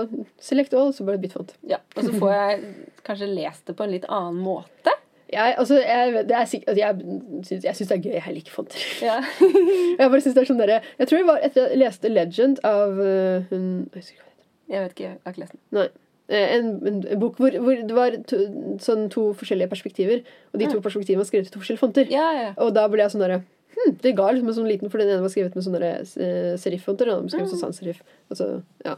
[0.42, 1.54] select all, så bare bytt font.
[1.70, 1.78] ja.
[1.94, 2.74] Og så får jeg
[3.06, 4.96] kanskje lest det på en litt annen måte.
[5.32, 8.16] Jeg, altså, jeg, det er sikkert, altså, jeg, syns, jeg syns det er gøy.
[8.18, 8.82] Jeg liker fonter.
[9.00, 9.14] Ja.
[10.00, 12.60] Jeg bare synes det er sånn derre Jeg tror det var etter jeg leste Legend
[12.68, 13.64] av uh, hun.
[13.96, 15.62] Jeg vet ikke, jeg har ikke lest den.
[15.76, 15.86] Nei.
[16.28, 18.36] Eh, En, en, en bok hvor, hvor det var to,
[18.80, 22.06] sånn to forskjellige perspektiver, og de to perspektivene var skrevet i to forskjellige fonter.
[22.12, 22.50] Ja, ja.
[22.62, 23.40] Og da ble jeg sånn derre
[23.74, 26.52] hm, Det ga liksom en sånn liten For den ene var skrevet med sånne eh,
[26.62, 28.02] seriffonter, og den andre var skrevet som sans serif.
[28.30, 28.94] Altså, ja.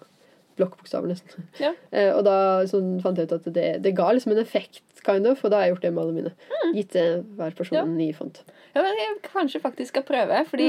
[0.54, 1.48] Blokkbokstaver, nesten.
[1.58, 1.72] Ja.
[1.90, 2.34] Eh, og da
[2.70, 5.58] sånn, fant jeg ut at det, det ga liksom en effekt, kind of, og da
[5.58, 6.34] har jeg gjort det med alle mine.
[6.76, 7.82] Gitt eh, hver person Ja.
[7.88, 8.38] en ny font.
[8.76, 10.68] Ja, men jeg kanskje faktisk skal prøve, fordi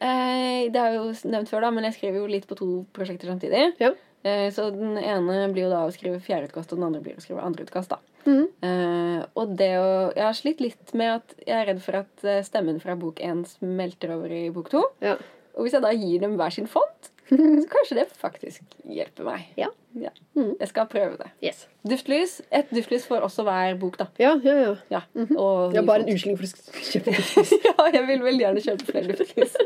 [0.00, 2.68] eh, Det har jeg jo nevnt før, da, men jeg skriver jo litt på to
[2.96, 3.74] prosjekter samtidig.
[3.82, 3.92] Ja.
[4.26, 7.16] Eh, så den ene blir jo da å skrive fjerde utkast, og den andre blir
[7.18, 7.90] å skrive andreutkast.
[7.94, 7.98] da.
[8.26, 8.48] Mm.
[8.60, 12.24] Uh, og det å Jeg har slitt litt med at jeg er redd for at
[12.26, 14.82] eh, stemmen fra bok én smelter over i bok to.
[15.00, 15.14] Ja.
[15.56, 17.36] Og hvis jeg da gir dem hver sin font, så
[17.70, 19.46] kanskje det faktisk hjelper meg.
[19.56, 19.70] Ja.
[19.98, 20.10] Ja.
[20.36, 20.56] Mm.
[20.60, 21.30] Jeg skal prøve det.
[21.44, 21.64] Yes.
[21.88, 22.40] Duftlys.
[22.52, 24.06] Et duftlys for også hver bok, da.
[24.20, 24.74] Ja, ja, ja.
[24.92, 25.00] Ja,
[25.38, 27.54] og Ja, ny bare en unnskyldning for å kjøpe duftlys.
[27.64, 29.56] ja, jeg vil veldig gjerne kjøpe flere duftlys.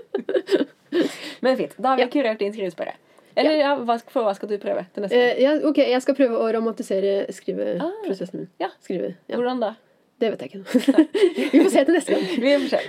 [1.42, 1.74] Men fint.
[1.78, 2.08] Da har vi Ja.
[2.12, 2.94] kurert din skrivesperre.
[3.36, 5.16] Eller ja, hva, for hva skal du prøve til neste?
[5.16, 5.40] gang?
[5.40, 8.48] ja, ok, jeg skal prøve å romantisere skriveprosessen min.
[8.60, 8.68] ja.
[8.84, 9.36] Skrive, ja.
[9.40, 9.72] Hvordan da?
[10.22, 10.62] Det vet jeg ikke.
[11.52, 12.28] Vi får se til neste gang.
[12.44, 12.80] Vi får se.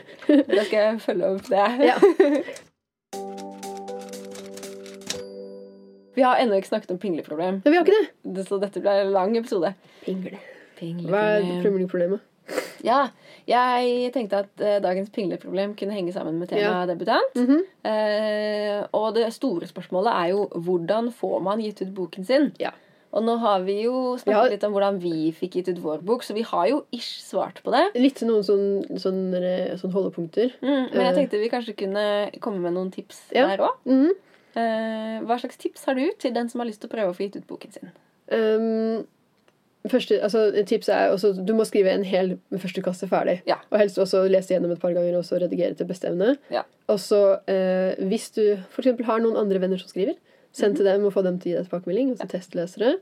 [0.54, 1.66] Da skal jeg følge opp det.
[1.89, 1.96] Ja.
[6.14, 8.34] Vi har ennå ikke snakket om pingleproblem, Ja, vi har ikke det.
[8.36, 9.74] Det- så dette blir en lang episode.
[10.06, 10.38] Pingle.
[10.78, 12.20] Hva er Pingleproblem.
[12.84, 13.08] Ja,
[13.48, 17.36] jeg tenkte at uh, dagens pingleproblem kunne henge sammen med temaet debutant.
[17.36, 17.64] Mm -hmm.
[17.88, 22.52] uh, og det store spørsmålet er jo hvordan får man gitt ut boken sin?
[22.60, 22.72] Ja.
[23.14, 24.50] Og nå har vi jo snakket Ja.
[24.50, 27.62] litt om hvordan vi fikk gitt ut vår bok, så vi har jo ish svart
[27.64, 28.02] på det.
[28.02, 30.52] Litt noen sånn, sånn, eh, sånn holdepunkter.
[30.62, 33.48] Mm, men jeg tenkte vi kanskje kunne komme med noen tips Ja.
[33.48, 33.76] der òg.
[33.86, 34.10] Mhm.
[35.26, 37.24] hva slags tips har du til den som har lyst til å prøve å få
[37.24, 37.92] gitt ut boken sin?
[38.32, 39.08] Um,
[39.92, 43.42] første, altså, tipset tips er også Du må skrive en hel førsteutkast ferdig.
[43.50, 43.60] Ja.
[43.70, 46.38] Og helst også lese gjennom et par ganger og så redigere til beste evne.
[46.52, 46.64] Ja.
[46.88, 48.94] Og så, eh, hvis du f.eks.
[49.06, 50.16] har noen andre venner som skriver,
[50.54, 52.14] send til dem og få dem til å gi deg tilbakemelding.
[52.16, 52.96] Altså testlesere.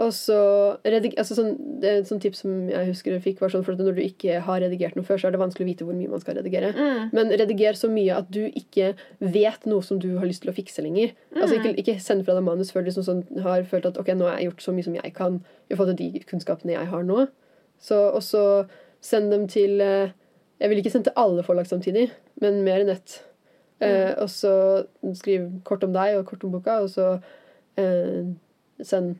[0.00, 0.36] Og så
[0.80, 1.50] altså sånn,
[1.82, 4.02] det et sånt tips som jeg husker jeg fikk, var sånn for at når du
[4.04, 6.38] ikke har redigert noe før, så er det vanskelig å vite hvor mye man skal
[6.38, 6.70] redigere.
[7.12, 10.56] Men rediger så mye at du ikke vet noe som du har lyst til å
[10.56, 11.12] fikse lenger.
[11.36, 14.14] Altså Ikke, ikke send fra deg manus før du liksom sånn, har følt at ok,
[14.16, 16.88] nå har jeg gjort så mye som jeg kan i forhold til de kunnskapene jeg
[16.94, 17.26] har nå.
[17.82, 18.44] Så, og så
[19.02, 20.14] send dem til eh,
[20.62, 22.06] Jeg vil ikke sende til alle forlag samtidig,
[22.40, 23.18] men mer enn ett.
[23.82, 24.52] Eh, og så
[25.18, 27.16] skriv kort om deg og kort om boka, og så
[27.80, 28.30] eh,
[28.86, 29.16] send,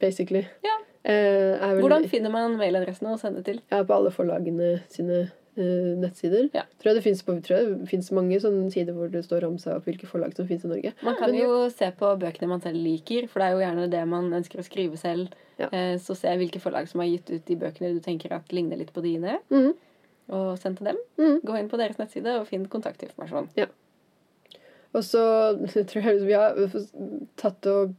[0.00, 0.44] basically.
[0.66, 0.76] Ja.
[1.02, 3.60] Eh, Hvordan finner man mailadressene å sende til?
[3.70, 5.20] ja, på alle forlagene sine
[5.56, 6.50] eh, nettsider.
[6.52, 6.66] Ja.
[6.80, 9.46] Tror jeg det finnes, på, tror jeg det finnes mange sånne sider hvor det står
[9.48, 10.92] om opp hvilke forlag som finnes i Norge.
[11.06, 13.90] Man kan Men- jo se på bøkene man selv liker, for det er jo gjerne
[13.90, 15.32] det man ønsker å skrive selv.
[15.58, 15.68] Ja.
[15.72, 18.76] Eh, Så se hvilke forlag som har gitt ut de bøkene du tenker at ligner
[18.76, 19.72] litt på dine, mm.
[20.36, 20.96] og send til dem.
[21.18, 21.40] Mm.
[21.44, 23.48] Gå inn på deres nettside og finn kontaktinformasjon.
[24.92, 25.24] Og så
[25.88, 26.56] tror jeg vi har
[27.36, 27.94] tatt og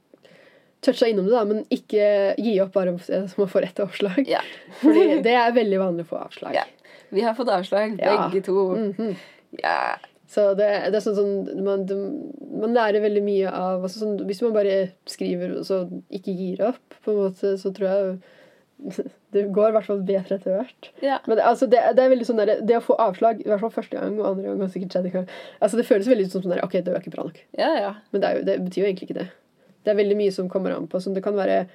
[0.81, 4.23] toucha innom det, da, men ikke gi opp bare som å få rett avslag.
[4.29, 4.41] Ja.
[4.81, 6.55] Fordi det er veldig vanlig å få avslag.
[6.57, 6.65] Ja.
[7.11, 8.29] Vi har fått avslag, Ja.
[8.29, 8.53] begge to.
[8.75, 9.15] -hmm.
[9.61, 9.97] Ja.
[10.31, 11.81] Så det, det er sånn, sånn man,
[12.61, 16.61] man lærer veldig mye av altså sånn, Hvis man bare skriver og så ikke gir
[16.69, 18.21] opp, på en måte, så tror jeg
[19.33, 20.89] det går i hvert fall bedre etter hvert.
[21.03, 21.19] ja.
[21.27, 23.59] Men det, altså, det, det er veldig sånn der, det å få avslag, i hvert
[23.59, 25.27] fall første gang og andre gang og sikkert tredje gang
[25.59, 27.43] altså, Det føles veldig som sånn der, OK, det var ikke bra nok.
[27.59, 27.93] Ja, ja.
[28.11, 29.27] Men det, jo, det betyr jo egentlig ikke det.
[29.83, 30.99] Det er veldig mye som kommer an på.
[31.01, 31.67] Sånn, det kan være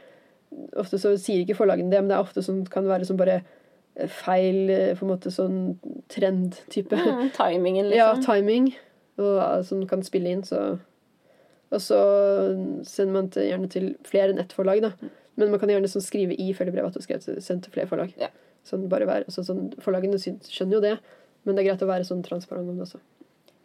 [0.78, 3.40] Ofte så sier ikke forlagene det, men det er ofte som kan være som bare
[3.98, 5.57] eh, feil eh, på en måte sånn
[6.09, 6.94] trend-type.
[6.96, 8.22] Mm, timingen, Ja, liksom.
[8.24, 8.68] timing.
[9.18, 10.78] Og, uh, som kan spille inn, så
[11.72, 11.98] Og så
[12.86, 14.92] sender man til, gjerne til flere enn ett forlag, da.
[15.36, 17.72] Men man kan gjerne sånn skrive i følgebrevet at du har skrevet til- sendt til
[17.74, 18.14] flere forlag.
[18.16, 18.28] Ja.
[18.64, 20.98] Sånn bare være, altså, sånn, forlagene skjønner jo det,
[21.44, 23.00] men det er greit å være sånn transparent om det også.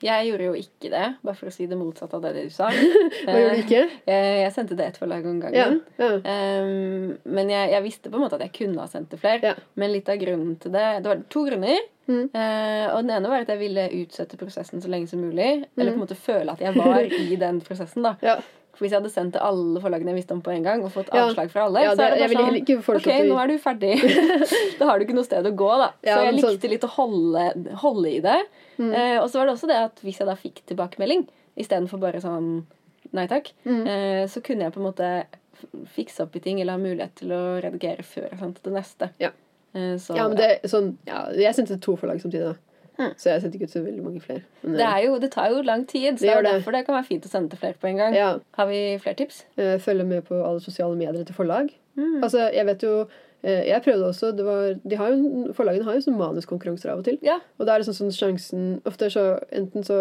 [0.01, 2.69] Jeg gjorde jo ikke det, bare for å si det motsatte av det du sa.
[3.25, 3.83] Hva gjorde du ikke?
[4.09, 5.81] Jeg, jeg sendte det ett forlag om gangen.
[6.01, 6.09] ja.
[6.25, 9.53] Ehm, men jeg, jeg visste på en måte at jeg kunne ha sendt det flere.
[9.53, 9.55] Ja.
[9.79, 11.81] Men litt av grunnen til det Det var to grunner.
[12.09, 12.23] Mm.
[12.33, 15.51] Uh, og den ene var at jeg ville utsette prosessen så lenge som mulig.
[15.77, 18.03] Eller på en måte føle at jeg var i den prosessen.
[18.07, 18.25] da Mm.
[18.27, 18.39] Ja.
[18.81, 21.11] Hvis jeg hadde sendt til alle forlagene jeg visste om på en gang, og fått
[21.13, 23.93] avslag fra alle, Ja, så er det- det bare sånn Ok, nå er du ferdig.
[24.79, 25.91] da har du ikke noe sted å gå, da.
[26.03, 28.39] Ja, så jeg likte sånn- litt å holde, holde i det.
[28.79, 28.93] Mm.
[28.95, 31.27] Eh, og så var det også det at hvis jeg da fikk tilbakemelding
[31.61, 32.65] istedenfor bare sånn
[33.13, 33.85] nei takk, Mm.
[33.87, 35.25] eh, så kunne jeg på en måte
[35.93, 39.09] fikse opp i ting eller ha mulighet til å redigere før jeg sendte det neste.
[39.19, 39.29] Ja.
[39.75, 42.55] Eh, så ja, men det sånn Ja, jeg sendte to forlag samtidig, da.
[43.01, 43.15] Mm.
[43.17, 44.43] Så jeg sendte ikke ut så veldig mange flere.
[44.61, 46.51] Men, det, er jo, det tar jo lang tid, så Det er det.
[46.53, 48.15] derfor det kan være fint å sende til flere på en gang.
[48.15, 48.29] ja,
[48.59, 49.41] Har vi flere tips?
[49.57, 51.73] eh, følge med på alle sosiale medier til forlag.
[51.97, 52.21] Mm.
[52.23, 52.93] Altså, jeg vet jo
[53.43, 57.01] eh, Jeg prøvde også det var, de har jo, Forlagene har jo sånn manuskonkurranser av
[57.01, 57.17] og til.
[57.25, 57.39] Ja.
[57.59, 59.97] Og da er det sånn, sånn sjansen Ofte så Enten så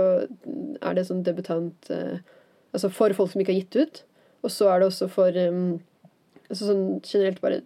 [0.82, 2.20] er det sånn debutant eh,
[2.72, 4.02] Altså for folk som ikke har gitt ut.
[4.46, 5.80] Og så er det også for um,
[6.48, 7.58] altså sånn generelt bare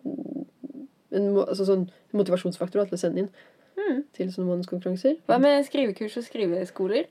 [1.15, 1.85] en altså sånn
[2.17, 3.29] motivasjonsfaktor da, til å sende inn
[3.77, 4.05] Mm.
[4.13, 5.17] til sånne månedskonkurranser.
[5.27, 7.07] Hva med skrivekurs og skriveskoler?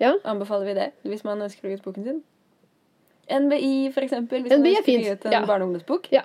[0.00, 0.14] Ja.
[0.24, 2.22] Anbefaler vi det hvis man ønsker å ut boken sin?
[3.30, 4.42] NBI, for eksempel.
[4.44, 5.44] Hvis NBI man er ønsker å ut en ja.
[5.46, 6.08] barne- og ungdomsbok.
[6.12, 6.22] Ja.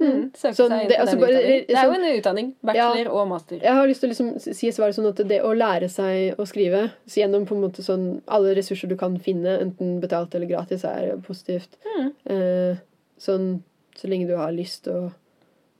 [0.00, 0.30] Mm.
[0.34, 1.42] Søke Sånn, seg inn det- på altså den bare-.
[1.42, 2.54] Det er jo sånn- en utdanning.
[2.62, 3.56] Bachelor og master.
[3.62, 6.46] Jeg har lyst til å liksom si svaret sånn at det å lære seg å
[6.46, 10.46] skrive så gjennom på en måte sånn alle ressurser du kan finne, enten betalt eller
[10.46, 11.76] gratis, er positivt.
[11.96, 12.12] Mm.
[12.26, 12.76] Eh,
[13.18, 13.62] sånn
[13.96, 15.12] så lenge du har lyst og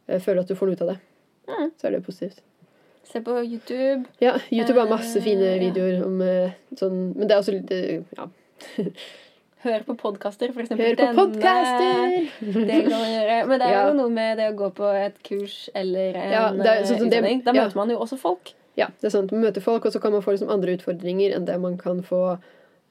[0.09, 0.99] eh, føler at du får noe ut av det,
[1.49, 1.71] Mm.
[1.81, 2.41] så er det positivt.
[3.09, 4.05] Se på YouTube.
[4.21, 5.59] Ja, YouTube har masse Eh, fine ja.
[5.63, 8.29] videoer om eh, sånn Men det er også litt eh, Ja.
[9.65, 12.29] Hør på podkaster, for eksempel Hør på podkaster!
[12.45, 13.39] Det kan man gjøre.
[13.49, 13.81] Men det er Ja.
[13.89, 17.11] jo noe med det å gå på et kurs eller en Ja, er- sånn, sånn
[17.11, 17.25] det-.
[17.49, 17.65] Da ja.
[17.65, 18.53] møter man jo også folk.
[18.79, 19.33] Ja, det er sant.
[19.35, 22.05] Man møter folk, og så kan man få liksom andre utfordringer enn det man kan
[22.07, 22.21] få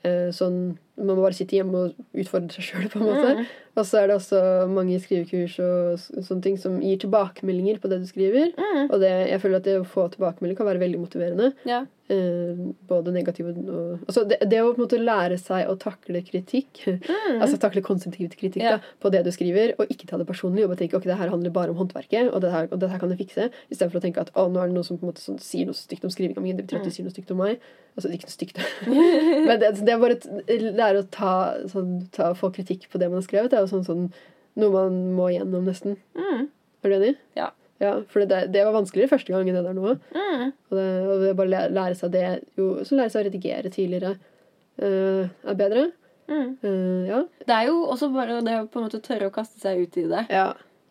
[0.03, 3.31] eh, sånn Man må bare sitte hjemme og utfordre seg sjøl, på en måte.
[3.37, 3.45] Mm.
[3.77, 4.39] Og så er det også
[4.73, 8.49] mange skrivekurs og sånne ting som gir tilbakemeldinger på det du skriver.
[8.57, 8.87] Mm.
[8.89, 11.51] Og det, jeg føler at det å få tilbakemelding kan være veldig motiverende.
[11.69, 11.83] Ja.
[12.07, 12.55] Eh,
[12.87, 16.85] både negativ og altså det, det å på en måte lære seg å takle kritikk,
[17.27, 17.41] Mm.
[17.43, 18.77] altså takle konstruktiv kritikk Ja.
[18.77, 21.17] da, på det du skriver, og ikke ta det personlig, og bare tenke ok, det
[21.19, 23.99] her handler bare om håndverket, og det her, og det her kan jeg fikse, istedenfor
[23.99, 25.75] å tenke at å, nå er det noen som på en måte sånn, sier noe
[25.75, 27.59] stygt om skrivinga mi, det betyr at de sier noe stygt om meg.
[27.97, 28.59] Altså ikke noe stygt,
[29.49, 31.33] men det, det er bare å lære å ta,
[31.71, 33.51] sånn, ta, få kritikk på det man har skrevet.
[33.51, 34.09] Det er jo sånn, sånn
[34.57, 35.99] noe man må gjennom, nesten.
[36.17, 36.47] Mm.
[36.81, 37.15] Er du enig?
[37.37, 37.51] Ja.
[37.81, 39.93] Ja, For det, det var vanskeligere første gang enn det der nå.
[40.15, 40.45] Mm.
[40.49, 42.25] Og det, og det bare lære seg det
[42.57, 45.83] jo, Så lære seg å redigere tidligere uh, er bedre.
[46.27, 46.55] Mm.
[46.63, 47.19] Uh, ja.
[47.45, 49.99] Det er jo også bare det å på en måte tørre å kaste seg ut
[50.01, 50.47] i det, ja.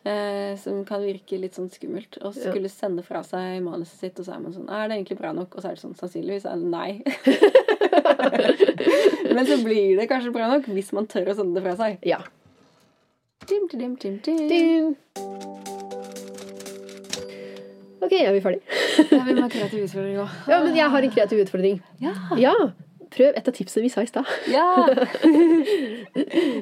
[0.07, 2.20] eh, som kan virke litt sånn skummelt.
[2.22, 5.18] Å skulle sende fra seg manuset sitt, og så er man sånn Er det egentlig
[5.18, 5.59] bra nok?
[5.59, 7.03] Og så er det sånn sannsynligvis er det nei.
[9.35, 11.99] Men så blir det kanskje bra nok hvis man tør å sende det fra seg.
[12.07, 12.22] ja.
[13.49, 14.97] Dim, dim, dim, dim.
[18.03, 18.61] OK, er vi ferdig?
[19.11, 20.34] Ja, vi må ha kreativ utfordring òg.
[20.51, 21.80] Ja, men jeg har en kreativ utfordring.
[22.03, 22.12] Ja.
[22.40, 22.57] Ja,
[23.16, 24.26] Prøv et av tipsene vi sa i stad.
[24.51, 24.64] ja.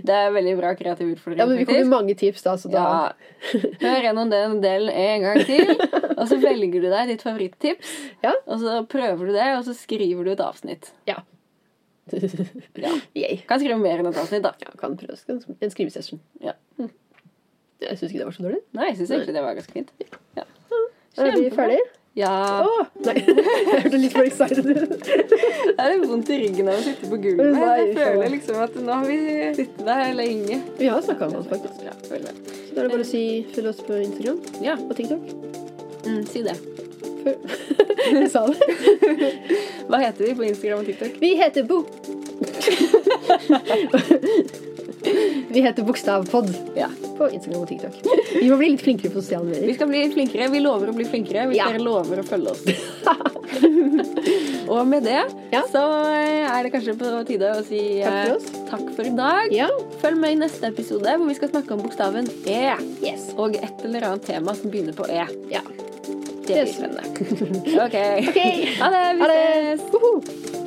[0.05, 1.41] Det er veldig bra kreativ utfordring.
[1.41, 2.53] Ja, men vi kom med mange tips, da.
[2.61, 3.63] Så da Ja.
[3.81, 5.73] Hør gjennom den delen en gang til,
[6.19, 7.95] og så velger du deg ditt favorittips.
[8.23, 8.35] Ja.
[8.47, 10.93] Og så prøver du det, og så skriver du et avsnitt.
[11.09, 11.23] Ja.
[12.13, 12.93] Ja.
[13.49, 14.53] Kan skrive mer enn et avsnitt, da.
[14.61, 16.21] Ja, kan prøve en skrivesession.
[16.45, 16.57] Ja.
[17.85, 18.63] Jeg syns ikke det var så dårlig.
[18.77, 19.93] Nei, jeg syns egentlig det var ganske fint.
[20.37, 20.45] Ja.
[21.25, 21.85] Er vi ferdige?
[22.15, 22.63] Ja.
[22.63, 24.93] Oh, nei, jeg hørte litt for excited ut.
[25.03, 27.59] Det er vondt i ryggen av å sitte på gulvet.
[27.59, 29.19] Jeg føler liksom at nå har vi
[29.59, 30.61] sittet der lenge.
[30.79, 31.83] Vi har snakka om oss, faktisk.
[31.83, 31.97] Ja.
[32.05, 33.25] Så da er det bare å si
[33.57, 34.79] følg oss på Instagram ja.
[34.79, 35.27] og TikTok.
[36.05, 36.84] Mm, si det.
[38.15, 38.59] Jeg sa det.
[39.89, 41.13] Hva heter vi på Instagram og TikTok?
[41.21, 41.85] Vi heter Bo...
[45.49, 46.89] Vi heter Bokstavpod Ja.
[47.19, 47.93] på Instagram og TikTok.
[48.41, 50.49] Vi må bli litt flinkere på sosiale Vi skal bli flinkere.
[50.51, 51.69] Vi lover å bli flinkere hvis Ja.
[51.71, 52.63] dere lover å følge oss.
[54.69, 55.21] og med det
[55.53, 55.63] Ja.
[55.71, 58.47] så er det kanskje på tide å si Takk for eh, oss.
[58.71, 59.53] takk for i dag.
[59.53, 59.69] Ja.
[60.03, 62.75] Følg med i neste episode hvor vi skal snakke om bokstaven E.
[63.05, 63.31] Yes.
[63.37, 65.27] Og et eller annet tema som begynner på E.
[65.53, 65.61] Ja.
[66.47, 67.03] Det blir spennende.
[67.87, 67.95] OK.
[68.29, 68.77] okay.
[68.81, 69.15] Ha det.
[69.15, 70.64] Vi ses.